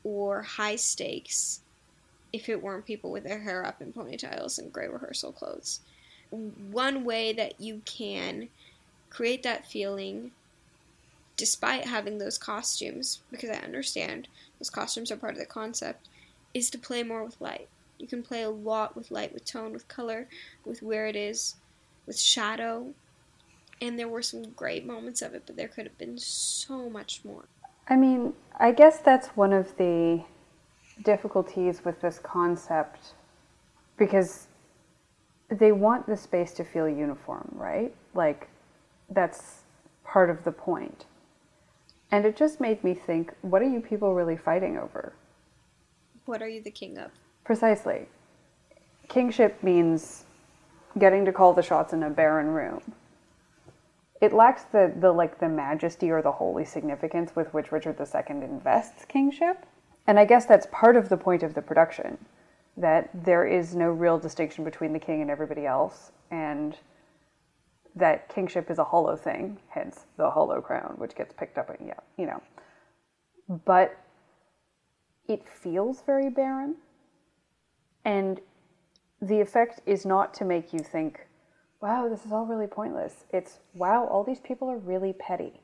or 0.05 0.43
high 0.43 0.77
stakes 0.77 1.61
if 2.33 2.49
it 2.49 2.63
weren't 2.63 2.87
people 2.87 3.11
with 3.11 3.25
their 3.25 3.41
hair 3.41 3.65
up 3.65 3.83
in 3.83 3.93
ponytails 3.93 4.59
and 4.59 4.73
gray 4.73 4.89
rehearsal 4.89 5.33
clothes. 5.33 5.81
One 6.31 7.05
way 7.05 7.33
that 7.35 7.61
you 7.61 7.83
can 7.85 8.49
create 9.11 9.43
that 9.43 9.67
feeling 9.67 10.33
despite 11.37 11.87
having 11.87 12.19
those 12.19 12.39
costumes, 12.39 13.21
because 13.31 13.51
I 13.51 13.65
understand 13.65 14.29
those 14.59 14.71
costumes 14.71 15.11
are 15.11 15.17
part 15.17 15.33
of 15.35 15.39
the 15.39 15.47
concept, 15.47 16.09
is 16.55 16.71
to 16.71 16.79
play 16.79 17.03
more 17.03 17.25
with 17.25 17.41
light. 17.41 17.69
You 17.99 18.07
can 18.07 18.23
play 18.23 18.43
a 18.43 18.51
lot 18.51 18.97
with 18.97 19.11
light, 19.11 19.33
with 19.33 19.45
tone, 19.45 19.73
with 19.73 19.89
color, 19.89 20.27
with 20.65 20.83
where 20.83 21.07
it 21.07 21.17
is, 21.17 21.57
with 22.07 22.19
shadow. 22.19 22.95
And 23.81 23.99
there 23.99 24.09
were 24.09 24.23
some 24.23 24.51
great 24.51 24.87
moments 24.87 25.23
of 25.23 25.35
it, 25.35 25.43
but 25.47 25.57
there 25.57 25.69
could 25.69 25.85
have 25.85 25.99
been 25.99 26.19
so 26.19 26.89
much 26.89 27.21
more. 27.25 27.45
I 27.93 27.97
mean, 27.97 28.33
I 28.59 28.73
guess 28.73 29.01
that's 29.01 29.29
one 29.37 29.53
of 29.53 29.77
the 29.77 30.25
difficulties 31.05 31.85
with 31.85 32.01
this 32.01 32.19
concept 32.19 33.13
because 33.99 34.47
they 35.51 35.73
want 35.73 36.07
the 36.07 36.17
space 36.17 36.55
to 36.55 36.65
feel 36.65 36.89
uniform, 36.89 37.51
right? 37.53 37.95
Like, 38.15 38.49
that's 39.11 39.65
part 40.07 40.31
of 40.31 40.43
the 40.43 40.53
point. 40.53 41.05
And 42.11 42.25
it 42.25 42.35
just 42.35 42.61
made 42.61 42.83
me 42.83 42.95
think 42.95 43.35
what 43.43 43.61
are 43.61 43.69
you 43.69 43.81
people 43.81 44.15
really 44.15 44.39
fighting 44.39 44.79
over? 44.79 45.13
What 46.25 46.41
are 46.41 46.49
you 46.49 46.63
the 46.63 46.71
king 46.71 46.97
of? 46.97 47.11
Precisely. 47.45 48.09
kingship 49.11 49.63
means 49.63 50.25
getting 50.99 51.27
to 51.27 51.33
call 51.33 51.53
the 51.53 51.63
shots 51.63 51.93
in 51.93 52.03
a 52.03 52.09
barren 52.09 52.47
room. 52.47 52.81
It 54.23 54.33
lacks 54.33 54.63
the, 54.63 54.93
the 54.97 55.11
like 55.11 55.41
the 55.41 55.49
majesty 55.49 56.09
or 56.13 56.23
the 56.23 56.31
holy 56.31 56.65
significance 56.65 57.35
with 57.35 57.53
which 57.53 57.73
Richard 57.73 57.99
II 58.01 58.37
invests 58.37 59.05
kingship. 59.05 59.67
And 60.07 60.17
I 60.17 60.25
guess 60.25 60.47
that's 60.47 60.69
part 60.71 60.97
of 60.97 61.09
the 61.09 61.17
point 61.17 61.43
of 61.43 61.55
the 61.55 61.61
production 61.61 62.17
that 62.77 63.11
there 63.13 63.45
is 63.45 63.75
no 63.75 63.91
real 63.91 64.19
distinction 64.21 64.65
between 64.65 64.93
the 64.93 64.99
king 65.01 65.23
and 65.23 65.31
everybody 65.31 65.67
else, 65.67 66.13
and 66.31 66.79
that 67.97 68.33
kingship 68.33 68.71
is 68.71 68.79
a 68.79 68.85
hollow 68.85 69.17
thing, 69.17 69.59
hence 69.69 70.07
the 70.17 70.31
hollow 70.31 70.61
crown, 70.61 70.95
which 70.99 71.17
gets 71.17 71.35
picked 71.35 71.59
up, 71.59 71.77
yeah, 71.85 71.95
you 72.17 72.27
know. 72.27 72.41
But 73.65 73.99
it 75.29 75.47
feels 75.49 76.01
very 76.03 76.31
barren, 76.31 76.77
and 78.05 78.41
the 79.21 79.41
effect 79.41 79.81
is 79.85 80.07
not 80.07 80.33
to 80.35 80.45
make 80.45 80.73
you 80.73 80.79
think, 80.79 81.27
wow, 81.83 82.09
this 82.09 82.25
is 82.25 82.33
all 82.33 82.47
really 82.47 82.69
pointless. 82.69 83.25
It's, 83.33 83.59
wow, 83.75 84.07
all 84.07 84.25
these 84.25 84.41
people 84.41 84.71
are 84.71 84.79
really 84.79 85.13
petty. 85.13 85.61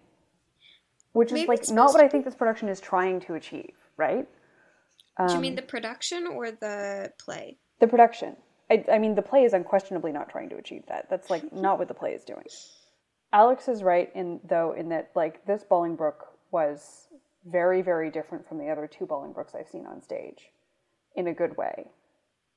Which 1.13 1.33
Maybe 1.33 1.43
is 1.43 1.49
like 1.49 1.69
not 1.71 1.93
what 1.93 2.03
I 2.03 2.09
think 2.09 2.25
this 2.25 2.35
production 2.35 2.69
is 2.69 2.81
trying 2.81 3.21
to 3.21 3.35
achieve, 3.35 3.73
right? 3.97 4.27
Um, 5.17 5.29
Do 5.29 5.35
you 5.35 5.41
mean 5.41 5.53
um, 5.53 5.57
the 5.57 5.63
production 5.63 6.27
or 6.27 6.51
the 6.51 7.13
play? 7.19 7.57
The 7.81 7.87
production. 7.87 8.37
I, 8.71 8.85
I 8.93 8.99
mean, 8.99 9.15
the 9.15 9.23
play 9.23 9.45
is 9.45 9.53
unquestionably 9.53 10.13
not 10.13 10.29
trying 10.29 10.51
to 10.51 10.57
achieve 10.57 10.83
that. 10.89 11.09
That's 11.09 11.31
like 11.31 11.51
not 11.53 11.79
what 11.79 11.89
the 11.89 11.95
play 11.95 12.13
is 12.13 12.25
doing. 12.25 12.45
Alex 13.33 13.69
is 13.69 13.83
right 13.83 14.11
in 14.15 14.41
though 14.49 14.73
in 14.73 14.89
that 14.91 15.11
like 15.15 15.45
this 15.47 15.65
Bolingbroke 15.69 16.25
was 16.51 17.09
very 17.47 17.83
very 17.83 18.11
different 18.11 18.49
from 18.49 18.59
the 18.59 18.69
other 18.69 18.87
two 18.87 19.07
Bolingbrokes 19.07 19.55
I've 19.55 19.69
seen 19.69 19.87
on 19.87 20.03
stage, 20.03 20.51
in 21.15 21.27
a 21.27 21.35
good 21.35 21.57
way. 21.57 21.91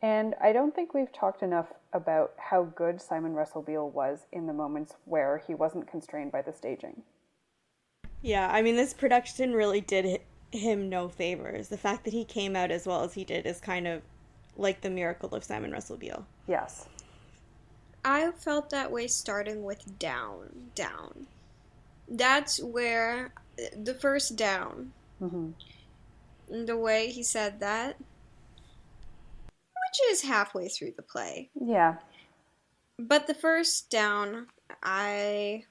And 0.01 0.33
I 0.41 0.51
don't 0.51 0.73
think 0.73 0.93
we've 0.93 1.13
talked 1.13 1.43
enough 1.43 1.67
about 1.93 2.33
how 2.37 2.63
good 2.63 3.01
Simon 3.01 3.33
Russell 3.33 3.61
Beale 3.61 3.89
was 3.89 4.25
in 4.31 4.47
the 4.47 4.53
moments 4.53 4.95
where 5.05 5.43
he 5.45 5.53
wasn't 5.53 5.87
constrained 5.87 6.31
by 6.31 6.41
the 6.41 6.53
staging. 6.53 7.03
Yeah, 8.21 8.49
I 8.51 8.61
mean, 8.61 8.75
this 8.75 8.93
production 8.93 9.53
really 9.53 9.81
did 9.81 10.21
him 10.51 10.89
no 10.89 11.07
favors. 11.07 11.69
The 11.69 11.77
fact 11.77 12.03
that 12.05 12.13
he 12.13 12.25
came 12.25 12.55
out 12.55 12.71
as 12.71 12.87
well 12.87 13.03
as 13.03 13.13
he 13.13 13.23
did 13.23 13.45
is 13.45 13.59
kind 13.59 13.87
of 13.87 14.01
like 14.57 14.81
the 14.81 14.89
miracle 14.89 15.33
of 15.35 15.43
Simon 15.43 15.71
Russell 15.71 15.97
Beale. 15.97 16.25
Yes. 16.47 16.87
I 18.03 18.31
felt 18.31 18.71
that 18.71 18.91
way 18.91 19.07
starting 19.07 19.63
with 19.63 19.99
down, 19.99 20.71
down. 20.73 21.27
That's 22.09 22.61
where 22.61 23.33
the 23.75 23.93
first 23.93 24.35
down. 24.35 24.91
Mm-hmm. 25.21 26.65
The 26.65 26.77
way 26.77 27.07
he 27.07 27.23
said 27.23 27.59
that, 27.59 27.97
which 29.91 30.11
is 30.11 30.21
halfway 30.21 30.69
through 30.69 30.93
the 30.95 31.01
play. 31.01 31.49
Yeah. 31.53 31.95
But 32.97 33.27
the 33.27 33.33
first 33.33 33.89
down, 33.89 34.47
I 34.83 35.63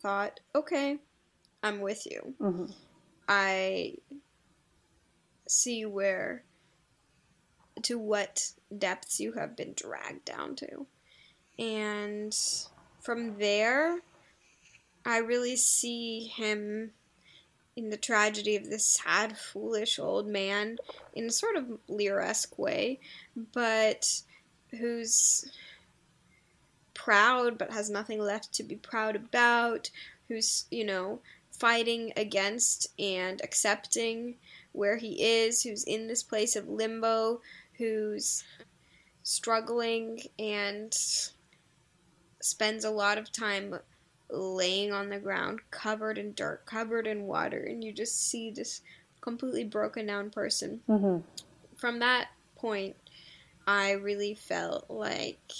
thought, 0.00 0.40
okay, 0.54 0.98
I'm 1.62 1.80
with 1.80 2.06
you. 2.06 2.34
Mm-hmm. 2.40 2.72
I 3.28 3.94
see 5.46 5.84
where, 5.84 6.44
to 7.82 7.98
what 7.98 8.50
depths 8.76 9.20
you 9.20 9.32
have 9.32 9.56
been 9.56 9.74
dragged 9.74 10.24
down 10.24 10.56
to. 10.56 10.86
And 11.58 12.34
from 13.00 13.38
there, 13.38 14.00
I 15.04 15.18
really 15.18 15.56
see 15.56 16.30
him 16.34 16.92
in 17.78 17.90
the 17.90 17.96
tragedy 17.96 18.56
of 18.56 18.68
this 18.68 18.84
sad, 18.84 19.38
foolish 19.38 20.00
old 20.00 20.26
man 20.26 20.76
in 21.14 21.26
a 21.26 21.30
sort 21.30 21.54
of 21.54 21.78
Lear-esque 21.86 22.58
way, 22.58 22.98
but 23.52 24.20
who's 24.76 25.48
proud 26.92 27.56
but 27.56 27.72
has 27.72 27.88
nothing 27.88 28.20
left 28.20 28.52
to 28.52 28.64
be 28.64 28.74
proud 28.74 29.14
about, 29.14 29.90
who's, 30.26 30.64
you 30.72 30.84
know, 30.84 31.20
fighting 31.52 32.12
against 32.16 32.88
and 32.98 33.40
accepting 33.44 34.34
where 34.72 34.96
he 34.96 35.22
is, 35.22 35.62
who's 35.62 35.84
in 35.84 36.08
this 36.08 36.24
place 36.24 36.56
of 36.56 36.68
limbo, 36.68 37.40
who's 37.74 38.42
struggling 39.22 40.20
and 40.36 40.92
spends 42.42 42.84
a 42.84 42.90
lot 42.90 43.18
of 43.18 43.30
time 43.30 43.78
laying 44.30 44.92
on 44.92 45.08
the 45.08 45.18
ground, 45.18 45.60
covered 45.70 46.18
in 46.18 46.34
dirt, 46.34 46.66
covered 46.66 47.06
in 47.06 47.24
water, 47.24 47.64
and 47.64 47.82
you 47.82 47.92
just 47.92 48.28
see 48.28 48.50
this 48.50 48.82
completely 49.20 49.64
broken 49.64 50.06
down 50.06 50.30
person. 50.30 50.80
Mm-hmm. 50.88 51.18
From 51.76 51.98
that 52.00 52.28
point, 52.56 52.96
I 53.66 53.92
really 53.92 54.34
felt 54.34 54.86
like 54.88 55.52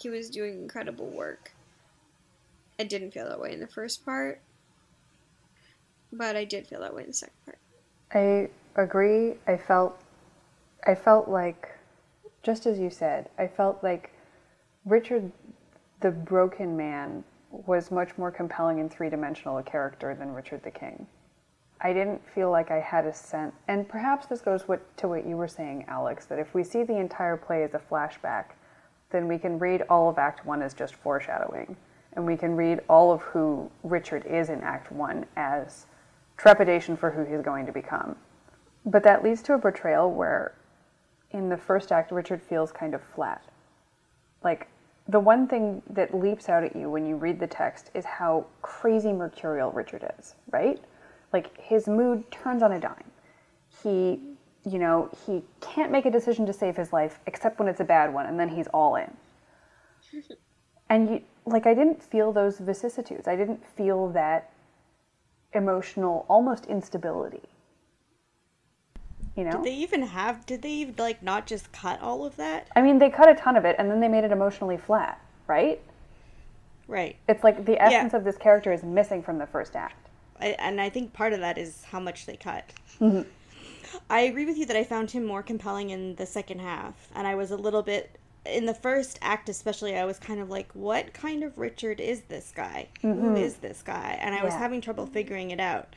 he 0.00 0.08
was 0.08 0.30
doing 0.30 0.62
incredible 0.62 1.08
work. 1.08 1.52
I 2.78 2.84
didn't 2.84 3.12
feel 3.12 3.28
that 3.28 3.40
way 3.40 3.52
in 3.52 3.60
the 3.60 3.66
first 3.66 4.04
part, 4.04 4.40
but 6.12 6.36
I 6.36 6.44
did 6.44 6.66
feel 6.66 6.80
that 6.80 6.94
way 6.94 7.02
in 7.02 7.08
the 7.08 7.14
second 7.14 7.36
part. 7.44 7.58
I 8.12 8.48
agree. 8.80 9.34
I 9.46 9.56
felt 9.56 9.98
I 10.86 10.94
felt 10.94 11.28
like 11.28 11.68
just 12.42 12.66
as 12.66 12.78
you 12.78 12.90
said, 12.90 13.28
I 13.38 13.46
felt 13.46 13.82
like 13.82 14.10
Richard 14.84 15.30
the 16.00 16.10
broken 16.10 16.76
man 16.76 17.22
was 17.52 17.90
much 17.90 18.16
more 18.18 18.30
compelling 18.30 18.80
and 18.80 18.90
three-dimensional 18.90 19.58
a 19.58 19.62
character 19.62 20.14
than 20.14 20.32
Richard 20.32 20.62
the 20.62 20.70
King. 20.70 21.06
I 21.80 21.92
didn't 21.92 22.26
feel 22.26 22.50
like 22.50 22.70
I 22.70 22.80
had 22.80 23.06
a 23.06 23.12
sense, 23.12 23.54
and 23.68 23.88
perhaps 23.88 24.26
this 24.26 24.40
goes 24.40 24.68
what, 24.68 24.96
to 24.98 25.08
what 25.08 25.26
you 25.26 25.36
were 25.36 25.48
saying, 25.48 25.84
Alex, 25.88 26.26
that 26.26 26.38
if 26.38 26.54
we 26.54 26.64
see 26.64 26.82
the 26.82 26.96
entire 26.96 27.36
play 27.36 27.64
as 27.64 27.74
a 27.74 27.78
flashback, 27.78 28.46
then 29.10 29.28
we 29.28 29.36
can 29.36 29.58
read 29.58 29.82
all 29.90 30.08
of 30.08 30.16
Act 30.16 30.46
One 30.46 30.62
as 30.62 30.74
just 30.74 30.94
foreshadowing, 30.94 31.76
and 32.14 32.24
we 32.24 32.36
can 32.36 32.56
read 32.56 32.80
all 32.88 33.12
of 33.12 33.20
who 33.22 33.70
Richard 33.82 34.24
is 34.26 34.48
in 34.48 34.60
Act 34.62 34.90
One 34.90 35.26
as 35.36 35.86
trepidation 36.36 36.96
for 36.96 37.10
who 37.10 37.24
he's 37.24 37.44
going 37.44 37.66
to 37.66 37.72
become. 37.72 38.16
But 38.86 39.02
that 39.02 39.22
leads 39.22 39.42
to 39.42 39.54
a 39.54 39.58
portrayal 39.58 40.10
where, 40.10 40.54
in 41.30 41.48
the 41.48 41.56
first 41.56 41.92
act, 41.92 42.10
Richard 42.10 42.42
feels 42.42 42.72
kind 42.72 42.94
of 42.94 43.02
flat. 43.02 43.44
Like, 44.42 44.68
the 45.08 45.20
one 45.20 45.48
thing 45.48 45.82
that 45.90 46.14
leaps 46.14 46.48
out 46.48 46.62
at 46.62 46.76
you 46.76 46.88
when 46.88 47.06
you 47.06 47.16
read 47.16 47.40
the 47.40 47.46
text 47.46 47.90
is 47.94 48.04
how 48.04 48.46
crazy 48.62 49.12
mercurial 49.12 49.70
Richard 49.72 50.10
is, 50.18 50.34
right? 50.50 50.80
Like, 51.32 51.58
his 51.60 51.88
mood 51.88 52.30
turns 52.30 52.62
on 52.62 52.72
a 52.72 52.80
dime. 52.80 53.10
He, 53.82 54.20
you 54.64 54.78
know, 54.78 55.10
he 55.26 55.42
can't 55.60 55.90
make 55.90 56.06
a 56.06 56.10
decision 56.10 56.46
to 56.46 56.52
save 56.52 56.76
his 56.76 56.92
life 56.92 57.18
except 57.26 57.58
when 57.58 57.68
it's 57.68 57.80
a 57.80 57.84
bad 57.84 58.12
one, 58.12 58.26
and 58.26 58.38
then 58.38 58.48
he's 58.48 58.68
all 58.68 58.96
in. 58.96 59.16
and 60.88 61.10
you, 61.10 61.22
like, 61.46 61.66
I 61.66 61.74
didn't 61.74 62.02
feel 62.02 62.32
those 62.32 62.58
vicissitudes. 62.58 63.26
I 63.26 63.34
didn't 63.34 63.66
feel 63.66 64.08
that 64.10 64.52
emotional 65.54 66.24
almost 66.28 66.66
instability 66.66 67.42
you 69.36 69.44
know? 69.44 69.52
did 69.52 69.64
they 69.64 69.74
even 69.74 70.02
have 70.02 70.44
did 70.46 70.62
they 70.62 70.70
even 70.70 70.94
like 70.98 71.22
not 71.22 71.46
just 71.46 71.72
cut 71.72 72.00
all 72.00 72.24
of 72.24 72.36
that? 72.36 72.68
I 72.76 72.82
mean 72.82 72.98
they 72.98 73.10
cut 73.10 73.28
a 73.28 73.34
ton 73.34 73.56
of 73.56 73.64
it 73.64 73.76
and 73.78 73.90
then 73.90 74.00
they 74.00 74.08
made 74.08 74.24
it 74.24 74.32
emotionally 74.32 74.76
flat 74.76 75.20
right? 75.46 75.80
Right. 76.88 77.16
It's 77.28 77.44
like 77.44 77.64
the 77.64 77.80
essence 77.80 78.12
yeah. 78.12 78.18
of 78.18 78.24
this 78.24 78.36
character 78.36 78.72
is 78.72 78.82
missing 78.82 79.22
from 79.22 79.38
the 79.38 79.46
first 79.46 79.76
act. 79.76 80.08
I, 80.40 80.56
and 80.58 80.80
i 80.80 80.88
think 80.88 81.12
part 81.12 81.32
of 81.32 81.40
that 81.40 81.56
is 81.56 81.84
how 81.84 82.00
much 82.00 82.26
they 82.26 82.36
cut. 82.36 82.72
Mm-hmm. 83.00 83.28
i 84.10 84.20
agree 84.20 84.44
with 84.44 84.56
you 84.56 84.66
that 84.66 84.76
i 84.76 84.82
found 84.82 85.10
him 85.10 85.24
more 85.24 85.42
compelling 85.42 85.90
in 85.90 86.16
the 86.16 86.26
second 86.26 86.60
half 86.60 86.94
and 87.14 87.26
i 87.26 87.34
was 87.34 87.50
a 87.50 87.56
little 87.56 87.82
bit 87.82 88.18
in 88.46 88.66
the 88.66 88.74
first 88.74 89.18
act 89.22 89.48
especially 89.48 89.96
i 89.96 90.04
was 90.04 90.18
kind 90.18 90.40
of 90.40 90.50
like 90.50 90.72
what 90.72 91.12
kind 91.14 91.44
of 91.44 91.58
richard 91.58 92.00
is 92.00 92.22
this 92.22 92.52
guy? 92.54 92.88
Mm-hmm. 93.04 93.20
Who 93.20 93.36
is 93.36 93.56
this 93.56 93.82
guy? 93.82 94.18
And 94.20 94.34
i 94.34 94.38
yeah. 94.38 94.44
was 94.44 94.54
having 94.54 94.80
trouble 94.80 95.06
figuring 95.06 95.52
it 95.52 95.60
out 95.60 95.94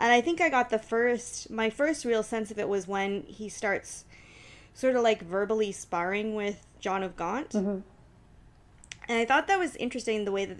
and 0.00 0.12
i 0.12 0.20
think 0.20 0.40
i 0.40 0.48
got 0.48 0.70
the 0.70 0.78
first 0.78 1.50
my 1.50 1.70
first 1.70 2.04
real 2.04 2.22
sense 2.22 2.50
of 2.50 2.58
it 2.58 2.68
was 2.68 2.88
when 2.88 3.22
he 3.22 3.48
starts 3.48 4.04
sort 4.74 4.96
of 4.96 5.02
like 5.02 5.22
verbally 5.22 5.70
sparring 5.70 6.34
with 6.34 6.66
john 6.80 7.02
of 7.02 7.16
gaunt 7.16 7.50
mm-hmm. 7.50 7.78
and 9.08 9.18
i 9.18 9.24
thought 9.24 9.46
that 9.46 9.58
was 9.58 9.76
interesting 9.76 10.24
the 10.24 10.32
way 10.32 10.44
that 10.44 10.58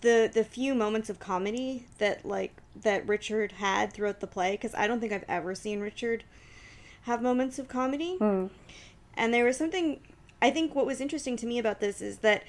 the 0.00 0.30
the 0.32 0.44
few 0.44 0.74
moments 0.74 1.08
of 1.08 1.20
comedy 1.20 1.86
that 1.98 2.24
like 2.24 2.52
that 2.74 3.06
richard 3.08 3.52
had 3.52 3.92
throughout 3.92 4.20
the 4.20 4.26
play 4.26 4.52
because 4.52 4.74
i 4.74 4.86
don't 4.86 5.00
think 5.00 5.12
i've 5.12 5.24
ever 5.28 5.54
seen 5.54 5.80
richard 5.80 6.24
have 7.02 7.22
moments 7.22 7.58
of 7.58 7.68
comedy 7.68 8.16
mm. 8.20 8.50
and 9.14 9.32
there 9.32 9.44
was 9.44 9.56
something 9.56 10.00
I 10.40 10.50
think 10.50 10.74
what 10.74 10.86
was 10.86 11.00
interesting 11.00 11.36
to 11.38 11.46
me 11.46 11.58
about 11.58 11.80
this 11.80 12.00
is 12.00 12.18
that 12.18 12.44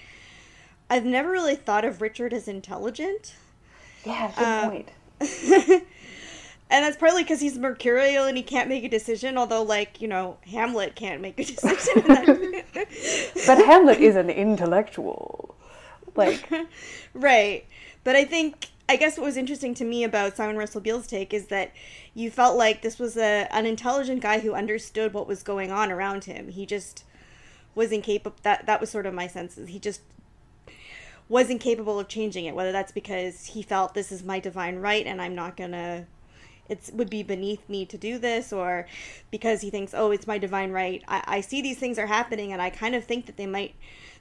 I've 0.89 1.05
never 1.05 1.31
really 1.31 1.55
thought 1.55 1.85
of 1.85 2.01
Richard 2.01 2.33
as 2.33 2.47
intelligent. 2.47 3.35
Yeah, 4.05 4.31
good 4.37 4.45
um, 4.45 4.69
point. 4.69 4.91
and 6.69 6.83
that's 6.83 6.97
partly 6.97 7.23
because 7.23 7.39
he's 7.39 7.57
mercurial 7.57 8.25
and 8.25 8.37
he 8.37 8.43
can't 8.43 8.69
make 8.69 8.83
a 8.83 8.89
decision. 8.89 9.37
Although, 9.37 9.63
like 9.63 10.01
you 10.01 10.07
know, 10.07 10.37
Hamlet 10.47 10.95
can't 10.95 11.21
make 11.21 11.39
a 11.39 11.43
decision. 11.53 12.03
but 13.45 13.57
Hamlet 13.65 13.99
is 13.99 14.15
an 14.15 14.29
intellectual, 14.29 15.55
like 16.15 16.49
right. 17.13 17.65
But 18.03 18.15
I 18.15 18.25
think 18.25 18.69
I 18.89 18.95
guess 18.95 19.17
what 19.17 19.25
was 19.25 19.37
interesting 19.37 19.73
to 19.75 19.85
me 19.85 20.03
about 20.03 20.37
Simon 20.37 20.57
Russell 20.57 20.81
Beale's 20.81 21.07
take 21.07 21.33
is 21.33 21.47
that 21.47 21.71
you 22.13 22.31
felt 22.31 22.57
like 22.57 22.81
this 22.81 22.99
was 22.99 23.17
a 23.17 23.47
an 23.51 23.65
intelligent 23.65 24.21
guy 24.21 24.39
who 24.39 24.53
understood 24.53 25.13
what 25.13 25.27
was 25.27 25.43
going 25.43 25.71
on 25.71 25.91
around 25.91 26.25
him. 26.25 26.49
He 26.49 26.65
just 26.65 27.03
was 27.77 27.91
incapable 27.91 28.35
that 28.41 28.65
that 28.65 28.81
was 28.81 28.89
sort 28.89 29.05
of 29.05 29.13
my 29.13 29.27
senses 29.27 29.69
he 29.69 29.79
just 29.79 30.01
wasn't 31.29 31.61
capable 31.61 31.99
of 31.99 32.07
changing 32.07 32.45
it 32.45 32.55
whether 32.55 32.71
that's 32.71 32.91
because 32.91 33.45
he 33.45 33.61
felt 33.61 33.93
this 33.93 34.11
is 34.11 34.23
my 34.23 34.39
divine 34.39 34.77
right 34.77 35.05
and 35.05 35.21
i'm 35.21 35.35
not 35.35 35.55
gonna 35.55 36.07
it 36.69 36.89
would 36.93 37.09
be 37.09 37.23
beneath 37.23 37.67
me 37.69 37.85
to 37.85 37.97
do 37.97 38.17
this 38.17 38.51
or 38.51 38.85
because 39.31 39.61
he 39.61 39.69
thinks 39.69 39.93
oh 39.93 40.11
it's 40.11 40.27
my 40.27 40.37
divine 40.37 40.71
right 40.71 41.03
I, 41.07 41.23
I 41.27 41.41
see 41.41 41.61
these 41.61 41.77
things 41.77 41.97
are 41.97 42.07
happening 42.07 42.51
and 42.53 42.61
i 42.61 42.69
kind 42.69 42.93
of 42.95 43.03
think 43.05 43.25
that 43.27 43.37
they 43.37 43.45
might 43.47 43.75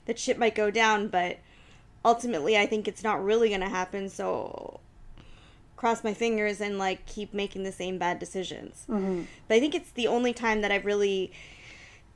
that 0.07 0.19
shit 0.19 0.39
might 0.39 0.55
go 0.55 0.71
down 0.71 1.09
but 1.09 1.39
ultimately 2.05 2.57
i 2.57 2.67
think 2.67 2.87
it's 2.87 3.03
not 3.03 3.23
really 3.25 3.51
gonna 3.51 3.69
happen 3.69 4.09
so 4.09 4.81
cross 5.77 6.03
my 6.05 6.15
fingers 6.15 6.61
and 6.61 6.79
like 6.79 7.05
keep 7.07 7.35
making 7.35 7.63
the 7.65 7.73
same 7.73 7.99
bad 7.99 8.19
decisions 8.19 8.85
Mm-hmm. 8.89 9.23
but 9.49 9.55
i 9.57 9.61
think 9.61 9.75
it's 9.75 9.91
the 9.91 10.07
only 10.07 10.33
time 10.33 10.61
that 10.63 10.71
i've 10.71 10.87
really 10.87 11.33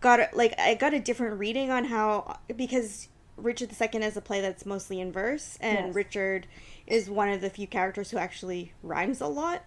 got 0.00 0.34
like 0.34 0.54
i 0.58 0.74
got 0.74 0.94
a 0.94 1.00
different 1.00 1.38
reading 1.38 1.70
on 1.70 1.84
how 1.86 2.38
because 2.56 3.08
richard 3.36 3.70
ii 3.82 4.00
is 4.02 4.16
a 4.16 4.20
play 4.20 4.40
that's 4.40 4.64
mostly 4.64 5.00
in 5.00 5.10
verse 5.12 5.58
and 5.60 5.86
Yes. 5.88 5.94
richard 5.94 6.46
is 6.86 7.10
one 7.10 7.28
of 7.28 7.40
the 7.40 7.50
few 7.50 7.66
characters 7.66 8.10
who 8.10 8.18
actually 8.18 8.72
rhymes 8.82 9.20
a 9.20 9.26
lot 9.26 9.62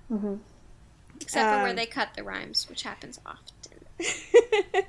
Except 1.22 1.50
for 1.50 1.58
where 1.62 1.70
Um, 1.72 1.76
they 1.76 1.86
cut 1.86 2.10
the 2.16 2.24
rhymes, 2.24 2.68
which 2.70 2.84
happens 2.84 3.20
often. 3.26 3.44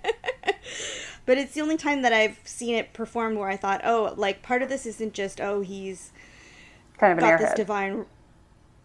but 1.26 1.38
it's 1.38 1.52
the 1.54 1.60
only 1.60 1.76
time 1.76 2.02
that 2.02 2.12
I've 2.12 2.38
seen 2.44 2.74
it 2.74 2.92
performed 2.92 3.38
where 3.38 3.48
I 3.48 3.56
thought, 3.56 3.82
oh, 3.84 4.14
like 4.16 4.42
part 4.42 4.62
of 4.62 4.68
this 4.68 4.86
isn't 4.86 5.14
just 5.14 5.40
oh 5.40 5.60
he's 5.60 6.10
Kind 6.98 7.12
of 7.12 7.18
an 7.18 7.30
got 7.30 7.38
this 7.40 7.54
divine. 7.54 8.06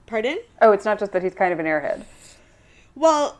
Pardon? 0.05 0.39
oh, 0.61 0.71
it's 0.71 0.85
not 0.85 0.99
just 0.99 1.11
that 1.11 1.21
he's 1.23 1.35
kind 1.35 1.53
of 1.53 1.59
an 1.59 1.65
airhead. 1.65 2.03
Well, 2.95 3.37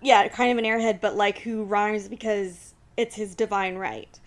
yeah, 0.00 0.28
kind 0.28 0.52
of 0.52 0.58
an 0.58 0.64
airhead, 0.70 1.00
but 1.00 1.16
like 1.16 1.38
who 1.38 1.64
rhymes 1.64 2.08
because 2.08 2.74
it's 2.96 3.14
his 3.14 3.34
divine 3.34 3.76
right. 3.76 4.18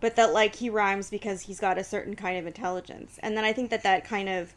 But 0.00 0.16
that 0.16 0.32
like 0.32 0.54
he 0.54 0.70
rhymes 0.70 1.10
because 1.10 1.42
he's 1.42 1.58
got 1.60 1.78
a 1.78 1.84
certain 1.84 2.14
kind 2.16 2.38
of 2.38 2.46
intelligence, 2.46 3.18
and 3.22 3.36
then 3.36 3.44
I 3.44 3.52
think 3.52 3.70
that 3.70 3.82
that 3.82 4.04
kind 4.04 4.28
of 4.28 4.54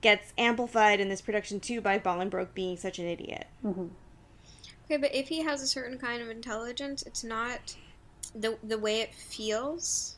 gets 0.00 0.32
amplified 0.38 1.00
in 1.00 1.08
this 1.08 1.20
production 1.20 1.60
too 1.60 1.80
by 1.80 1.98
Bolingbroke 1.98 2.54
being 2.54 2.76
such 2.76 2.98
an 2.98 3.06
idiot. 3.06 3.46
Mm-hmm. 3.64 3.86
Okay, 4.86 4.96
but 4.98 5.14
if 5.14 5.28
he 5.28 5.42
has 5.42 5.62
a 5.62 5.66
certain 5.66 5.98
kind 5.98 6.22
of 6.22 6.28
intelligence, 6.30 7.02
it's 7.04 7.24
not 7.24 7.76
the 8.34 8.58
the 8.62 8.78
way 8.78 9.00
it 9.00 9.14
feels 9.14 10.16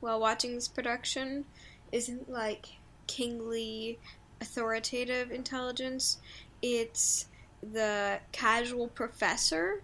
while 0.00 0.18
watching 0.20 0.54
this 0.54 0.68
production 0.68 1.44
isn't 1.92 2.30
like 2.30 2.66
kingly 3.06 3.98
authoritative 4.40 5.30
intelligence. 5.30 6.18
It's 6.62 7.26
the 7.62 8.18
casual 8.32 8.88
professor. 8.88 9.82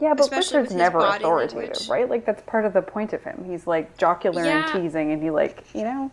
Yeah, 0.00 0.14
but 0.14 0.22
Especially 0.22 0.58
Richard's 0.60 0.76
never 0.76 0.98
authoritative, 0.98 1.56
language. 1.56 1.88
right? 1.88 2.08
Like 2.08 2.24
that's 2.24 2.42
part 2.46 2.64
of 2.64 2.72
the 2.72 2.82
point 2.82 3.12
of 3.12 3.22
him. 3.22 3.44
He's 3.46 3.66
like 3.66 3.96
jocular 3.98 4.42
Yeah. 4.44 4.72
and 4.72 4.82
teasing, 4.82 5.12
and 5.12 5.22
he 5.22 5.30
like 5.30 5.64
you 5.74 5.82
know. 5.82 6.10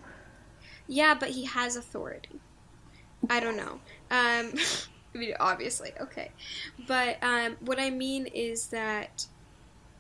Yeah, 0.88 1.14
but 1.14 1.30
he 1.30 1.46
has 1.46 1.76
authority. 1.76 2.40
I 3.30 3.40
don't 3.40 3.58
know. 3.58 3.80
Um, 4.12 4.54
I 5.16 5.18
mean, 5.18 5.34
obviously, 5.40 5.92
okay. 6.00 6.32
But 6.88 7.18
um, 7.22 7.58
what 7.62 7.80
I 7.80 7.90
mean 7.90 8.28
is 8.28 8.68
that 8.68 9.26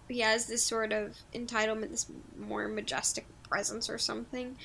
he 0.07 0.19
has 0.19 0.47
this 0.47 0.63
sort 0.63 0.93
of 0.93 1.17
entitlement, 1.33 1.89
this 1.91 2.07
more 2.38 2.67
majestic 2.67 3.25
presence 3.43 3.89
or 3.89 3.97
something 3.97 4.57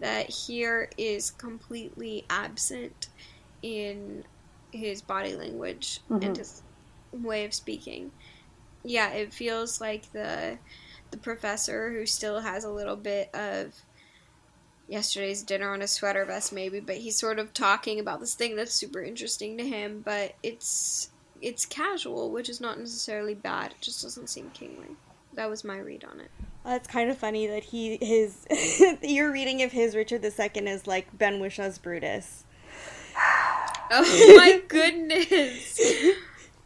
that 0.00 0.28
here 0.28 0.90
is 0.96 1.30
completely 1.30 2.24
absent 2.30 3.08
in 3.62 4.24
his 4.72 5.00
body 5.00 5.34
language 5.34 6.00
and 6.10 6.36
his 6.36 6.62
way 7.12 7.44
of 7.44 7.54
speaking. 7.54 8.10
Yeah, 8.84 9.10
it 9.10 9.32
feels 9.32 9.80
like 9.80 10.12
the 10.12 10.58
the 11.10 11.16
professor 11.16 11.92
who 11.92 12.04
still 12.04 12.40
has 12.40 12.64
a 12.64 12.70
little 12.70 12.96
bit 12.96 13.32
of 13.34 13.72
yesterday's 14.88 15.42
dinner 15.42 15.72
on 15.72 15.82
a 15.82 15.86
sweater 15.88 16.24
vest 16.24 16.52
maybe 16.52 16.78
but 16.80 16.96
he's 16.96 17.18
sort 17.18 17.38
of 17.38 17.52
talking 17.52 17.98
about 17.98 18.20
this 18.20 18.34
thing 18.34 18.54
that's 18.56 18.72
super 18.72 19.02
interesting 19.02 19.58
to 19.58 19.64
him 19.66 20.00
but 20.04 20.34
it's 20.42 21.10
it's 21.42 21.66
casual 21.66 22.30
which 22.30 22.48
is 22.48 22.60
not 22.60 22.78
necessarily 22.78 23.34
bad 23.34 23.72
it 23.72 23.80
just 23.80 24.02
doesn't 24.02 24.28
seem 24.28 24.48
kingly 24.50 24.86
that 25.34 25.50
was 25.50 25.64
my 25.64 25.76
read 25.78 26.04
on 26.04 26.20
it 26.20 26.30
That's 26.64 26.86
kind 26.88 27.10
of 27.10 27.18
funny 27.18 27.46
that 27.48 27.64
he 27.64 27.98
his 28.00 28.46
your 29.02 29.30
reading 29.32 29.62
of 29.62 29.72
his 29.72 29.94
Richard 29.96 30.24
II 30.24 30.66
is 30.68 30.86
like 30.86 31.16
Ben 31.18 31.40
Whishaw's 31.40 31.76
Brutus, 31.78 32.44
oh 33.90 34.34
my 34.38 34.62
goodness 34.68 35.78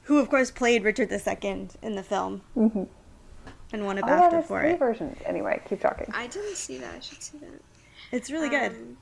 who 0.05 0.19
of 0.19 0.29
course 0.31 0.51
played 0.51 0.85
Richard 0.85 1.11
II 1.11 1.69
in 1.83 1.95
the 1.97 2.03
film 2.03 2.43
Mhm. 2.57 2.87
and 3.73 3.87
won 3.87 3.99
a 3.99 4.03
Oh 4.03 4.07
yeah, 4.07 4.31
BAFTA 4.31 4.45
for 4.47 4.61
three 4.61 4.71
it. 4.71 4.79
versions. 4.79 5.19
Anyway, 5.27 5.61
keep 5.69 5.81
talking. 5.81 6.07
i 6.15 6.27
didn't 6.27 6.57
see 6.57 6.79
that 6.79 6.95
i 6.95 7.01
should 7.01 7.23
see 7.23 7.39
that 7.39 7.61
It's 8.13 8.31
really 8.31 8.49
good. 8.49 8.73
Um, 8.73 8.97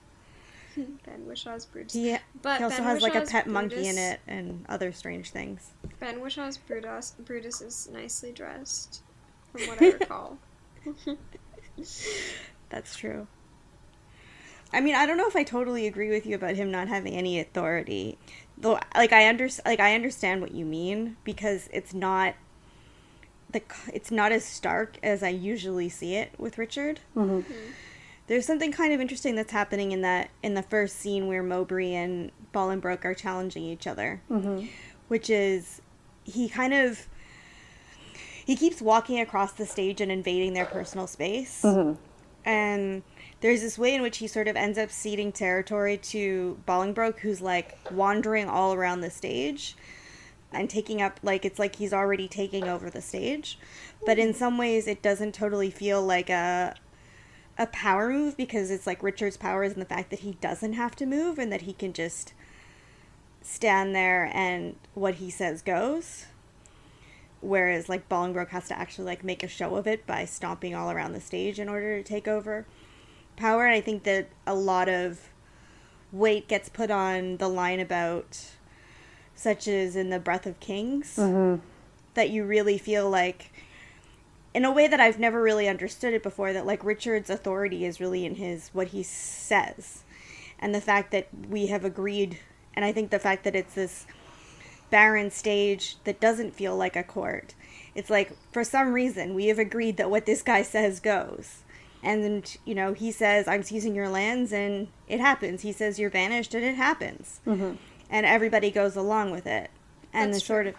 ben 1.04 1.26
whishaw's 1.26 1.66
brutus 1.66 1.92
He, 1.92 2.16
but 2.40 2.59
he 2.59 2.64
also 2.64 2.76
Ben 2.76 2.86
has 2.86 3.02
like 3.02 3.14
a 3.14 3.20
Whishaw's 3.20 3.32
pet 3.32 3.46
monkey 3.48 3.88
in 3.88 3.98
it 3.98 4.20
and 4.28 4.64
other 4.68 4.92
strange 4.92 5.30
things. 5.30 5.70
ben 5.98 6.20
whishaw's 6.20 6.56
brutus 6.56 7.14
brutus 7.24 7.61
is 7.61 7.88
nicely 7.92 8.30
dressed 8.30 9.02
from 9.50 9.66
what 9.66 9.82
i 9.82 9.86
recall 9.98 10.38
That's 12.70 12.96
true. 12.96 13.26
I 14.72 14.80
mean, 14.80 14.94
I 14.94 15.06
don't 15.06 15.16
know 15.16 15.26
if 15.28 15.36
I 15.36 15.42
totally 15.44 15.86
agree 15.86 16.11
with 16.11 16.26
you 16.26 16.34
about 16.34 16.54
him 16.56 16.70
not 16.70 16.88
having 16.88 17.14
any 17.14 17.40
authority. 17.40 18.18
Though 18.59 18.78
like 18.94 19.12
I 19.12 19.28
under, 19.28 19.48
like 19.64 19.80
I 19.80 19.94
understand 19.94 20.40
what 20.42 20.52
you 20.52 20.64
mean 20.64 21.16
because 21.24 21.68
it's 21.72 21.94
not 21.94 22.34
the 23.50 23.62
it's 23.92 24.11
not 24.11 24.32
as 24.32 24.44
stark 24.44 24.98
as 25.02 25.22
I 25.22 25.30
usually 25.30 25.88
see 25.88 26.16
it 26.16 26.32
with 26.38 26.59
Richard. 26.59 27.00
There's 28.28 28.46
something 28.46 28.72
kind 28.72 28.92
of 28.92 29.00
interesting 29.00 29.34
that's 29.34 29.52
happening 29.52 29.92
in 29.92 30.02
that 30.02 30.30
in 30.42 30.54
the 30.54 30.62
first 30.62 30.98
scene 30.98 31.26
where 31.26 31.42
Mowbray 31.42 31.94
and 31.94 32.30
Bolingbroke 32.54 33.04
are 33.04 33.14
challenging 33.14 33.64
each 33.64 33.86
other, 33.86 34.20
mm-hmm. 34.30 34.66
which 35.08 35.30
is 35.30 35.80
he 36.24 36.48
kind 36.48 36.74
of 36.74 37.08
he 38.44 38.54
keeps 38.54 38.80
walking 38.80 39.18
across 39.18 39.52
the 39.52 39.66
stage 39.66 40.00
and 40.00 40.12
invading 40.12 40.52
their 40.52 40.66
personal 40.66 41.06
space, 41.06 41.62
mm-hmm. 41.62 42.00
and 42.44 43.02
there's 43.40 43.62
this 43.62 43.78
way 43.78 43.94
in 43.94 44.02
which 44.02 44.18
he 44.18 44.26
sort 44.26 44.48
of 44.48 44.56
ends 44.56 44.78
up 44.78 44.90
ceding 44.90 45.32
territory 45.32 45.96
to 45.96 46.58
Bolingbroke, 46.66 47.20
who's 47.20 47.40
like 47.40 47.78
wandering 47.90 48.48
all 48.48 48.74
around 48.74 49.00
the 49.00 49.10
stage 49.10 49.76
and 50.52 50.68
taking 50.68 51.00
up 51.00 51.20
like 51.22 51.44
it's 51.44 51.58
like 51.58 51.76
he's 51.76 51.92
already 51.92 52.28
taking 52.28 52.68
over 52.68 52.90
the 52.90 53.02
stage. 53.02 53.58
But 54.04 54.18
in 54.18 54.34
some 54.34 54.58
ways 54.58 54.86
it 54.86 55.02
doesn't 55.02 55.34
totally 55.34 55.70
feel 55.70 56.02
like 56.02 56.30
a 56.30 56.74
a 57.59 57.66
power 57.66 58.09
move 58.11 58.36
because 58.36 58.70
it's 58.70 58.86
like 58.86 59.02
Richard's 59.02 59.36
powers 59.36 59.72
and 59.72 59.82
the 59.82 59.86
fact 59.86 60.11
that 60.11 60.20
he 60.20 60.32
doesn't 60.40 60.74
have 60.74 60.94
to 60.96 61.06
move 61.06 61.38
and 61.38 61.52
that 61.52 61.62
he 61.62 61.72
can 61.72 61.92
just 61.92 62.32
stand 63.42 63.94
there 63.94 64.30
and 64.32 64.76
what 64.94 65.14
he 65.14 65.28
says 65.28 65.61
goes. 65.61 66.26
Whereas 67.40 67.88
like 67.88 68.09
Bolingbroke 68.09 68.50
has 68.50 68.68
to 68.68 68.78
actually 68.78 69.06
like 69.06 69.24
make 69.24 69.42
a 69.42 69.48
show 69.48 69.76
of 69.76 69.86
it 69.86 70.06
by 70.06 70.24
stomping 70.24 70.74
all 70.74 70.90
around 70.90 71.12
the 71.12 71.20
stage 71.20 71.59
in 71.59 71.68
order 71.68 71.98
to 71.98 72.02
take 72.02 72.28
over 72.28 72.64
power. 73.36 73.64
And 73.64 73.74
I 73.74 73.80
think 73.80 74.04
that 74.04 74.28
a 74.46 74.54
lot 74.54 74.88
of 74.88 75.28
weight 76.12 76.48
gets 76.48 76.68
put 76.68 76.90
on 76.90 77.36
the 77.38 77.48
line 77.48 77.80
about 77.80 78.46
such 79.34 79.68
as 79.68 79.94
in 79.94 80.11
the 80.11 80.18
breath 80.18 80.46
of 80.46 80.59
kings 80.59 81.16
mm-hmm. 81.16 81.61
that 82.14 82.30
you 82.30 82.44
really 82.44 82.78
feel 82.78 83.09
like 83.09 83.52
in 84.55 84.64
a 84.64 84.72
way 84.72 84.88
that 84.88 85.01
I've 85.01 85.18
never 85.18 85.42
really 85.42 85.68
understood 85.68 86.14
it 86.14 86.22
before 86.22 86.53
that 86.53 86.66
like 86.66 86.84
Richard's 86.84 87.30
authority 87.30 87.84
is 87.84 88.01
really 88.01 88.24
in 88.24 88.36
his 88.36 88.70
what 88.72 88.88
he 88.88 89.03
says. 89.03 90.05
And 90.59 90.74
the 90.74 90.80
fact 90.80 91.12
that 91.12 91.28
we 91.49 91.66
have 91.66 91.84
agreed 91.84 92.38
and 92.74 92.84
I 92.84 92.92
think 92.92 93.11
the 93.11 93.18
fact 93.18 93.44
that 93.44 93.57
it's 93.57 93.74
this 93.74 94.07
barren 94.90 95.30
stage 95.30 95.96
that 96.05 96.20
doesn't 96.20 96.55
feel 96.55 96.76
like 96.76 96.96
a 96.96 97.03
court 97.03 97.55
it's 97.94 98.11
like 98.11 98.32
for 98.53 98.62
some 98.62 98.92
reason 98.92 99.34
we 99.34 99.46
have 99.46 99.59
agreed 99.59 99.96
that 99.96 100.09
what 100.09 100.24
this 100.24 100.42
guy 100.42 100.62
says 100.62 101.01
goes. 101.01 101.64
And 102.01 102.57
you 102.64 102.74
know 102.76 102.92
he 102.92 103.11
says 103.11 103.49
i'm 103.49 103.64
seizing 103.64 103.94
your 103.94 104.09
lands 104.09 104.53
and 104.53 104.88
it 105.09 105.18
happens. 105.20 105.62
He 105.62 105.72
says 105.72 105.99
you're 105.99 106.11
vanished 106.11 106.55
and 106.55 106.64
it 106.64 106.76
happens. 106.76 107.40
Mm-hmm. 107.44 107.74
And 108.09 108.24
everybody 108.24 108.70
goes 108.70 108.94
along 108.94 109.32
with 109.32 109.46
it. 109.46 109.70
And 110.12 110.32
That's 110.32 110.42
the 110.42 110.46
sort 110.46 110.66
of 110.68 110.76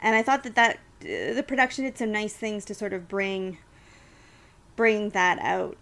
and 0.00 0.14
i 0.14 0.22
thought 0.22 0.42
that 0.44 0.54
that 0.54 0.78
the 1.00 1.44
production 1.46 1.84
did 1.84 1.98
some 1.98 2.12
nice 2.12 2.34
things 2.34 2.64
to 2.66 2.74
sort 2.74 2.92
of 2.92 3.08
bring 3.08 3.58
bring 4.76 5.10
that 5.10 5.38
out 5.40 5.76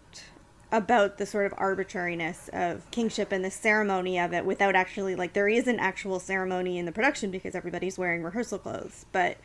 about 0.72 1.18
the 1.18 1.26
sort 1.26 1.46
of 1.46 1.54
arbitrariness 1.58 2.50
of 2.52 2.90
kingship 2.90 3.30
and 3.30 3.44
the 3.44 3.50
ceremony 3.50 4.18
of 4.18 4.32
it 4.32 4.44
without 4.44 4.74
actually 4.74 5.14
like 5.14 5.32
there 5.32 5.48
is 5.48 5.66
an 5.66 5.78
actual 5.78 6.18
ceremony 6.18 6.78
in 6.78 6.86
the 6.86 6.92
production 6.92 7.30
because 7.30 7.54
everybody's 7.54 7.98
wearing 7.98 8.22
rehearsal 8.22 8.58
clothes 8.58 9.06
but 9.12 9.36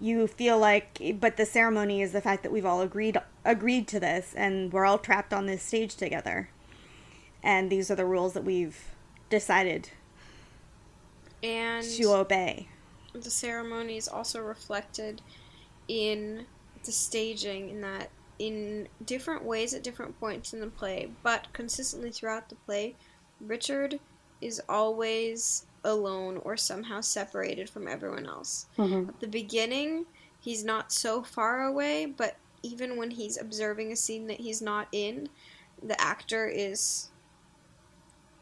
you 0.00 0.26
feel 0.26 0.58
like 0.58 1.00
but 1.20 1.36
the 1.36 1.44
ceremony 1.44 2.00
is 2.00 2.12
the 2.12 2.20
fact 2.20 2.42
that 2.42 2.50
we've 2.50 2.64
all 2.64 2.80
agreed 2.80 3.18
agreed 3.44 3.86
to 3.88 4.00
this 4.00 4.34
and 4.34 4.72
we're 4.72 4.86
all 4.86 4.98
trapped 4.98 5.32
on 5.32 5.46
this 5.46 5.62
stage 5.62 5.94
together. 5.94 6.48
And 7.42 7.70
these 7.70 7.90
are 7.90 7.94
the 7.94 8.04
rules 8.04 8.32
that 8.32 8.44
we've 8.44 8.78
decided 9.28 9.90
and 11.42 11.84
to 11.84 12.12
obey 12.12 12.68
the 13.14 13.30
ceremony 13.30 13.96
is 13.96 14.08
also 14.08 14.40
reflected 14.40 15.22
in 15.88 16.46
the 16.84 16.92
staging 16.92 17.70
in 17.70 17.80
that 17.80 18.10
in 18.38 18.88
different 19.04 19.44
ways 19.44 19.74
at 19.74 19.82
different 19.82 20.18
points 20.18 20.54
in 20.54 20.60
the 20.60 20.66
play, 20.66 21.10
but 21.22 21.46
consistently 21.52 22.10
throughout 22.10 22.48
the 22.48 22.54
play, 22.54 22.94
Richard 23.40 24.00
is 24.40 24.62
always 24.66 25.66
alone 25.84 26.38
or 26.38 26.56
somehow 26.56 27.02
separated 27.02 27.68
from 27.68 27.86
everyone 27.86 28.26
else. 28.26 28.66
Mm-hmm. 28.78 29.10
At 29.10 29.20
the 29.20 29.28
beginning, 29.28 30.06
he's 30.40 30.64
not 30.64 30.90
so 30.90 31.22
far 31.22 31.64
away, 31.64 32.06
but 32.06 32.36
even 32.62 32.96
when 32.96 33.10
he's 33.10 33.38
observing 33.38 33.92
a 33.92 33.96
scene 33.96 34.26
that 34.28 34.40
he's 34.40 34.62
not 34.62 34.88
in, 34.92 35.28
the 35.82 36.00
actor 36.00 36.46
is 36.46 37.09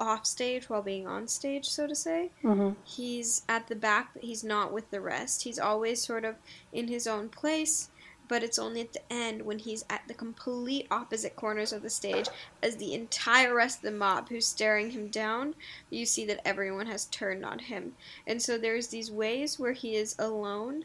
off 0.01 0.27
stage 0.27 0.69
while 0.69 0.83
being 0.83 1.07
on 1.07 1.27
stage, 1.27 1.69
so 1.69 1.87
to 1.87 1.95
say. 1.95 2.31
Mm-hmm. 2.43 2.71
He's 2.85 3.43
at 3.49 3.69
the 3.69 3.77
back, 3.77 4.11
but 4.15 4.23
he's 4.23 4.45
not 4.45 4.73
with 4.73 4.91
the 4.91 5.01
rest. 5.01 5.43
He's 5.43 5.59
always 5.59 6.03
sort 6.03 6.25
of 6.25 6.37
in 6.73 6.89
his 6.89 7.07
own 7.07 7.29
place, 7.29 7.91
but 8.29 8.43
it's 8.43 8.59
only 8.59 8.83
at 8.83 8.93
the 8.93 9.13
end 9.13 9.43
when 9.43 9.59
he's 9.59 9.85
at 9.89 10.03
the 10.07 10.15
complete 10.15 10.87
opposite 10.91 11.35
corners 11.35 11.73
of 11.73 11.83
the 11.83 11.91
stage 11.91 12.29
as 12.63 12.77
the 12.77 12.95
entire 12.95 13.55
rest 13.55 13.79
of 13.79 13.83
the 13.83 13.91
mob 13.91 14.29
who's 14.29 14.47
staring 14.47 14.91
him 14.91 15.09
down, 15.09 15.55
you 15.91 16.05
see 16.05 16.25
that 16.27 16.47
everyone 16.47 16.87
has 16.87 17.07
turned 17.07 17.45
on 17.45 17.59
him. 17.59 17.95
And 18.27 18.41
so 18.41 18.59
there's 18.59 18.89
these 18.89 19.11
ways 19.11 19.59
where 19.59 19.73
he 19.73 19.97
is 19.97 20.15
alone 20.19 20.85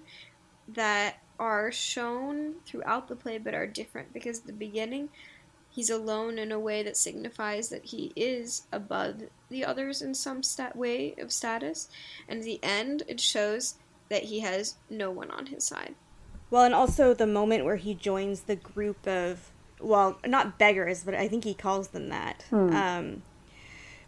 that 0.67 1.17
are 1.39 1.71
shown 1.71 2.53
throughout 2.65 3.07
the 3.07 3.15
play 3.15 3.37
but 3.37 3.53
are 3.53 3.67
different 3.67 4.13
because 4.13 4.39
at 4.39 4.47
the 4.47 4.53
beginning 4.53 5.09
he's 5.73 5.89
alone 5.89 6.37
in 6.37 6.51
a 6.51 6.59
way 6.59 6.83
that 6.83 6.95
signifies 6.95 7.69
that 7.69 7.85
he 7.85 8.11
is 8.15 8.67
above 8.71 9.23
the 9.49 9.65
others 9.65 10.01
in 10.01 10.13
some 10.13 10.41
stat 10.43 10.75
way 10.75 11.15
of 11.17 11.31
status 11.31 11.89
and 12.27 12.39
at 12.39 12.45
the 12.45 12.59
end 12.63 13.03
it 13.07 13.19
shows 13.19 13.75
that 14.09 14.23
he 14.23 14.41
has 14.41 14.75
no 14.89 15.09
one 15.09 15.31
on 15.31 15.47
his 15.47 15.63
side 15.63 15.95
Well, 16.51 16.65
and 16.65 16.75
also 16.75 17.15
the 17.15 17.25
moment 17.25 17.65
where 17.65 17.77
he 17.77 17.95
joins 17.95 18.41
the 18.41 18.55
group 18.55 19.07
of, 19.07 19.49
well, 19.81 20.19
not 20.23 20.59
beggars, 20.59 21.03
but 21.03 21.15
I 21.15 21.27
think 21.27 21.43
he 21.45 21.55
calls 21.55 21.87
them 21.87 22.09
that. 22.09 22.45
Um, 22.51 23.23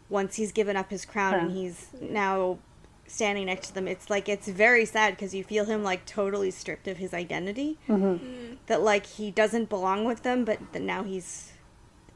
once 0.10 0.36
he's 0.36 0.52
given 0.52 0.78
up 0.78 0.92
his 0.92 1.06
crown 1.06 1.34
and 1.34 1.52
he's 1.52 1.88
now 2.00 2.60
standing 3.08 3.48
next 3.48 3.70
to 3.70 3.74
them, 3.74 3.88
it's 3.88 4.12
like 4.12 4.30
it's 4.30 4.48
very 4.48 4.86
sad 4.86 5.16
because 5.16 5.34
you 5.34 5.44
feel 5.44 5.66
him 5.66 5.84
like 5.84 6.06
totally 6.06 6.52
stripped 6.52 6.88
of 6.88 6.98
his 6.98 7.16
identity. 7.16 7.80
Mm-hmm. 7.90 8.58
That 8.68 8.82
like 8.84 9.08
he 9.08 9.32
doesn't 9.32 9.68
belong 9.68 10.06
with 10.06 10.22
them, 10.22 10.46
but 10.46 10.60
that 10.74 10.84
now 10.84 11.02
he's 11.02 11.52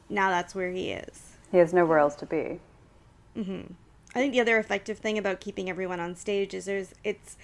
now 0.10 0.30
that's 0.30 0.54
where 0.56 0.72
he 0.72 0.92
is. 0.92 1.38
He 1.52 1.58
has 1.58 1.74
nowhere 1.74 2.00
else 2.00 2.16
to 2.16 2.26
be. 2.26 2.60
Mm-hmm. 3.38 3.74
I 4.16 4.20
think 4.20 4.34
the 4.34 4.42
other 4.42 4.58
effective 4.58 4.98
thing 5.00 5.18
about 5.18 5.40
keeping 5.40 5.70
everyone 5.70 6.00
on 6.00 6.16
stage 6.16 6.54
is 6.54 6.66
there's 6.66 6.94
it's 7.04 7.38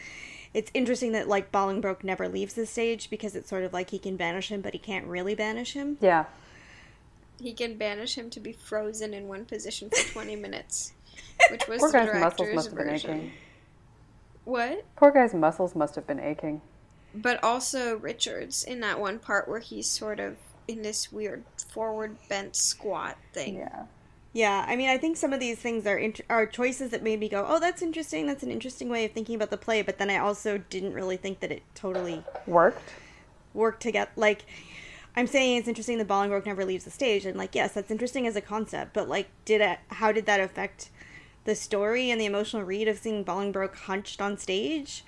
it's 0.53 0.72
interesting 0.74 1.11
that 1.11 1.28
like 1.28 1.51
Bolingbroke 1.51 2.03
never 2.03 2.28
leaves 2.28 2.53
the 2.53 2.66
stage 2.66 3.09
because 3.09 3.36
it's 3.36 3.49
sort 3.49 3.63
of 3.63 3.74
like 3.74 3.89
he 3.91 3.99
can 3.99 4.16
banish 4.16 4.49
him, 4.49 4.61
but 4.61 4.74
he 4.74 4.80
can't 4.80 5.05
really 5.05 5.36
banish 5.36 5.74
him. 5.74 5.97
Yeah. 6.01 6.26
he 7.39 7.53
can 7.53 7.78
banish 7.78 8.18
him 8.18 8.30
to 8.32 8.39
be 8.39 8.53
frozen 8.53 9.13
in 9.13 9.28
one 9.28 9.45
position 9.45 9.89
for 9.89 10.13
20 10.13 10.36
minutes 10.45 10.93
which 11.51 11.68
was 11.68 11.80
Poor 11.82 11.91
the 11.91 11.97
guy's 11.97 12.20
muscles 12.20 12.49
director's 12.49 12.55
must 12.55 12.68
have 12.70 12.78
been 12.78 12.88
version 12.88 13.11
aching. 13.11 13.32
what 14.45 14.86
Poor 14.95 15.11
guy's 15.11 15.34
muscles 15.34 15.76
must 15.76 15.95
have 15.95 16.07
been 16.07 16.20
aching. 16.20 16.61
but 17.13 17.43
also 17.43 17.97
Richards 17.97 18.63
in 18.63 18.80
that 18.82 18.99
one 18.99 19.20
part 19.20 19.47
where 19.47 19.59
he's 19.59 19.89
sort 19.89 20.20
of 20.20 20.38
in 20.68 20.82
this 20.82 21.11
weird 21.11 21.43
forward 21.76 22.15
bent 22.30 22.55
squat 22.55 23.17
thing. 23.34 23.57
Yeah. 23.57 23.84
Yeah, 24.34 24.65
I 24.67 24.76
mean, 24.76 24.89
I 24.89 24.97
think 24.97 25.15
some 25.15 25.32
of 25.32 25.39
these 25.39 25.57
things 25.59 25.86
are 25.86 25.97
int- 25.97 26.21
are 26.30 26.45
choices 26.45 26.89
that 26.91 27.03
made 27.03 27.19
me 27.19 27.30
go, 27.30 27.45
"Oh, 27.47 27.59
that's 27.59 27.82
interesting. 27.82 28.26
That's 28.28 28.43
an 28.43 28.51
interesting 28.51 28.89
way 28.89 29.05
of 29.05 29.11
thinking 29.11 29.36
about 29.36 29.49
the 29.49 29.57
play." 29.57 29.82
But 29.82 29.97
then 29.97 30.09
I 30.09 30.17
also 30.17 30.57
didn't 30.57 30.93
really 30.93 31.15
think 31.15 31.39
that 31.41 31.51
it 31.51 31.63
totally 31.73 32.23
Worked. 32.47 32.89
worked 33.53 33.82
to 33.84 33.91
get 33.91 34.09
Like, 34.17 34.45
I'm 35.15 35.28
saying 35.28 35.57
it's 35.57 35.67
interesting 35.69 35.97
that 35.99 36.07
Bolingbroke 36.07 36.45
never 36.45 36.65
leaves 36.65 36.84
the 36.84 36.91
stage, 36.91 37.26
and 37.26 37.38
like, 37.38 37.55
yes, 37.55 37.73
that's 37.73 37.91
interesting 37.91 38.28
as 38.28 38.36
a 38.36 38.41
concept. 38.41 38.93
But 38.93 39.07
like, 39.07 39.28
did 39.45 39.61
it? 39.61 39.80
How 39.88 40.11
did 40.11 40.26
that 40.26 40.41
affect 40.41 40.89
the 41.45 41.55
story 41.55 42.09
and 42.09 42.19
the 42.19 42.26
emotional 42.26 42.63
read 42.63 42.89
of 42.89 42.97
seeing 42.97 43.23
Bolingbroke 43.23 43.76
hunched 43.76 44.21
on 44.21 44.38
stage? 44.38 45.05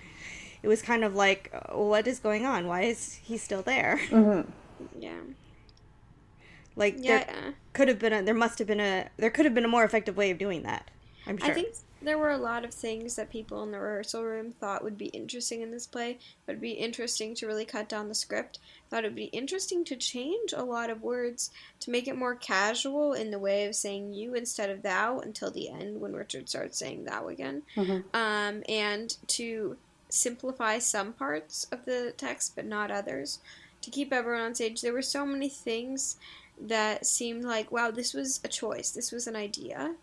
It 0.63 0.69
was 0.69 0.81
kind 0.81 1.03
of 1.03 1.15
like, 1.15 1.51
oh, 1.69 1.87
what 1.87 2.07
is 2.07 2.19
going 2.19 2.45
on? 2.45 2.67
Why 2.67 2.83
is 2.83 3.15
he 3.15 3.37
still 3.37 3.61
there? 3.61 3.99
Mm-hmm. 4.09 4.49
Yeah. 5.01 5.19
Like, 6.77 6.95
Yeah. 6.99 7.25
there 7.25 7.53
could 7.73 7.87
have 7.89 7.99
been 7.99 8.13
a, 8.13 8.21
there 8.21 8.33
must 8.33 8.59
have 8.59 8.67
been 8.67 8.79
a, 8.79 9.09
there 9.17 9.29
could 9.31 9.45
have 9.45 9.53
been 9.53 9.65
a 9.65 9.69
more 9.69 9.83
effective 9.83 10.15
way 10.15 10.31
of 10.31 10.37
doing 10.37 10.63
that. 10.63 10.89
I'm 11.25 11.37
sure. 11.37 11.51
I 11.51 11.53
think 11.53 11.75
there 12.01 12.17
were 12.17 12.29
a 12.31 12.37
lot 12.37 12.63
of 12.63 12.73
things 12.73 13.15
that 13.15 13.29
people 13.29 13.63
in 13.63 13.71
the 13.71 13.79
rehearsal 13.79 14.23
room 14.23 14.51
thought 14.51 14.83
would 14.83 14.97
be 14.97 15.07
interesting 15.07 15.61
in 15.61 15.71
this 15.71 15.87
play. 15.87 16.19
It'd 16.47 16.61
be 16.61 16.71
interesting 16.71 17.35
to 17.35 17.47
really 17.47 17.65
cut 17.65 17.89
down 17.89 18.07
the 18.07 18.15
script. 18.15 18.59
Thought 18.89 19.03
it'd 19.03 19.15
be 19.15 19.25
interesting 19.25 19.83
to 19.85 19.95
change 19.97 20.53
a 20.55 20.63
lot 20.63 20.89
of 20.89 21.01
words 21.01 21.49
to 21.81 21.91
make 21.91 22.07
it 22.07 22.15
more 22.15 22.35
casual 22.35 23.13
in 23.13 23.31
the 23.31 23.39
way 23.39 23.65
of 23.65 23.75
saying 23.75 24.13
you 24.13 24.35
instead 24.35 24.69
of 24.69 24.83
thou 24.83 25.19
until 25.19 25.51
the 25.51 25.69
end 25.69 25.99
when 25.99 26.13
Richard 26.13 26.47
starts 26.47 26.77
saying 26.77 27.03
thou 27.05 27.27
again. 27.27 27.63
Um, 28.13 28.63
and 28.69 29.17
to 29.27 29.75
simplify 30.09 30.79
some 30.79 31.11
parts 31.11 31.65
of 31.71 31.83
the 31.85 32.13
text 32.15 32.55
but 32.55 32.65
not 32.65 32.91
others. 32.91 33.39
To 33.81 33.91
keep 33.91 34.13
everyone 34.13 34.41
on 34.41 34.55
stage. 34.55 34.81
There 34.81 34.93
were 34.93 35.01
so 35.01 35.25
many 35.25 35.49
things 35.49 36.17
that 36.59 37.05
seemed 37.05 37.43
like, 37.43 37.71
wow, 37.71 37.91
this 37.91 38.13
was 38.13 38.39
a 38.43 38.47
choice. 38.47 38.91
This 38.91 39.11
was 39.11 39.27
an 39.27 39.35
idea 39.35 39.95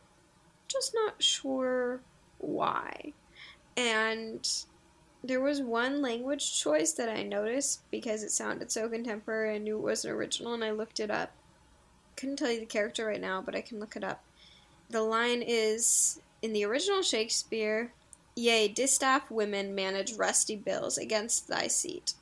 just 0.69 0.95
not 0.95 1.23
sure 1.23 2.01
why. 2.39 3.13
And 3.77 4.47
there 5.23 5.41
was 5.41 5.61
one 5.63 6.03
language 6.03 6.61
choice 6.61 6.93
that 6.93 7.09
I 7.09 7.23
noticed 7.23 7.83
because 7.91 8.23
it 8.23 8.31
sounded 8.31 8.71
so 8.71 8.89
contemporary. 8.89 9.55
I 9.55 9.59
knew 9.59 9.79
it 9.79 9.83
wasn't 9.83 10.15
original, 10.15 10.55
and 10.55 10.65
I 10.65 10.71
looked 10.71 11.01
it 11.01 11.11
up. 11.11 11.33
Couldn't 12.17 12.37
tell 12.37 12.51
you 12.51 12.61
the 12.61 12.67
character 12.67 13.07
right 13.07 13.21
now, 13.21 13.41
but 13.41 13.57
I 13.57 13.61
can 13.61 13.81
look 13.81 13.97
it 13.97 14.05
up. 14.05 14.23
The 14.91 15.03
line 15.03 15.43
is 15.43 16.21
in 16.43 16.53
the 16.53 16.65
original 16.65 17.03
Shakespeare, 17.03 17.93
Yea, 18.37 18.69
distaff 18.69 19.31
women 19.31 19.75
manage 19.75 20.15
rusty 20.15 20.57
bills 20.57 20.99
against 20.99 21.49
thy 21.49 21.69
seat. 21.69 22.15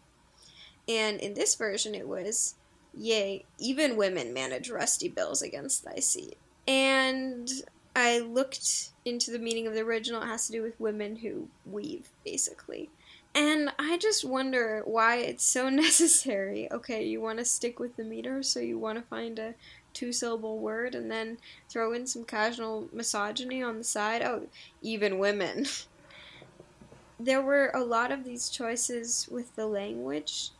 And 0.88 1.20
in 1.20 1.34
this 1.34 1.54
version, 1.54 1.94
it 1.94 2.06
was, 2.06 2.54
Yea, 2.94 3.44
even 3.58 3.96
women 3.96 4.32
manage 4.32 4.70
rusty 4.70 5.08
bills 5.08 5.42
against 5.42 5.84
thy 5.84 5.96
seat. 5.96 6.36
And 6.66 7.50
I 7.96 8.20
looked 8.20 8.90
into 9.04 9.30
the 9.30 9.38
meaning 9.38 9.66
of 9.66 9.74
the 9.74 9.80
original. 9.80 10.22
It 10.22 10.26
has 10.26 10.46
to 10.46 10.52
do 10.52 10.62
with 10.62 10.80
women 10.80 11.16
who 11.16 11.48
weave, 11.64 12.08
basically. 12.24 12.90
And 13.34 13.70
I 13.78 13.96
just 13.96 14.24
wonder 14.24 14.82
why 14.84 15.16
it's 15.16 15.44
so 15.44 15.68
necessary. 15.70 16.70
Okay, 16.70 17.04
you 17.04 17.20
want 17.20 17.38
to 17.38 17.44
stick 17.44 17.78
with 17.78 17.96
the 17.96 18.04
meter, 18.04 18.42
so 18.42 18.60
you 18.60 18.78
want 18.78 18.98
to 18.98 19.04
find 19.04 19.38
a 19.38 19.54
two 19.94 20.12
syllable 20.12 20.58
word 20.58 20.94
and 20.94 21.10
then 21.10 21.38
throw 21.68 21.92
in 21.92 22.06
some 22.06 22.24
casual 22.24 22.88
misogyny 22.92 23.62
on 23.62 23.78
the 23.78 23.84
side. 23.84 24.22
Oh, 24.22 24.46
even 24.80 25.18
women. 25.18 25.66
there 27.20 27.42
were 27.42 27.70
a 27.74 27.84
lot 27.84 28.10
of 28.10 28.24
these 28.24 28.48
choices 28.48 29.28
with 29.30 29.54
the 29.54 29.66
language 29.66 30.50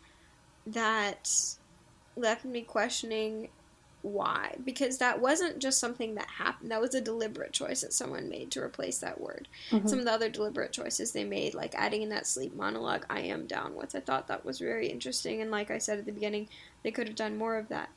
that 0.66 1.57
left 2.16 2.44
me 2.44 2.62
questioning 2.62 3.48
why. 4.02 4.56
Because 4.64 4.98
that 4.98 5.20
wasn't 5.20 5.60
just 5.60 5.78
something 5.78 6.16
that 6.16 6.26
happened. 6.26 6.70
That 6.70 6.80
was 6.80 6.94
a 6.94 7.00
deliberate 7.00 7.52
choice 7.52 7.80
that 7.80 7.92
someone 7.92 8.28
made 8.28 8.50
to 8.50 8.62
replace 8.62 8.98
that 8.98 9.20
word. 9.20 9.48
Mm-hmm. 9.70 9.86
Some 9.86 10.00
of 10.00 10.04
the 10.04 10.12
other 10.12 10.28
deliberate 10.28 10.72
choices 10.72 11.12
they 11.12 11.24
made 11.24 11.54
like 11.54 11.74
adding 11.74 12.02
in 12.02 12.08
that 12.10 12.26
sleep 12.26 12.54
monologue 12.54 13.06
i 13.08 13.20
am 13.20 13.46
down 13.46 13.74
with. 13.74 13.94
I 13.94 14.00
thought 14.00 14.28
that 14.28 14.44
was 14.44 14.58
very 14.58 14.88
interesting. 14.88 15.40
And 15.40 15.50
like 15.50 15.70
i 15.70 15.78
said 15.78 15.98
at 15.98 16.06
the 16.06 16.12
beginning 16.12 16.48
they 16.82 16.90
could 16.90 17.06
have 17.06 17.16
done 17.16 17.38
more 17.38 17.56
of 17.56 17.68
that. 17.68 17.90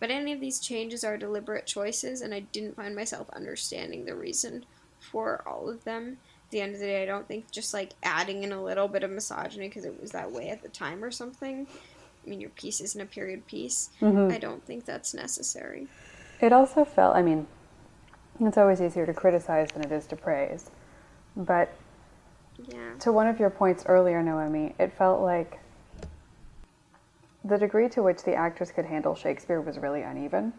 But 0.00 0.10
any 0.10 0.32
of 0.32 0.40
these 0.40 0.58
changes 0.58 1.04
are 1.04 1.16
deliberate 1.16 1.66
choices 1.66 2.20
and 2.20 2.34
i 2.34 2.40
didn't 2.40 2.76
find 2.76 2.94
myself 2.94 3.30
understanding 3.30 4.04
the 4.04 4.16
reason 4.16 4.66
for 4.98 5.42
all 5.46 5.68
of 5.68 5.84
them. 5.84 6.18
At 6.46 6.50
the 6.50 6.60
end 6.60 6.74
of 6.74 6.80
the 6.80 6.86
day 6.86 7.02
i 7.02 7.06
don't 7.06 7.26
think 7.26 7.50
just 7.50 7.72
like 7.72 7.92
adding 8.02 8.42
in 8.42 8.52
a 8.52 8.62
little 8.62 8.88
bit 8.88 9.02
of 9.02 9.10
misogyny 9.10 9.68
because 9.68 9.84
it 9.84 10.00
was 10.00 10.10
that 10.12 10.30
way 10.32 10.50
at 10.50 10.62
the 10.62 10.68
time 10.68 11.02
or 11.02 11.10
something 11.10 11.66
I 12.24 12.30
mean, 12.30 12.40
your 12.40 12.50
piece 12.50 12.80
isn't 12.80 13.00
a 13.00 13.06
period 13.06 13.46
piece. 13.46 13.90
Mm-hmm. 14.00 14.32
I 14.32 14.38
don't 14.38 14.64
think 14.64 14.84
that's 14.84 15.14
necessary. 15.14 15.88
It 16.40 16.52
also 16.52 16.84
felt, 16.84 17.16
I 17.16 17.22
mean, 17.22 17.46
it's 18.40 18.58
always 18.58 18.80
easier 18.80 19.06
to 19.06 19.14
criticize 19.14 19.68
than 19.70 19.84
it 19.84 19.92
is 19.92 20.06
to 20.08 20.16
praise. 20.16 20.70
But 21.36 21.72
Yeah. 22.56 22.94
to 23.00 23.12
one 23.12 23.26
of 23.26 23.38
your 23.40 23.50
points 23.50 23.84
earlier, 23.86 24.22
Noemi, 24.22 24.74
it 24.78 24.92
felt 24.92 25.20
like 25.20 25.58
the 27.44 27.58
degree 27.58 27.88
to 27.90 28.02
which 28.02 28.22
the 28.22 28.34
actors 28.34 28.70
could 28.70 28.86
handle 28.86 29.14
Shakespeare 29.14 29.60
was 29.60 29.78
really 29.78 30.02
uneven. 30.02 30.52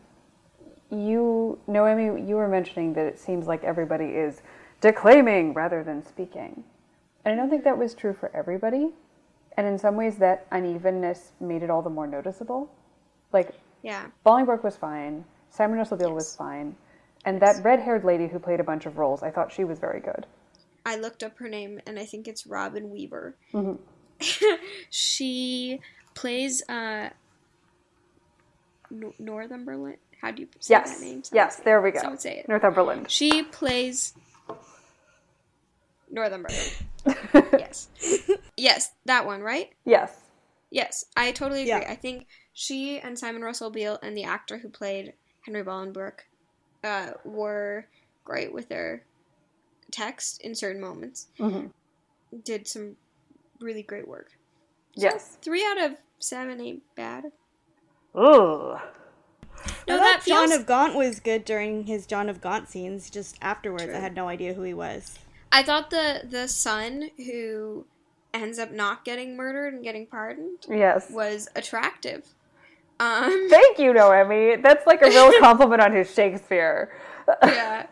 You, 0.92 1.58
Noemi, 1.68 2.28
you 2.28 2.36
were 2.36 2.48
mentioning 2.48 2.94
that 2.94 3.06
it 3.08 3.20
seems 3.20 3.48
like 3.48 3.64
everybody 3.64 4.06
is 4.06 4.42
declaiming 4.82 5.54
rather 5.54 5.84
than 5.84 6.06
speaking. 6.06 6.64
And 7.24 7.34
I 7.34 7.36
don't 7.36 7.50
think 7.50 7.64
that 7.64 7.78
was 7.78 7.96
true 7.96 8.14
for 8.14 8.30
everybody. 8.36 8.94
And 9.58 9.66
in 9.68 9.78
some 9.78 9.96
ways, 9.96 10.18
that 10.18 10.48
unevenness 10.52 11.32
made 11.40 11.64
it 11.64 11.70
all 11.70 11.82
the 11.82 11.90
more 11.90 12.08
noticeable. 12.08 12.70
Like, 13.32 13.52
Yeah. 13.84 14.08
Bolingbroke 14.26 14.64
was 14.64 14.76
fine. 14.76 15.24
Simon 15.50 15.78
Russell 15.78 15.98
Beale 15.98 16.14
was 16.14 16.36
fine. 16.36 16.76
And 17.24 17.42
that 17.42 17.64
red 17.64 17.80
haired 17.80 18.04
lady 18.04 18.28
who 18.28 18.38
played 18.40 18.60
a 18.60 18.64
bunch 18.64 18.86
of 18.86 18.98
roles, 18.98 19.24
I 19.24 19.32
thought 19.32 19.52
she 19.52 19.64
was 19.64 19.80
very 19.80 20.00
good. 20.00 20.26
I 20.86 20.98
looked 20.98 21.24
up 21.24 21.38
her 21.40 21.48
name 21.50 21.80
and 21.88 21.98
I 21.98 22.06
think 22.06 22.28
it's 22.28 22.46
Robin 22.46 22.92
Weaver. 22.92 23.36
she 24.90 25.80
plays 26.14 26.62
uh, 26.70 27.10
N- 28.92 29.14
Northumberland. 29.18 29.98
How 30.22 30.32
do 30.32 30.42
you 30.44 30.48
say 30.60 30.74
Yes. 30.76 31.00
that 31.00 31.06
name? 31.06 31.24
Yes, 31.32 31.56
there 31.58 31.82
we 31.82 31.92
go. 31.92 32.00
Someone 32.00 32.20
say 32.20 32.40
it. 32.40 32.48
Northumberland. 32.48 33.10
She 33.10 33.44
plays 33.44 34.14
Northumberland. 36.12 36.74
Yes. 37.06 37.90
Yes, 38.58 38.94
that 39.06 39.26
one, 39.26 39.42
right? 39.42 39.72
Yes. 39.84 40.18
Yes, 40.72 41.06
I 41.18 41.32
totally 41.34 41.62
agree. 41.70 41.82
Yeah. 41.82 41.92
I 41.92 41.96
think 41.96 42.28
she 42.54 43.00
and 43.00 43.20
Simon 43.20 43.42
Russell 43.42 43.70
Beale 43.70 44.00
and 44.02 44.16
the 44.16 44.24
actor 44.24 44.58
who 44.58 44.70
played 44.70 45.14
Henry 45.46 45.62
Bolingbroke 45.64 46.20
uh, 46.86 47.12
were 47.26 47.86
great 48.24 48.54
with 48.54 48.70
their 48.70 49.04
text 49.92 50.42
in 50.42 50.56
certain 50.56 50.82
moments. 50.82 51.28
Mhm. 51.38 51.72
Did 52.46 52.66
some 52.68 52.96
really 53.60 53.84
great 53.84 54.08
work. 54.08 54.32
Yes. 54.96 55.38
Three 55.42 55.66
out 55.66 55.82
of 55.82 55.98
seven 56.20 56.62
ain't 56.62 56.84
bad. 56.96 57.26
Oh. 58.14 58.82
No, 59.88 59.96
I 59.96 60.00
that 60.00 60.24
John 60.26 60.48
feels. 60.48 60.62
of 60.62 60.66
Gaunt 60.66 60.96
was 60.96 61.20
good 61.20 61.44
during 61.44 61.86
his 61.88 62.06
John 62.06 62.30
of 62.30 62.40
Gaunt 62.42 62.70
scenes. 62.70 63.10
Just 63.10 63.38
afterwards, 63.42 63.86
True. 63.86 63.96
I 63.96 64.00
had 64.00 64.16
no 64.16 64.30
idea 64.30 64.54
who 64.54 64.64
he 64.64 64.74
was. 64.74 65.20
I 65.56 65.64
thought 65.64 65.90
the 65.90 66.22
the 66.30 66.50
son 66.50 67.12
who 67.16 67.86
ends 68.34 68.60
up 68.60 68.72
not 68.74 69.06
getting 69.06 69.38
murdered 69.38 69.74
and 69.74 69.82
getting 69.82 70.06
pardoned 70.06 70.66
Yes. 70.70 71.10
was 71.10 71.48
attractive. 71.56 72.26
Um, 73.00 73.48
Thank 73.50 73.80
you, 73.80 73.94
Noemi. 73.94 74.58
That's 74.58 74.86
like 74.86 75.02
a 75.02 75.08
real 75.08 75.32
compliment 75.40 75.82
on 75.82 75.94
his 75.94 76.14
Shakespeare. 76.14 76.92
yeah. 77.42 77.86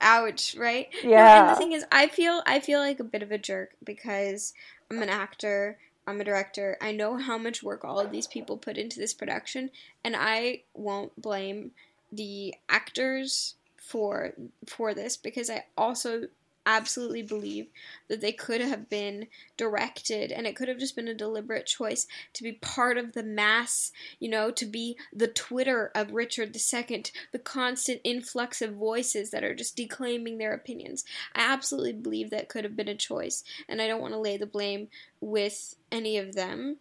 Ouch, 0.00 0.54
right? 0.56 0.86
No, 1.02 1.08
and 1.08 1.10
Yeah. 1.10 1.48
the 1.48 1.56
thing 1.56 1.72
is, 1.72 1.84
I 1.90 2.06
feel 2.06 2.40
I 2.46 2.60
feel 2.60 2.78
like 2.78 3.00
a 3.00 3.04
bit 3.04 3.24
of 3.24 3.32
a 3.32 3.38
jerk 3.38 3.70
because 3.82 4.54
I'm 4.88 5.02
an 5.02 5.08
actor, 5.08 5.78
I'm 6.06 6.20
a 6.20 6.24
director. 6.24 6.76
I 6.80 6.92
know 6.92 7.16
how 7.16 7.36
much 7.36 7.64
work 7.64 7.84
all 7.84 7.98
of 7.98 8.12
these 8.12 8.28
people 8.28 8.58
put 8.58 8.78
into 8.78 9.00
this 9.00 9.12
production, 9.12 9.70
and 10.04 10.14
I 10.16 10.62
won't 10.72 11.20
blame 11.20 11.72
the 12.12 12.54
actors 12.68 13.56
for 13.76 14.34
for 14.68 14.94
this 14.94 15.16
because 15.16 15.50
I 15.50 15.64
also 15.76 16.28
absolutely 16.66 17.22
believe 17.22 17.68
that 18.08 18.20
they 18.20 18.32
could 18.32 18.60
have 18.60 18.90
been 18.90 19.28
directed 19.56 20.32
and 20.32 20.46
it 20.46 20.56
could 20.56 20.68
have 20.68 20.78
just 20.78 20.96
been 20.96 21.08
a 21.08 21.14
deliberate 21.14 21.64
choice 21.66 22.06
to 22.34 22.42
be 22.42 22.52
part 22.52 22.98
of 22.98 23.12
the 23.12 23.22
mass, 23.22 23.92
you 24.18 24.28
know, 24.28 24.50
to 24.50 24.66
be 24.66 24.98
the 25.12 25.28
Twitter 25.28 25.90
of 25.94 26.12
Richard 26.12 26.54
II, 26.54 27.04
the 27.32 27.38
constant 27.38 28.00
influx 28.04 28.60
of 28.60 28.74
voices 28.74 29.30
that 29.30 29.44
are 29.44 29.54
just 29.54 29.76
declaiming 29.76 30.38
their 30.38 30.52
opinions. 30.52 31.04
I 31.34 31.40
absolutely 31.52 31.94
believe 31.94 32.30
that 32.30 32.48
could 32.48 32.64
have 32.64 32.76
been 32.76 32.88
a 32.88 32.94
choice, 32.94 33.44
and 33.68 33.80
I 33.80 33.86
don't 33.86 34.00
want 34.00 34.14
to 34.14 34.18
lay 34.18 34.36
the 34.36 34.46
blame 34.46 34.88
with 35.20 35.76
any 35.92 36.18
of 36.18 36.34
them. 36.34 36.78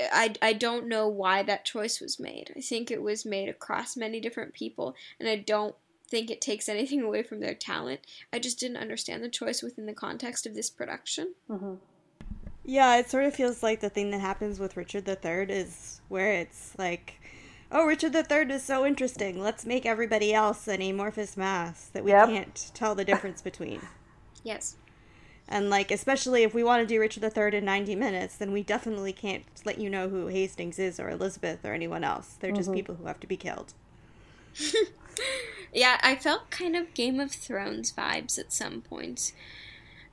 I, 0.00 0.34
I 0.40 0.52
don't 0.52 0.88
know 0.88 1.08
why 1.08 1.42
that 1.42 1.64
choice 1.64 2.00
was 2.00 2.20
made. 2.20 2.52
I 2.56 2.60
think 2.60 2.90
it 2.90 3.02
was 3.02 3.26
made 3.26 3.48
across 3.48 3.96
many 3.96 4.20
different 4.20 4.54
people, 4.54 4.94
and 5.18 5.28
I 5.28 5.36
don't 5.36 5.74
think 6.10 6.30
it 6.30 6.40
takes 6.40 6.68
anything 6.68 7.02
away 7.02 7.22
from 7.22 7.40
their 7.40 7.54
talent. 7.54 8.00
I 8.32 8.38
just 8.38 8.58
didn't 8.58 8.78
understand 8.78 9.22
the 9.22 9.28
choice 9.28 9.62
within 9.62 9.86
the 9.86 9.92
context 9.92 10.46
of 10.46 10.54
this 10.54 10.70
production. 10.70 11.34
Mm-hmm. 11.48 11.74
Yeah, 12.64 12.96
it 12.98 13.10
sort 13.10 13.24
of 13.24 13.34
feels 13.34 13.62
like 13.62 13.80
the 13.80 13.88
thing 13.88 14.10
that 14.10 14.20
happens 14.20 14.58
with 14.58 14.76
Richard 14.76 15.08
III 15.08 15.46
is 15.48 16.02
where 16.08 16.34
it's 16.34 16.74
like, 16.78 17.20
oh, 17.72 17.86
Richard 17.86 18.14
III 18.14 18.54
is 18.54 18.62
so 18.62 18.84
interesting. 18.84 19.40
Let's 19.40 19.64
make 19.64 19.86
everybody 19.86 20.34
else 20.34 20.68
an 20.68 20.82
amorphous 20.82 21.36
mass 21.36 21.88
that 21.88 22.04
we 22.04 22.10
Yep. 22.10 22.28
can't 22.28 22.70
tell 22.74 22.94
the 22.94 23.04
difference 23.06 23.40
between. 23.40 23.80
Yes. 24.44 24.76
And 25.48 25.70
like, 25.70 25.90
especially 25.90 26.42
if 26.42 26.52
we 26.52 26.62
want 26.62 26.82
to 26.82 26.86
do 26.86 27.00
Richard 27.00 27.24
III 27.24 27.56
in 27.56 27.64
90 27.64 27.94
minutes, 27.94 28.36
then 28.36 28.52
we 28.52 28.62
definitely 28.62 29.14
can't 29.14 29.44
let 29.64 29.78
you 29.78 29.88
know 29.88 30.10
who 30.10 30.26
Hastings 30.26 30.78
is 30.78 31.00
or 31.00 31.08
Elizabeth 31.08 31.64
or 31.64 31.72
anyone 31.72 32.04
else. 32.04 32.36
They're 32.38 32.52
just 32.52 32.68
mm-hmm. 32.68 32.76
people 32.76 32.94
who 32.96 33.06
have 33.06 33.20
to 33.20 33.26
be 33.26 33.38
killed. 33.38 33.72
Yeah, 35.70 35.98
I 36.02 36.16
felt 36.16 36.48
kind 36.48 36.74
of 36.74 36.94
Game 36.94 37.20
of 37.20 37.30
Thrones 37.30 37.92
vibes 37.92 38.38
at 38.38 38.54
some 38.54 38.80
points. 38.80 39.34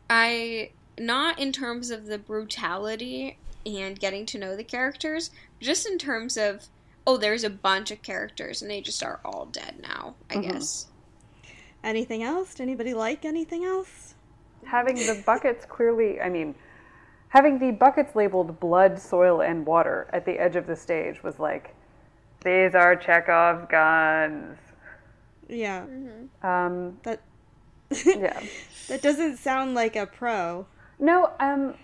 I 0.09 0.71
not 0.99 1.39
in 1.39 1.53
terms 1.53 1.91
of 1.91 2.07
the 2.07 2.17
brutality 2.17 3.37
and 3.65 3.97
getting 3.97 4.25
to 4.25 4.37
know 4.37 4.57
the 4.57 4.65
characters, 4.65 5.31
just 5.61 5.87
in 5.87 5.97
terms 5.97 6.35
of 6.35 6.67
oh, 7.07 7.15
there's 7.15 7.45
a 7.45 7.49
bunch 7.49 7.89
of 7.89 8.01
characters 8.01 8.61
and 8.61 8.69
they 8.69 8.81
just 8.81 9.01
are 9.01 9.21
all 9.23 9.45
dead 9.45 9.75
now. 9.81 10.15
I 10.29 10.35
mm-hmm. 10.35 10.51
guess. 10.51 10.87
Anything 11.85 12.21
else? 12.21 12.55
Did 12.55 12.63
anybody 12.63 12.93
like 12.93 13.23
anything 13.23 13.63
else? 13.63 14.15
having 14.65 14.95
the 14.95 15.21
buckets 15.25 15.65
clearly, 15.65 16.19
I 16.19 16.29
mean, 16.29 16.55
having 17.29 17.59
the 17.59 17.71
buckets 17.71 18.15
labeled 18.15 18.59
blood, 18.59 18.99
soil, 18.99 19.41
and 19.41 19.65
water 19.65 20.07
at 20.11 20.25
the 20.25 20.33
edge 20.33 20.55
of 20.55 20.67
the 20.67 20.75
stage 20.75 21.23
was 21.23 21.39
like, 21.39 21.73
these 22.43 22.75
are 22.75 22.95
Chekhov's 22.95 23.67
guns. 23.69 24.57
Yeah, 25.47 25.85
Um, 26.41 26.97
that 27.03 27.21
yeah. 28.05 28.39
that 28.87 29.01
doesn't 29.01 29.37
sound 29.37 29.73
like 29.75 29.95
a 29.95 30.05
pro. 30.05 30.65
No, 30.99 31.31
um, 31.39 31.75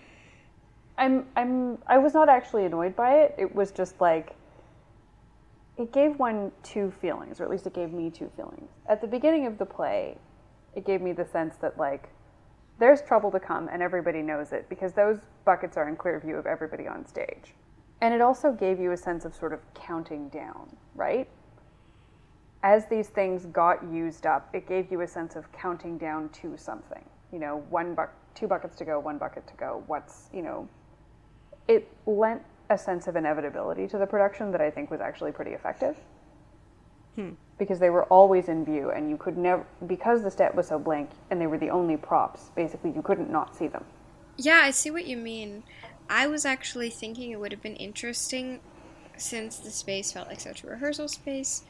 I'm, 0.98 1.26
I'm, 1.36 1.78
I 1.86 1.98
was 1.98 2.14
not 2.14 2.28
actually 2.28 2.64
annoyed 2.64 2.96
by 2.96 3.20
it. 3.20 3.34
It 3.38 3.54
was 3.54 3.70
just 3.70 4.00
like, 4.00 4.34
it 5.76 5.92
gave 5.92 6.18
one 6.18 6.52
two 6.62 6.92
feelings, 7.00 7.40
or 7.40 7.44
at 7.44 7.50
least 7.50 7.66
it 7.66 7.74
gave 7.74 7.92
me 7.92 8.10
two 8.10 8.30
feelings. 8.36 8.70
At 8.88 9.00
the 9.00 9.06
beginning 9.06 9.46
of 9.46 9.58
the 9.58 9.66
play, 9.66 10.18
it 10.74 10.84
gave 10.84 11.00
me 11.00 11.12
the 11.12 11.24
sense 11.24 11.56
that 11.56 11.78
like, 11.78 12.08
there's 12.78 13.02
trouble 13.02 13.30
to 13.30 13.40
come 13.40 13.68
and 13.68 13.82
everybody 13.82 14.22
knows 14.22 14.52
it 14.52 14.68
because 14.68 14.92
those 14.92 15.18
buckets 15.44 15.76
are 15.76 15.88
in 15.88 15.96
clear 15.96 16.18
view 16.18 16.36
of 16.36 16.46
everybody 16.46 16.86
on 16.88 17.06
stage. 17.06 17.54
And 18.00 18.12
it 18.12 18.20
also 18.20 18.52
gave 18.52 18.80
you 18.80 18.92
a 18.92 18.96
sense 18.96 19.24
of 19.24 19.34
sort 19.34 19.52
of 19.52 19.60
counting 19.74 20.28
down, 20.30 20.76
right? 20.94 21.28
As 22.62 22.86
these 22.86 23.08
things 23.08 23.46
got 23.46 23.82
used 23.84 24.24
up, 24.24 24.48
it 24.52 24.68
gave 24.68 24.90
you 24.92 25.00
a 25.00 25.08
sense 25.08 25.34
of 25.34 25.50
counting 25.52 25.98
down 25.98 26.28
to 26.30 26.56
something. 26.56 27.04
You 27.32 27.40
know, 27.40 27.64
one 27.70 27.94
buck, 27.94 28.12
two 28.34 28.46
buckets 28.46 28.76
to 28.76 28.84
go, 28.84 29.00
one 29.00 29.18
bucket 29.18 29.46
to 29.48 29.54
go. 29.54 29.82
What's, 29.86 30.28
you 30.32 30.42
know, 30.42 30.68
it 31.66 31.88
lent 32.06 32.42
a 32.70 32.78
sense 32.78 33.06
of 33.06 33.16
inevitability 33.16 33.88
to 33.88 33.98
the 33.98 34.06
production 34.06 34.52
that 34.52 34.60
I 34.60 34.70
think 34.70 34.90
was 34.90 35.00
actually 35.00 35.32
pretty 35.32 35.52
effective. 35.52 35.96
Hmm. 37.16 37.30
Because 37.58 37.78
they 37.78 37.90
were 37.90 38.04
always 38.04 38.48
in 38.48 38.64
view, 38.64 38.90
and 38.90 39.10
you 39.10 39.16
could 39.16 39.36
never, 39.36 39.66
because 39.86 40.22
the 40.22 40.30
set 40.30 40.54
was 40.54 40.68
so 40.68 40.78
blank 40.78 41.10
and 41.30 41.40
they 41.40 41.46
were 41.46 41.58
the 41.58 41.70
only 41.70 41.96
props, 41.96 42.50
basically, 42.54 42.92
you 42.92 43.02
couldn't 43.02 43.30
not 43.30 43.56
see 43.56 43.66
them. 43.66 43.84
Yeah, 44.36 44.60
I 44.62 44.70
see 44.70 44.90
what 44.90 45.06
you 45.06 45.16
mean. 45.16 45.62
I 46.08 46.26
was 46.26 46.44
actually 46.44 46.90
thinking 46.90 47.30
it 47.30 47.40
would 47.40 47.52
have 47.52 47.62
been 47.62 47.76
interesting 47.76 48.60
since 49.16 49.58
the 49.58 49.70
space 49.70 50.12
felt 50.12 50.28
like 50.28 50.40
such 50.40 50.64
a 50.64 50.66
rehearsal 50.66 51.08
space. 51.08 51.64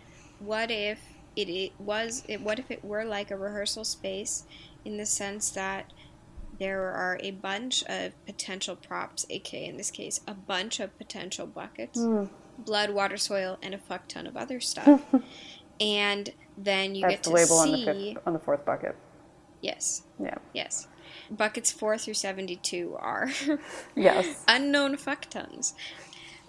What 0.45 0.71
if 0.71 1.01
it, 1.37 1.49
it 1.49 1.73
was 1.79 2.25
it 2.29 2.41
what 2.41 2.59
if 2.59 2.71
it 2.71 2.85
were 2.85 3.05
like 3.05 3.31
a 3.31 3.37
rehearsal 3.37 3.85
space 3.85 4.45
in 4.85 4.97
the 4.97 5.07
sense 5.07 5.51
that 5.51 5.93
there 6.59 6.91
are 6.91 7.19
a 7.21 7.31
bunch 7.31 7.83
of 7.85 8.13
potential 8.27 8.77
props, 8.77 9.27
aka 9.31 9.65
in 9.67 9.77
this 9.77 9.91
case, 9.91 10.21
a 10.27 10.35
bunch 10.35 10.81
of 10.81 10.97
potential 10.99 11.47
buckets, 11.47 11.99
hmm. 11.99 12.25
blood, 12.59 12.91
water, 12.91 13.17
soil, 13.17 13.59
and 13.63 13.75
a 13.75 13.79
fuck 13.79 14.07
ton 14.09 14.27
of 14.27 14.37
other 14.37 14.61
stuff. 14.61 15.03
and 15.81 16.31
then 16.57 16.95
you 16.95 17.03
That's 17.03 17.15
get 17.15 17.23
the 17.25 17.31
to 17.31 17.37
label 17.37 17.59
on 17.59 17.71
the 17.73 17.77
see 17.79 18.15
fifth, 18.15 18.23
on 18.27 18.33
the 18.35 18.39
fourth 18.39 18.65
bucket. 18.65 18.95
yes, 19.61 20.03
Yeah. 20.23 20.37
yes. 20.53 20.87
Buckets 21.31 21.73
4 21.73 21.99
through 21.99 22.15
72 22.15 22.97
are 22.99 23.31
Yes, 23.97 24.45
unknown 24.49 24.97
fuck 24.97 25.29
tons. 25.31 25.75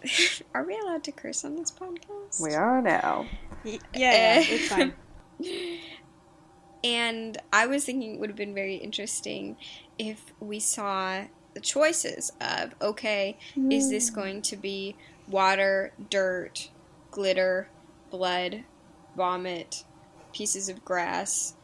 are 0.53 0.63
we 0.63 0.77
allowed 0.77 1.03
to 1.05 1.11
curse 1.11 1.43
on 1.43 1.55
this 1.55 1.71
podcast? 1.71 2.41
we 2.41 2.53
are 2.53 2.81
now. 2.81 3.25
Y- 3.63 3.79
yeah, 3.93 4.39
yeah, 4.39 4.43
it's 4.45 4.67
fine. 4.69 4.93
And 6.83 7.37
I 7.51 7.65
was 7.67 7.85
thinking 7.85 8.15
it 8.15 8.19
would 8.19 8.29
have 8.29 8.37
been 8.37 8.53
very 8.53 8.75
interesting 8.75 9.55
if 9.97 10.33
we 10.39 10.59
saw 10.59 11.23
the 11.53 11.61
choices 11.61 12.31
of 12.41 12.75
okay, 12.81 13.37
is 13.69 13.89
this 13.89 14.09
hmm. 14.09 14.15
going 14.15 14.41
to 14.43 14.57
be 14.57 14.95
water, 15.27 15.93
dirt, 16.09 16.69
glitter, 17.11 17.69
blood, 18.09 18.63
vomit, 19.15 19.83
pieces 20.33 20.67
of 20.67 20.83
grass, 20.83 21.55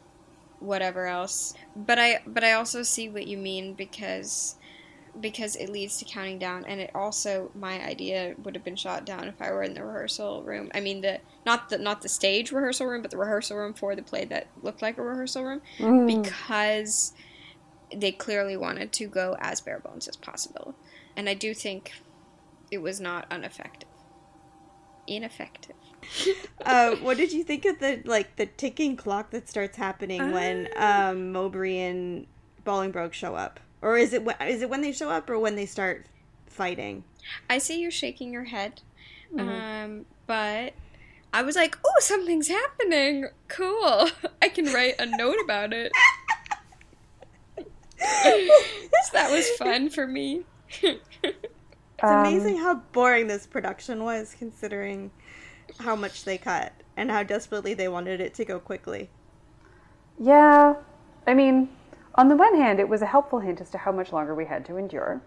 whatever 0.59 1.07
else. 1.07 1.53
But 1.75 1.99
I 1.99 2.21
but 2.25 2.43
I 2.43 2.53
also 2.53 2.83
see 2.83 3.09
what 3.09 3.27
you 3.27 3.37
mean 3.37 3.73
because 3.73 4.55
because 5.19 5.55
it 5.55 5.69
leads 5.69 5.97
to 5.97 6.05
counting 6.05 6.39
down 6.39 6.65
and 6.65 6.79
it 6.79 6.91
also 6.95 7.51
my 7.55 7.83
idea 7.85 8.35
would 8.43 8.55
have 8.55 8.63
been 8.63 8.75
shot 8.75 9.05
down 9.05 9.27
if 9.27 9.41
I 9.41 9.51
were 9.51 9.63
in 9.63 9.73
the 9.73 9.83
rehearsal 9.83 10.43
room. 10.43 10.71
I 10.73 10.79
mean 10.79 11.01
the 11.01 11.19
not 11.45 11.69
the 11.69 11.77
not 11.77 12.01
the 12.01 12.09
stage 12.09 12.51
rehearsal 12.51 12.87
room, 12.87 13.01
but 13.01 13.11
the 13.11 13.17
rehearsal 13.17 13.57
room 13.57 13.73
for 13.73 13.95
the 13.95 14.03
play 14.03 14.25
that 14.25 14.47
looked 14.61 14.81
like 14.81 14.97
a 14.97 15.01
rehearsal 15.01 15.43
room 15.43 15.61
because 16.07 17.13
they 17.95 18.11
clearly 18.11 18.55
wanted 18.55 18.91
to 18.93 19.07
go 19.07 19.35
as 19.39 19.61
bare 19.61 19.79
bones 19.79 20.07
as 20.07 20.15
possible. 20.15 20.75
And 21.15 21.27
I 21.27 21.33
do 21.33 21.53
think 21.53 21.93
it 22.71 22.79
was 22.79 22.99
not 22.99 23.25
ineffective. 23.31 23.89
Ineffective. 25.07 25.75
uh, 26.65 26.95
what 26.97 27.17
did 27.17 27.33
you 27.33 27.43
think 27.43 27.65
of 27.65 27.79
the 27.79 28.01
like 28.05 28.35
the 28.35 28.45
ticking 28.45 28.95
clock 28.95 29.31
that 29.31 29.49
starts 29.49 29.77
happening 29.77 30.31
when 30.31 30.69
um, 30.77 31.31
Mowbray 31.31 31.77
and 31.77 32.27
Bolingbroke 32.65 33.13
show 33.13 33.35
up, 33.35 33.59
or 33.81 33.97
is 33.97 34.13
it 34.13 34.23
when, 34.23 34.35
is 34.47 34.61
it 34.61 34.69
when 34.69 34.81
they 34.81 34.91
show 34.91 35.09
up 35.09 35.29
or 35.29 35.39
when 35.39 35.55
they 35.55 35.65
start 35.65 36.05
fighting. 36.59 37.05
I 37.49 37.57
see 37.57 37.79
you 37.79 37.89
shaking 37.89 38.33
your 38.33 38.43
head, 38.43 38.81
um, 39.37 40.05
but 40.27 40.73
I 41.33 41.41
was 41.41 41.55
like, 41.55 41.77
"Oh, 41.85 41.95
something's 41.99 42.49
happening! 42.49 43.27
Cool! 43.47 44.09
I 44.41 44.49
can 44.49 44.65
write 44.73 44.95
a 44.99 45.05
note 45.05 45.37
about 45.41 45.71
it." 45.71 45.93
so 47.57 47.65
that 49.13 49.31
was 49.31 49.47
fun 49.51 49.89
for 49.89 50.05
me. 50.05 50.43
It's 50.81 52.03
amazing 52.03 52.57
how 52.57 52.75
boring 52.91 53.27
this 53.27 53.47
production 53.47 54.03
was, 54.03 54.35
considering 54.37 55.11
how 55.79 55.95
much 55.95 56.25
they 56.25 56.37
cut 56.37 56.73
and 56.97 57.09
how 57.09 57.23
desperately 57.23 57.73
they 57.73 57.87
wanted 57.87 58.19
it 58.19 58.33
to 58.33 58.43
go 58.43 58.59
quickly. 58.59 59.09
Yeah, 60.19 60.75
I 61.25 61.33
mean, 61.33 61.69
on 62.19 62.27
the 62.27 62.35
one 62.35 62.53
hand, 62.53 62.81
it 62.81 62.89
was 62.89 63.01
a 63.01 63.05
helpful 63.05 63.39
hint 63.39 63.61
as 63.61 63.69
to 63.69 63.77
how 63.77 63.93
much 63.93 64.11
longer 64.11 64.35
we 64.35 64.43
had 64.43 64.65
to 64.65 64.75
endure. 64.75 65.21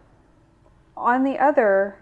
On 0.94 1.24
the 1.24 1.38
other, 1.38 1.96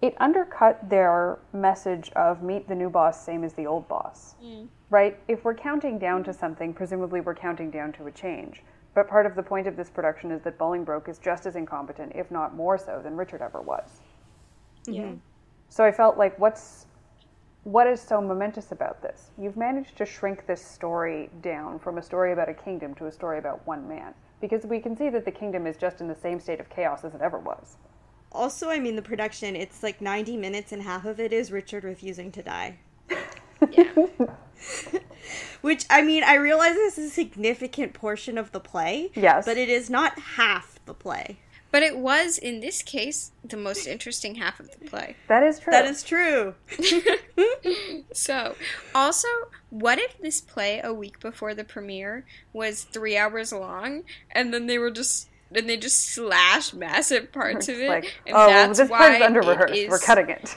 it 0.00 0.14
undercut 0.18 0.88
their 0.88 1.40
message 1.52 2.12
of 2.14 2.44
meet 2.44 2.68
the 2.68 2.76
new 2.76 2.88
boss, 2.88 3.26
same 3.26 3.42
as 3.42 3.54
the 3.54 3.66
old 3.66 3.88
boss. 3.88 4.36
Mm. 4.40 4.68
Right? 4.88 5.18
If 5.26 5.44
we're 5.44 5.56
counting 5.56 5.98
down 5.98 6.22
to 6.24 6.32
something, 6.32 6.72
presumably 6.72 7.20
we're 7.20 7.34
counting 7.34 7.72
down 7.72 7.92
to 7.94 8.06
a 8.06 8.12
change. 8.12 8.62
But 8.94 9.08
part 9.08 9.26
of 9.26 9.34
the 9.34 9.42
point 9.42 9.66
of 9.66 9.76
this 9.76 9.90
production 9.90 10.30
is 10.30 10.42
that 10.42 10.58
Bolingbroke 10.58 11.08
is 11.08 11.18
just 11.18 11.44
as 11.44 11.56
incompetent, 11.56 12.12
if 12.14 12.30
not 12.30 12.54
more 12.54 12.78
so, 12.78 13.00
than 13.02 13.16
Richard 13.16 13.42
ever 13.42 13.60
was. 13.60 14.00
Yeah. 14.86 15.02
Mm-hmm. 15.02 15.16
So 15.70 15.84
I 15.84 15.90
felt 15.90 16.16
like 16.16 16.38
what's 16.38 16.85
what 17.66 17.88
is 17.88 18.00
so 18.00 18.20
momentous 18.20 18.70
about 18.70 19.02
this? 19.02 19.30
You've 19.36 19.56
managed 19.56 19.96
to 19.98 20.06
shrink 20.06 20.46
this 20.46 20.64
story 20.64 21.30
down 21.42 21.80
from 21.80 21.98
a 21.98 22.02
story 22.02 22.32
about 22.32 22.48
a 22.48 22.54
kingdom 22.54 22.94
to 22.94 23.06
a 23.06 23.12
story 23.12 23.38
about 23.38 23.66
one 23.66 23.88
man. 23.88 24.14
Because 24.40 24.64
we 24.64 24.78
can 24.78 24.96
see 24.96 25.08
that 25.08 25.24
the 25.24 25.32
kingdom 25.32 25.66
is 25.66 25.76
just 25.76 26.00
in 26.00 26.06
the 26.06 26.14
same 26.14 26.38
state 26.38 26.60
of 26.60 26.70
chaos 26.70 27.02
as 27.02 27.12
it 27.12 27.20
ever 27.20 27.40
was. 27.40 27.76
Also, 28.30 28.70
I 28.70 28.78
mean, 28.78 28.94
the 28.94 29.02
production, 29.02 29.56
it's 29.56 29.82
like 29.82 30.00
90 30.00 30.36
minutes 30.36 30.70
and 30.70 30.80
half 30.80 31.04
of 31.06 31.18
it 31.18 31.32
is 31.32 31.50
Richard 31.50 31.82
refusing 31.82 32.30
to 32.32 32.42
die. 32.42 32.78
Yeah. 33.72 33.90
Which, 35.60 35.86
I 35.90 36.02
mean, 36.02 36.22
I 36.22 36.36
realize 36.36 36.74
this 36.74 36.98
is 36.98 37.10
a 37.10 37.14
significant 37.14 37.94
portion 37.94 38.38
of 38.38 38.52
the 38.52 38.60
play. 38.60 39.10
Yes. 39.16 39.44
But 39.44 39.56
it 39.56 39.68
is 39.68 39.90
not 39.90 40.16
half 40.20 40.78
the 40.84 40.94
play. 40.94 41.38
But 41.72 41.82
it 41.82 41.98
was, 41.98 42.38
in 42.38 42.60
this 42.60 42.80
case, 42.82 43.32
the 43.44 43.56
most 43.56 43.86
interesting 43.86 44.36
half 44.36 44.60
of 44.60 44.70
the 44.78 44.86
play. 44.88 45.16
That 45.28 45.42
is 45.42 45.58
true. 45.58 45.70
That 45.72 45.84
is 45.86 46.02
true. 46.02 46.54
So, 48.12 48.54
also, 48.94 49.28
what 49.70 49.98
if 49.98 50.18
this 50.18 50.40
play 50.40 50.80
a 50.82 50.92
week 50.92 51.20
before 51.20 51.54
the 51.54 51.64
premiere 51.64 52.24
was 52.52 52.84
three 52.84 53.16
hours 53.16 53.52
long, 53.52 54.04
and 54.30 54.54
then 54.54 54.66
they 54.66 54.78
were 54.78 54.90
just 54.90 55.28
and 55.54 55.68
they 55.68 55.76
just 55.76 56.08
slashed 56.14 56.74
massive 56.74 57.32
parts 57.32 57.68
of 57.70 57.76
it, 57.78 57.88
like, 57.88 58.14
and 58.26 58.34
oh, 58.36 58.46
well, 58.46 58.48
that's 58.48 58.78
this 58.78 58.90
why 58.90 59.18
part 59.18 59.22
under 59.22 59.40
rehearsed. 59.40 59.74
is- 59.74 59.90
We're 59.90 59.98
cutting 59.98 60.30
it. 60.30 60.56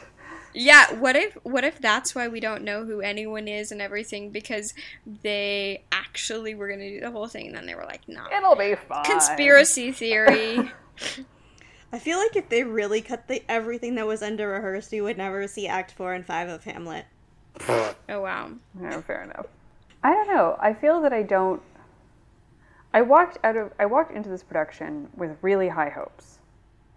Yeah, 0.53 0.93
what 0.95 1.15
if 1.15 1.33
what 1.43 1.63
if 1.63 1.79
that's 1.79 2.15
why 2.15 2.27
we 2.27 2.39
don't 2.39 2.63
know 2.63 2.83
who 2.85 3.01
anyone 3.01 3.47
is 3.47 3.71
and 3.71 3.81
everything 3.83 4.31
because 4.31 4.73
they 5.05 5.83
actually 5.91 6.55
were 6.55 6.67
gonna 6.69 6.89
do 6.89 6.99
the 7.01 7.11
whole 7.11 7.27
thing 7.27 7.47
and 7.47 7.55
then 7.55 7.65
they 7.67 7.75
were 7.75 7.85
like, 7.85 8.01
nah. 8.07 8.25
It'll 8.35 8.55
be 8.55 8.75
fine. 8.75 9.03
Conspiracy 9.05 9.91
theory. 9.91 10.71
I 11.91 11.97
feel 11.97 12.19
like 12.19 12.35
if 12.35 12.49
they 12.49 12.63
really 12.63 13.01
cut 13.01 13.27
the 13.27 13.43
everything 13.49 13.95
that 13.95 14.05
was 14.05 14.21
under 14.21 14.49
rehearsed, 14.49 14.91
we 14.91 15.01
would 15.01 15.17
never 15.17 15.47
see 15.47 15.67
Act 15.67 15.91
4 15.91 16.13
and 16.13 16.25
5 16.25 16.49
of 16.49 16.63
Hamlet. 16.63 17.05
oh 17.67 17.95
wow. 18.09 18.51
No, 18.75 19.01
fair 19.01 19.23
enough. 19.23 19.47
I 20.03 20.11
don't 20.13 20.27
know. 20.27 20.57
I 20.61 20.73
feel 20.73 21.01
that 21.01 21.13
I 21.13 21.23
don't. 21.23 21.61
I 22.93 23.01
walked 23.01 23.37
out 23.43 23.57
of. 23.57 23.73
I 23.79 23.85
walked 23.85 24.13
into 24.13 24.29
this 24.29 24.43
production 24.43 25.09
with 25.15 25.37
really 25.41 25.67
high 25.67 25.89
hopes, 25.89 26.39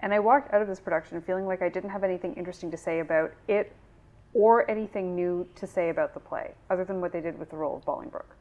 and 0.00 0.12
I 0.12 0.20
walked 0.20 0.52
out 0.52 0.62
of 0.62 0.68
this 0.68 0.80
production 0.80 1.20
feeling 1.22 1.46
like 1.46 1.62
I 1.62 1.68
didn't 1.68 1.90
have 1.90 2.04
anything 2.04 2.34
interesting 2.34 2.70
to 2.70 2.76
say 2.76 3.00
about 3.00 3.32
it, 3.48 3.72
or 4.34 4.70
anything 4.70 5.16
new 5.16 5.48
to 5.56 5.66
say 5.66 5.88
about 5.88 6.14
the 6.14 6.20
play, 6.20 6.52
other 6.70 6.84
than 6.84 7.00
what 7.00 7.12
they 7.12 7.20
did 7.20 7.38
with 7.38 7.50
the 7.50 7.56
role 7.56 7.76
of 7.76 7.84
Bolingbroke. 7.84 8.36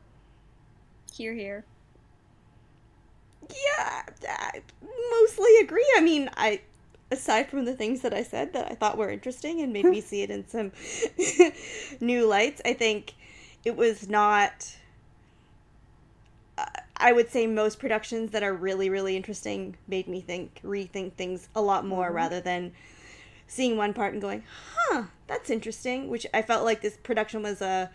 Here 1.14 1.34
here. 1.34 1.66
Yeah, 3.50 4.04
I 4.28 4.62
mostly 5.12 5.58
agree. 5.62 5.88
I 5.98 6.02
mean, 6.02 6.30
I 6.38 6.62
aside 7.12 7.50
from 7.50 7.66
the 7.66 7.74
things 7.74 8.02
that 8.02 8.14
I 8.14 8.24
said 8.24 8.54
that 8.54 8.72
I 8.72 8.76
thought 8.76 8.98
were 8.98 9.10
interesting 9.10 9.62
and 9.62 9.74
made 9.74 9.86
me 9.86 10.02
see 10.02 10.22
it 10.22 10.32
in 10.32 10.48
some 10.48 10.72
new 12.00 12.26
lights, 12.26 12.62
I 12.66 12.74
think 12.74 13.14
it 13.66 13.76
was 13.76 14.10
not 14.10 14.76
uh, 16.58 16.66
I 16.98 17.12
would 17.12 17.30
say 17.30 17.48
most 17.48 17.80
productions 17.80 18.32
that 18.32 18.44
are 18.44 18.54
really 18.54 18.89
really 18.89 19.16
interesting 19.16 19.76
made 19.88 20.08
me 20.08 20.22
think 20.22 20.62
rethink 20.64 21.14
things 21.14 21.50
a 21.56 21.62
lot 21.62 21.86
more 21.86 22.12
rather 22.12 22.39
than 22.39 22.72
seeing 23.48 23.76
one 23.76 23.94
part 23.94 24.14
and 24.14 24.22
going, 24.22 24.44
"Huh, 24.76 25.04
that's 25.28 25.50
interesting," 25.50 26.10
which 26.10 26.26
I 26.34 26.42
felt 26.42 26.64
like 26.64 26.82
this 26.82 26.98
production 26.98 27.44
was 27.44 27.62
a 27.62 27.92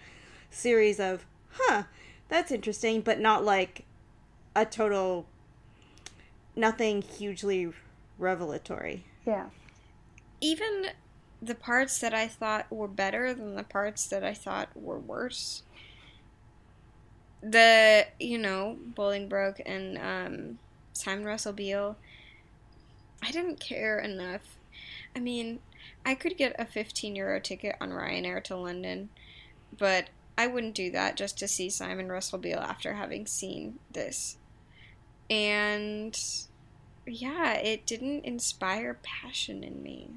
series 0.50 1.00
of, 1.00 1.24
"Huh, 1.52 1.84
that's 2.28 2.50
interesting," 2.50 3.00
but 3.00 3.18
not 3.20 3.44
like 3.44 3.84
a 4.54 4.64
total 4.66 5.26
nothing 6.56 7.02
hugely 7.02 7.70
revelatory. 8.18 9.04
Yeah. 9.26 9.46
Even 10.40 10.86
the 11.40 11.54
parts 11.54 11.98
that 11.98 12.14
I 12.14 12.26
thought 12.26 12.70
were 12.72 12.88
better 12.88 13.34
than 13.34 13.54
the 13.54 13.62
parts 13.62 14.06
that 14.06 14.24
I 14.24 14.34
thought 14.34 14.70
were 14.74 14.98
worse. 14.98 15.62
The 17.42 18.06
you 18.18 18.38
know 18.38 18.78
Bolingbroke 18.94 19.60
and 19.64 19.98
um, 19.98 20.58
Simon 20.94 21.24
Russell 21.24 21.52
Beale. 21.52 21.96
I 23.22 23.30
didn't 23.30 23.60
care 23.60 23.98
enough. 23.98 24.56
I 25.14 25.20
mean, 25.20 25.60
I 26.04 26.14
could 26.14 26.36
get 26.36 26.54
a 26.58 26.64
15 26.64 27.16
euro 27.16 27.40
ticket 27.40 27.76
on 27.80 27.90
Ryanair 27.90 28.42
to 28.44 28.56
London, 28.56 29.08
but 29.76 30.10
I 30.38 30.46
wouldn't 30.46 30.74
do 30.74 30.90
that 30.90 31.16
just 31.16 31.38
to 31.38 31.48
see 31.48 31.70
Simon 31.70 32.08
Russell 32.08 32.38
Beale 32.38 32.60
after 32.60 32.94
having 32.94 33.26
seen 33.26 33.78
this. 33.90 34.36
And 35.30 36.18
yeah, 37.06 37.54
it 37.54 37.86
didn't 37.86 38.24
inspire 38.24 38.98
passion 39.02 39.64
in 39.64 39.82
me. 39.82 40.10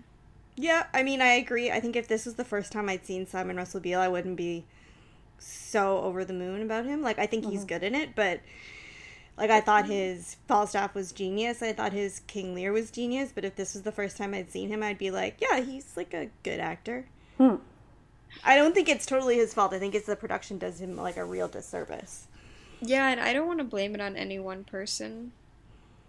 Yeah, 0.56 0.88
I 0.94 1.04
mean, 1.04 1.22
I 1.22 1.34
agree. 1.34 1.72
I 1.72 1.80
think 1.80 1.96
if 1.96 2.08
this 2.08 2.26
was 2.26 2.36
the 2.36 2.44
first 2.44 2.72
time 2.72 2.90
I'd 2.90 3.06
seen 3.06 3.26
Simon 3.26 3.56
Russell 3.56 3.80
Beale, 3.80 4.02
I 4.02 4.10
wouldn't 4.10 4.36
be 4.36 4.66
so 5.38 6.00
over 6.00 6.26
the 6.26 6.34
moon 6.34 6.62
about 6.62 6.86
him. 6.86 7.02
Like, 7.02 7.18
I 7.18 7.28
think 7.28 7.46
he's 7.46 7.64
good 7.64 7.82
in 7.82 7.96
it, 7.96 8.14
but 8.14 8.42
like, 9.38 9.52
I 9.52 9.62
thought 9.62 9.88
his 9.88 10.36
Falstaff 10.50 10.94
was 10.94 11.14
genius. 11.14 11.62
I 11.62 11.72
thought 11.72 11.94
his 11.94 12.20
King 12.28 12.54
Lear 12.54 12.74
was 12.74 12.92
genius. 12.92 13.32
But 13.34 13.46
if 13.46 13.56
this 13.56 13.74
was 13.74 13.84
the 13.84 13.92
first 13.92 14.18
time 14.18 14.34
I'd 14.34 14.52
seen 14.52 14.68
him, 14.68 14.84
I'd 14.84 14.98
be 14.98 15.12
like, 15.12 15.38
yeah, 15.40 15.62
he's 15.62 15.96
like 15.96 16.14
a 16.14 16.30
good 16.44 16.60
actor. 16.60 17.06
Hmm. 17.38 17.56
I 18.44 18.58
don't 18.58 18.76
think 18.76 18.90
it's 18.90 19.06
totally 19.06 19.38
his 19.38 19.54
fault. 19.54 19.74
I 19.74 19.80
think 19.80 19.96
it's 19.96 20.08
the 20.08 20.18
production 20.18 20.58
does 20.58 20.82
him 20.82 20.98
like 20.98 21.16
a 21.16 21.24
real 21.24 21.48
disservice. 21.48 22.28
Yeah, 22.82 23.10
and 23.10 23.20
I 23.20 23.34
don't 23.34 23.48
want 23.48 23.60
to 23.60 23.66
blame 23.66 23.96
it 23.96 24.02
on 24.02 24.16
any 24.16 24.40
one 24.40 24.64
person. 24.64 25.32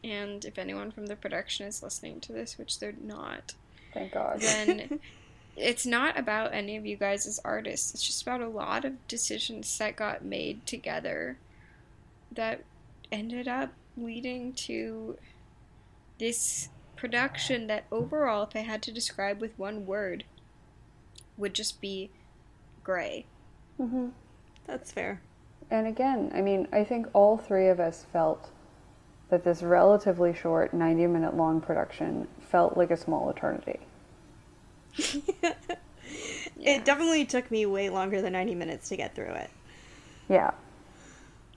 And 0.02 0.44
if 0.44 0.58
anyone 0.58 0.90
from 0.90 1.06
the 1.06 1.16
production 1.16 1.66
is 1.66 1.82
listening 1.82 2.20
to 2.20 2.32
this, 2.32 2.56
which 2.56 2.78
they're 2.78 2.94
not, 3.00 3.54
Thank 3.92 4.12
God. 4.12 4.40
then 4.40 5.00
it's 5.56 5.84
not 5.84 6.18
about 6.18 6.54
any 6.54 6.76
of 6.76 6.86
you 6.86 6.96
guys 6.96 7.26
as 7.26 7.40
artists. 7.44 7.92
It's 7.92 8.06
just 8.06 8.22
about 8.22 8.40
a 8.40 8.48
lot 8.48 8.84
of 8.84 9.06
decisions 9.08 9.76
that 9.78 9.96
got 9.96 10.24
made 10.24 10.64
together 10.66 11.36
that 12.32 12.64
ended 13.12 13.48
up 13.48 13.70
leading 13.96 14.52
to 14.52 15.18
this 16.18 16.68
production 16.96 17.66
that 17.66 17.84
overall, 17.90 18.44
if 18.44 18.54
I 18.54 18.60
had 18.60 18.82
to 18.82 18.92
describe 18.92 19.40
with 19.40 19.58
one 19.58 19.86
word, 19.86 20.24
would 21.36 21.54
just 21.54 21.80
be 21.80 22.10
gray. 22.84 23.26
hmm 23.76 24.08
That's 24.66 24.92
fair. 24.92 25.20
And 25.70 25.86
again, 25.86 26.32
I 26.34 26.40
mean, 26.40 26.66
I 26.72 26.84
think 26.84 27.06
all 27.12 27.36
three 27.36 27.68
of 27.68 27.78
us 27.80 28.04
felt 28.12 28.50
that 29.28 29.44
this 29.44 29.62
relatively 29.62 30.34
short, 30.34 30.74
90 30.74 31.06
minute 31.06 31.36
long 31.36 31.60
production 31.60 32.26
felt 32.40 32.76
like 32.76 32.90
a 32.90 32.96
small 32.96 33.30
eternity. 33.30 33.78
It 36.62 36.84
definitely 36.84 37.24
took 37.24 37.50
me 37.50 37.64
way 37.66 37.88
longer 37.88 38.20
than 38.20 38.32
90 38.34 38.54
minutes 38.54 38.88
to 38.90 38.96
get 38.96 39.14
through 39.14 39.32
it. 39.32 39.50
Yeah. 40.28 40.50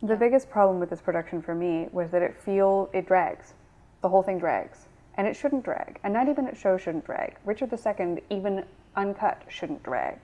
The 0.02 0.16
biggest 0.16 0.50
problem 0.50 0.80
with 0.80 0.90
this 0.90 1.02
production 1.02 1.42
for 1.42 1.54
me 1.54 1.88
was 1.92 2.10
that 2.12 2.22
it 2.22 2.36
feel 2.38 2.90
it 2.94 3.06
drags. 3.06 3.54
The 4.02 4.10
whole 4.10 4.24
thing 4.24 4.40
drags. 4.40 4.86
And 5.16 5.28
it 5.28 5.36
shouldn't 5.36 5.64
drag. 5.64 6.00
A 6.04 6.10
90 6.10 6.34
minute 6.34 6.58
show 6.58 6.78
shouldn't 6.78 7.06
drag. 7.06 7.36
Richard 7.46 7.72
II, 7.74 8.24
even 8.30 8.66
uncut, 8.96 9.42
shouldn't 9.50 9.84
drag. 9.84 10.20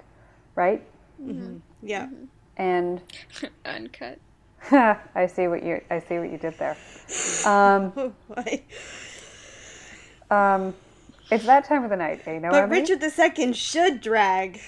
Right? 0.56 0.84
Mm-hmm. 1.22 1.58
Yeah. 1.84 2.08
And 2.60 3.02
Uncut. 3.66 4.20
I 4.72 5.26
see 5.28 5.48
what 5.48 5.64
you 5.64 5.82
I 5.90 6.00
see 6.00 6.20
what 6.20 6.30
you 6.30 6.38
did 6.38 6.56
there. 6.60 6.78
Um, 7.46 7.94
Oh 7.96 8.14
boy. 8.36 8.62
um, 10.30 10.76
it's 11.32 11.46
that 11.46 11.66
time 11.66 11.84
of 11.86 11.90
the 11.90 11.96
night, 11.96 12.22
eh? 12.28 12.40
No, 12.40 12.52
But 12.52 12.64
Emily? 12.64 12.82
Richard 12.82 13.02
II 13.02 13.54
should 13.54 14.02
drag. 14.02 14.60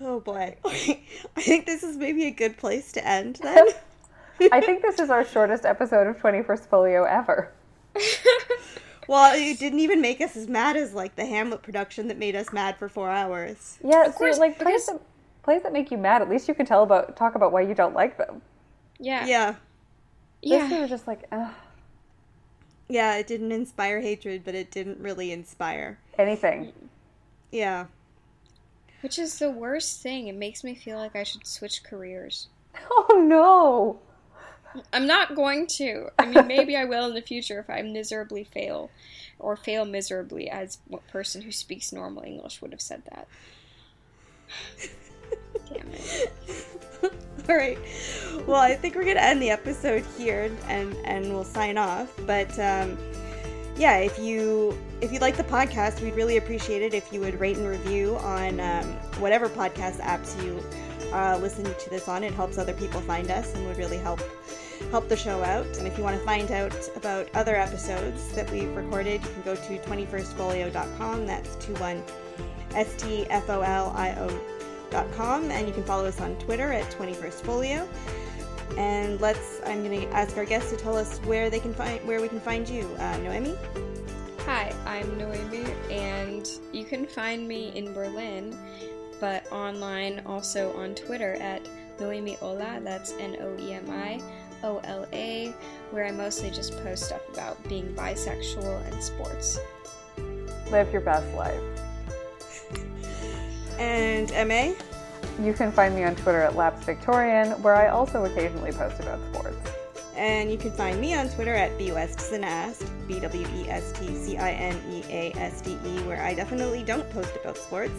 Oh 0.00 0.20
boy. 0.20 0.56
I 0.64 1.40
think 1.40 1.66
this 1.66 1.82
is 1.82 1.96
maybe 1.96 2.26
a 2.26 2.30
good 2.30 2.56
place 2.56 2.92
to 2.92 3.06
end 3.06 3.36
then. 3.42 3.66
I 4.52 4.60
think 4.60 4.82
this 4.82 4.98
is 4.98 5.10
our 5.10 5.24
shortest 5.24 5.64
episode 5.64 6.06
of 6.06 6.16
21st 6.18 6.66
Folio 6.66 7.04
ever. 7.04 7.52
Well, 9.06 9.34
it 9.34 9.58
didn't 9.58 9.80
even 9.80 10.00
make 10.00 10.20
us 10.20 10.36
as 10.36 10.48
mad 10.48 10.76
as 10.76 10.94
like 10.94 11.16
the 11.16 11.26
Hamlet 11.26 11.62
production 11.62 12.08
that 12.08 12.18
made 12.18 12.36
us 12.36 12.52
mad 12.52 12.76
for 12.78 12.88
four 12.88 13.10
hours. 13.10 13.78
Yeah, 13.82 14.04
of 14.06 14.14
course, 14.14 14.38
like 14.38 14.58
plays 14.58 14.86
that, 14.86 15.00
plays 15.42 15.62
that 15.62 15.72
make 15.72 15.90
you 15.90 15.98
mad. 15.98 16.22
At 16.22 16.28
least 16.28 16.48
you 16.48 16.54
can 16.54 16.66
tell 16.66 16.82
about 16.82 17.16
talk 17.16 17.34
about 17.34 17.52
why 17.52 17.62
you 17.62 17.74
don't 17.74 17.94
like 17.94 18.18
them. 18.18 18.42
Yeah. 18.98 19.26
Yeah. 19.26 19.54
This 20.42 20.70
yeah. 20.70 20.80
was 20.80 20.90
just 20.90 21.06
like, 21.06 21.26
ugh. 21.32 21.52
Yeah, 22.88 23.16
it 23.16 23.26
didn't 23.26 23.52
inspire 23.52 24.00
hatred, 24.00 24.42
but 24.44 24.54
it 24.54 24.70
didn't 24.70 25.00
really 25.00 25.32
inspire 25.32 25.98
anything. 26.18 26.72
Yeah. 27.50 27.86
Which 29.00 29.18
is 29.18 29.38
the 29.38 29.50
worst 29.50 30.02
thing. 30.02 30.28
It 30.28 30.34
makes 30.34 30.64
me 30.64 30.74
feel 30.74 30.98
like 30.98 31.16
I 31.16 31.22
should 31.22 31.46
switch 31.46 31.82
careers. 31.82 32.48
Oh 32.90 33.24
no. 33.24 34.00
I'm 34.92 35.06
not 35.06 35.34
going 35.34 35.66
to. 35.78 36.08
I 36.18 36.26
mean, 36.26 36.46
maybe 36.46 36.76
I 36.76 36.84
will 36.84 37.06
in 37.06 37.14
the 37.14 37.22
future 37.22 37.60
if 37.60 37.70
I 37.70 37.82
miserably 37.82 38.44
fail, 38.44 38.90
or 39.38 39.56
fail 39.56 39.84
miserably, 39.84 40.48
as 40.48 40.78
a 40.92 40.98
person 41.10 41.42
who 41.42 41.52
speaks 41.52 41.92
normal 41.92 42.22
English 42.24 42.60
would 42.62 42.72
have 42.72 42.80
said 42.80 43.02
that. 43.10 43.28
Damn 45.68 45.88
it. 45.92 46.32
All 47.48 47.56
right. 47.56 47.78
Well, 48.46 48.60
I 48.60 48.74
think 48.74 48.94
we're 48.94 49.04
gonna 49.04 49.20
end 49.20 49.40
the 49.42 49.50
episode 49.50 50.04
here, 50.16 50.50
and 50.68 50.96
and 51.04 51.32
we'll 51.32 51.44
sign 51.44 51.78
off. 51.78 52.12
But 52.26 52.58
um, 52.58 52.96
yeah, 53.76 53.98
if 53.98 54.18
you 54.18 54.78
if 55.00 55.12
you 55.12 55.18
like 55.18 55.36
the 55.36 55.44
podcast, 55.44 56.00
we'd 56.00 56.14
really 56.14 56.36
appreciate 56.36 56.82
it 56.82 56.94
if 56.94 57.12
you 57.12 57.20
would 57.20 57.38
rate 57.38 57.56
and 57.56 57.68
review 57.68 58.16
on 58.16 58.60
um, 58.60 58.84
whatever 59.20 59.48
podcast 59.48 60.00
apps 60.00 60.42
you 60.44 60.62
uh, 61.12 61.38
listen 61.40 61.64
to 61.64 61.90
this 61.90 62.08
on. 62.08 62.24
It 62.24 62.32
helps 62.32 62.58
other 62.58 62.74
people 62.74 63.00
find 63.00 63.30
us 63.30 63.54
and 63.54 63.66
would 63.66 63.76
really 63.76 63.98
help 63.98 64.20
help 64.90 65.08
the 65.08 65.16
show 65.16 65.42
out. 65.42 65.66
And 65.78 65.86
if 65.86 65.96
you 65.98 66.04
want 66.04 66.18
to 66.18 66.24
find 66.24 66.50
out 66.50 66.74
about 66.96 67.28
other 67.34 67.56
episodes 67.56 68.32
that 68.32 68.50
we've 68.50 68.74
recorded, 68.76 69.22
you 69.22 69.28
can 69.28 69.42
go 69.42 69.54
to 69.54 69.78
21stfolio.com. 69.78 71.26
That's 71.26 71.64
21 71.64 72.02
S 72.74 72.94
T 72.96 73.26
F 73.30 73.48
O 73.50 73.60
L 73.60 73.92
I 73.96 74.14
O.com. 74.18 75.50
And 75.50 75.66
you 75.66 75.74
can 75.74 75.84
follow 75.84 76.06
us 76.06 76.20
on 76.20 76.36
Twitter 76.36 76.72
at 76.72 76.90
21stfolio. 76.92 77.86
And 78.78 79.20
let's, 79.20 79.60
I'm 79.66 79.84
going 79.84 80.00
to 80.00 80.08
ask 80.14 80.36
our 80.36 80.44
guests 80.44 80.70
to 80.70 80.76
tell 80.76 80.96
us 80.96 81.18
where 81.20 81.50
they 81.50 81.60
can 81.60 81.74
find, 81.74 82.04
where 82.06 82.20
we 82.20 82.28
can 82.28 82.40
find 82.40 82.68
you. 82.68 82.88
Uh, 82.98 83.16
Noemi? 83.18 83.56
Hi, 84.46 84.74
I'm 84.84 85.16
Noemi, 85.16 85.64
and 85.90 86.46
you 86.70 86.84
can 86.84 87.06
find 87.06 87.48
me 87.48 87.72
in 87.74 87.94
Berlin, 87.94 88.54
but 89.18 89.50
online 89.50 90.22
also 90.26 90.70
on 90.76 90.94
Twitter 90.94 91.34
at 91.34 91.66
Noemi 91.98 92.36
Ola, 92.42 92.80
that's 92.82 93.12
N 93.12 93.36
O 93.40 93.56
E 93.58 93.72
M 93.72 93.88
I 93.88 94.20
O 94.64 94.80
L 94.84 95.06
A, 95.12 95.54
where 95.90 96.04
I 96.04 96.10
mostly 96.10 96.50
just 96.50 96.76
post 96.82 97.04
stuff 97.04 97.20
about 97.32 97.62
being 97.68 97.94
bisexual 97.94 98.90
and 98.90 99.02
sports. 99.02 99.60
Live 100.70 100.90
your 100.92 101.02
best 101.02 101.32
life. 101.34 101.60
And 103.78 104.30
MA? 104.48 104.72
You 105.44 105.52
can 105.52 105.70
find 105.72 105.94
me 105.94 106.04
on 106.04 106.14
Twitter 106.16 106.40
at 106.40 106.56
Lapsed 106.56 106.84
Victorian, 106.84 107.50
where 107.62 107.76
I 107.76 107.88
also 107.88 108.24
occasionally 108.24 108.72
post 108.72 109.00
about 109.00 109.20
sports. 109.32 109.70
And 110.16 110.50
you 110.50 110.56
can 110.56 110.70
find 110.70 111.00
me 111.00 111.14
on 111.14 111.28
Twitter 111.28 111.54
at 111.54 111.76
BWestCineaste, 111.76 112.88
B 113.08 113.18
W 113.18 113.46
E 113.56 113.68
S 113.68 113.92
T 113.92 114.14
C 114.14 114.36
I 114.36 114.52
N 114.52 114.80
E 114.88 115.02
A 115.10 115.32
S 115.36 115.60
D 115.60 115.72
E, 115.84 115.98
where 116.02 116.22
I 116.22 116.34
definitely 116.34 116.84
don't 116.84 117.08
post 117.10 117.32
about 117.40 117.56
sports, 117.56 117.94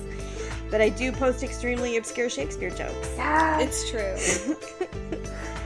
but 0.72 0.80
I 0.80 0.90
do 0.90 1.12
post 1.12 1.44
extremely 1.44 1.98
obscure 1.98 2.30
Shakespeare 2.30 2.70
jokes. 2.70 3.10
Yeah, 3.18 3.60
it's 3.60 3.90
true. 3.90 4.16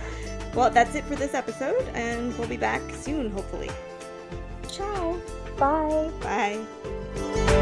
well, 0.53 0.69
that's 0.69 0.95
it 0.95 1.03
for 1.05 1.15
this 1.15 1.33
episode, 1.33 1.87
and 1.93 2.37
we'll 2.37 2.47
be 2.47 2.57
back 2.57 2.81
soon, 2.93 3.29
hopefully. 3.31 3.69
Ciao. 4.67 5.19
Bye. 5.57 6.09
Bye. 6.21 7.55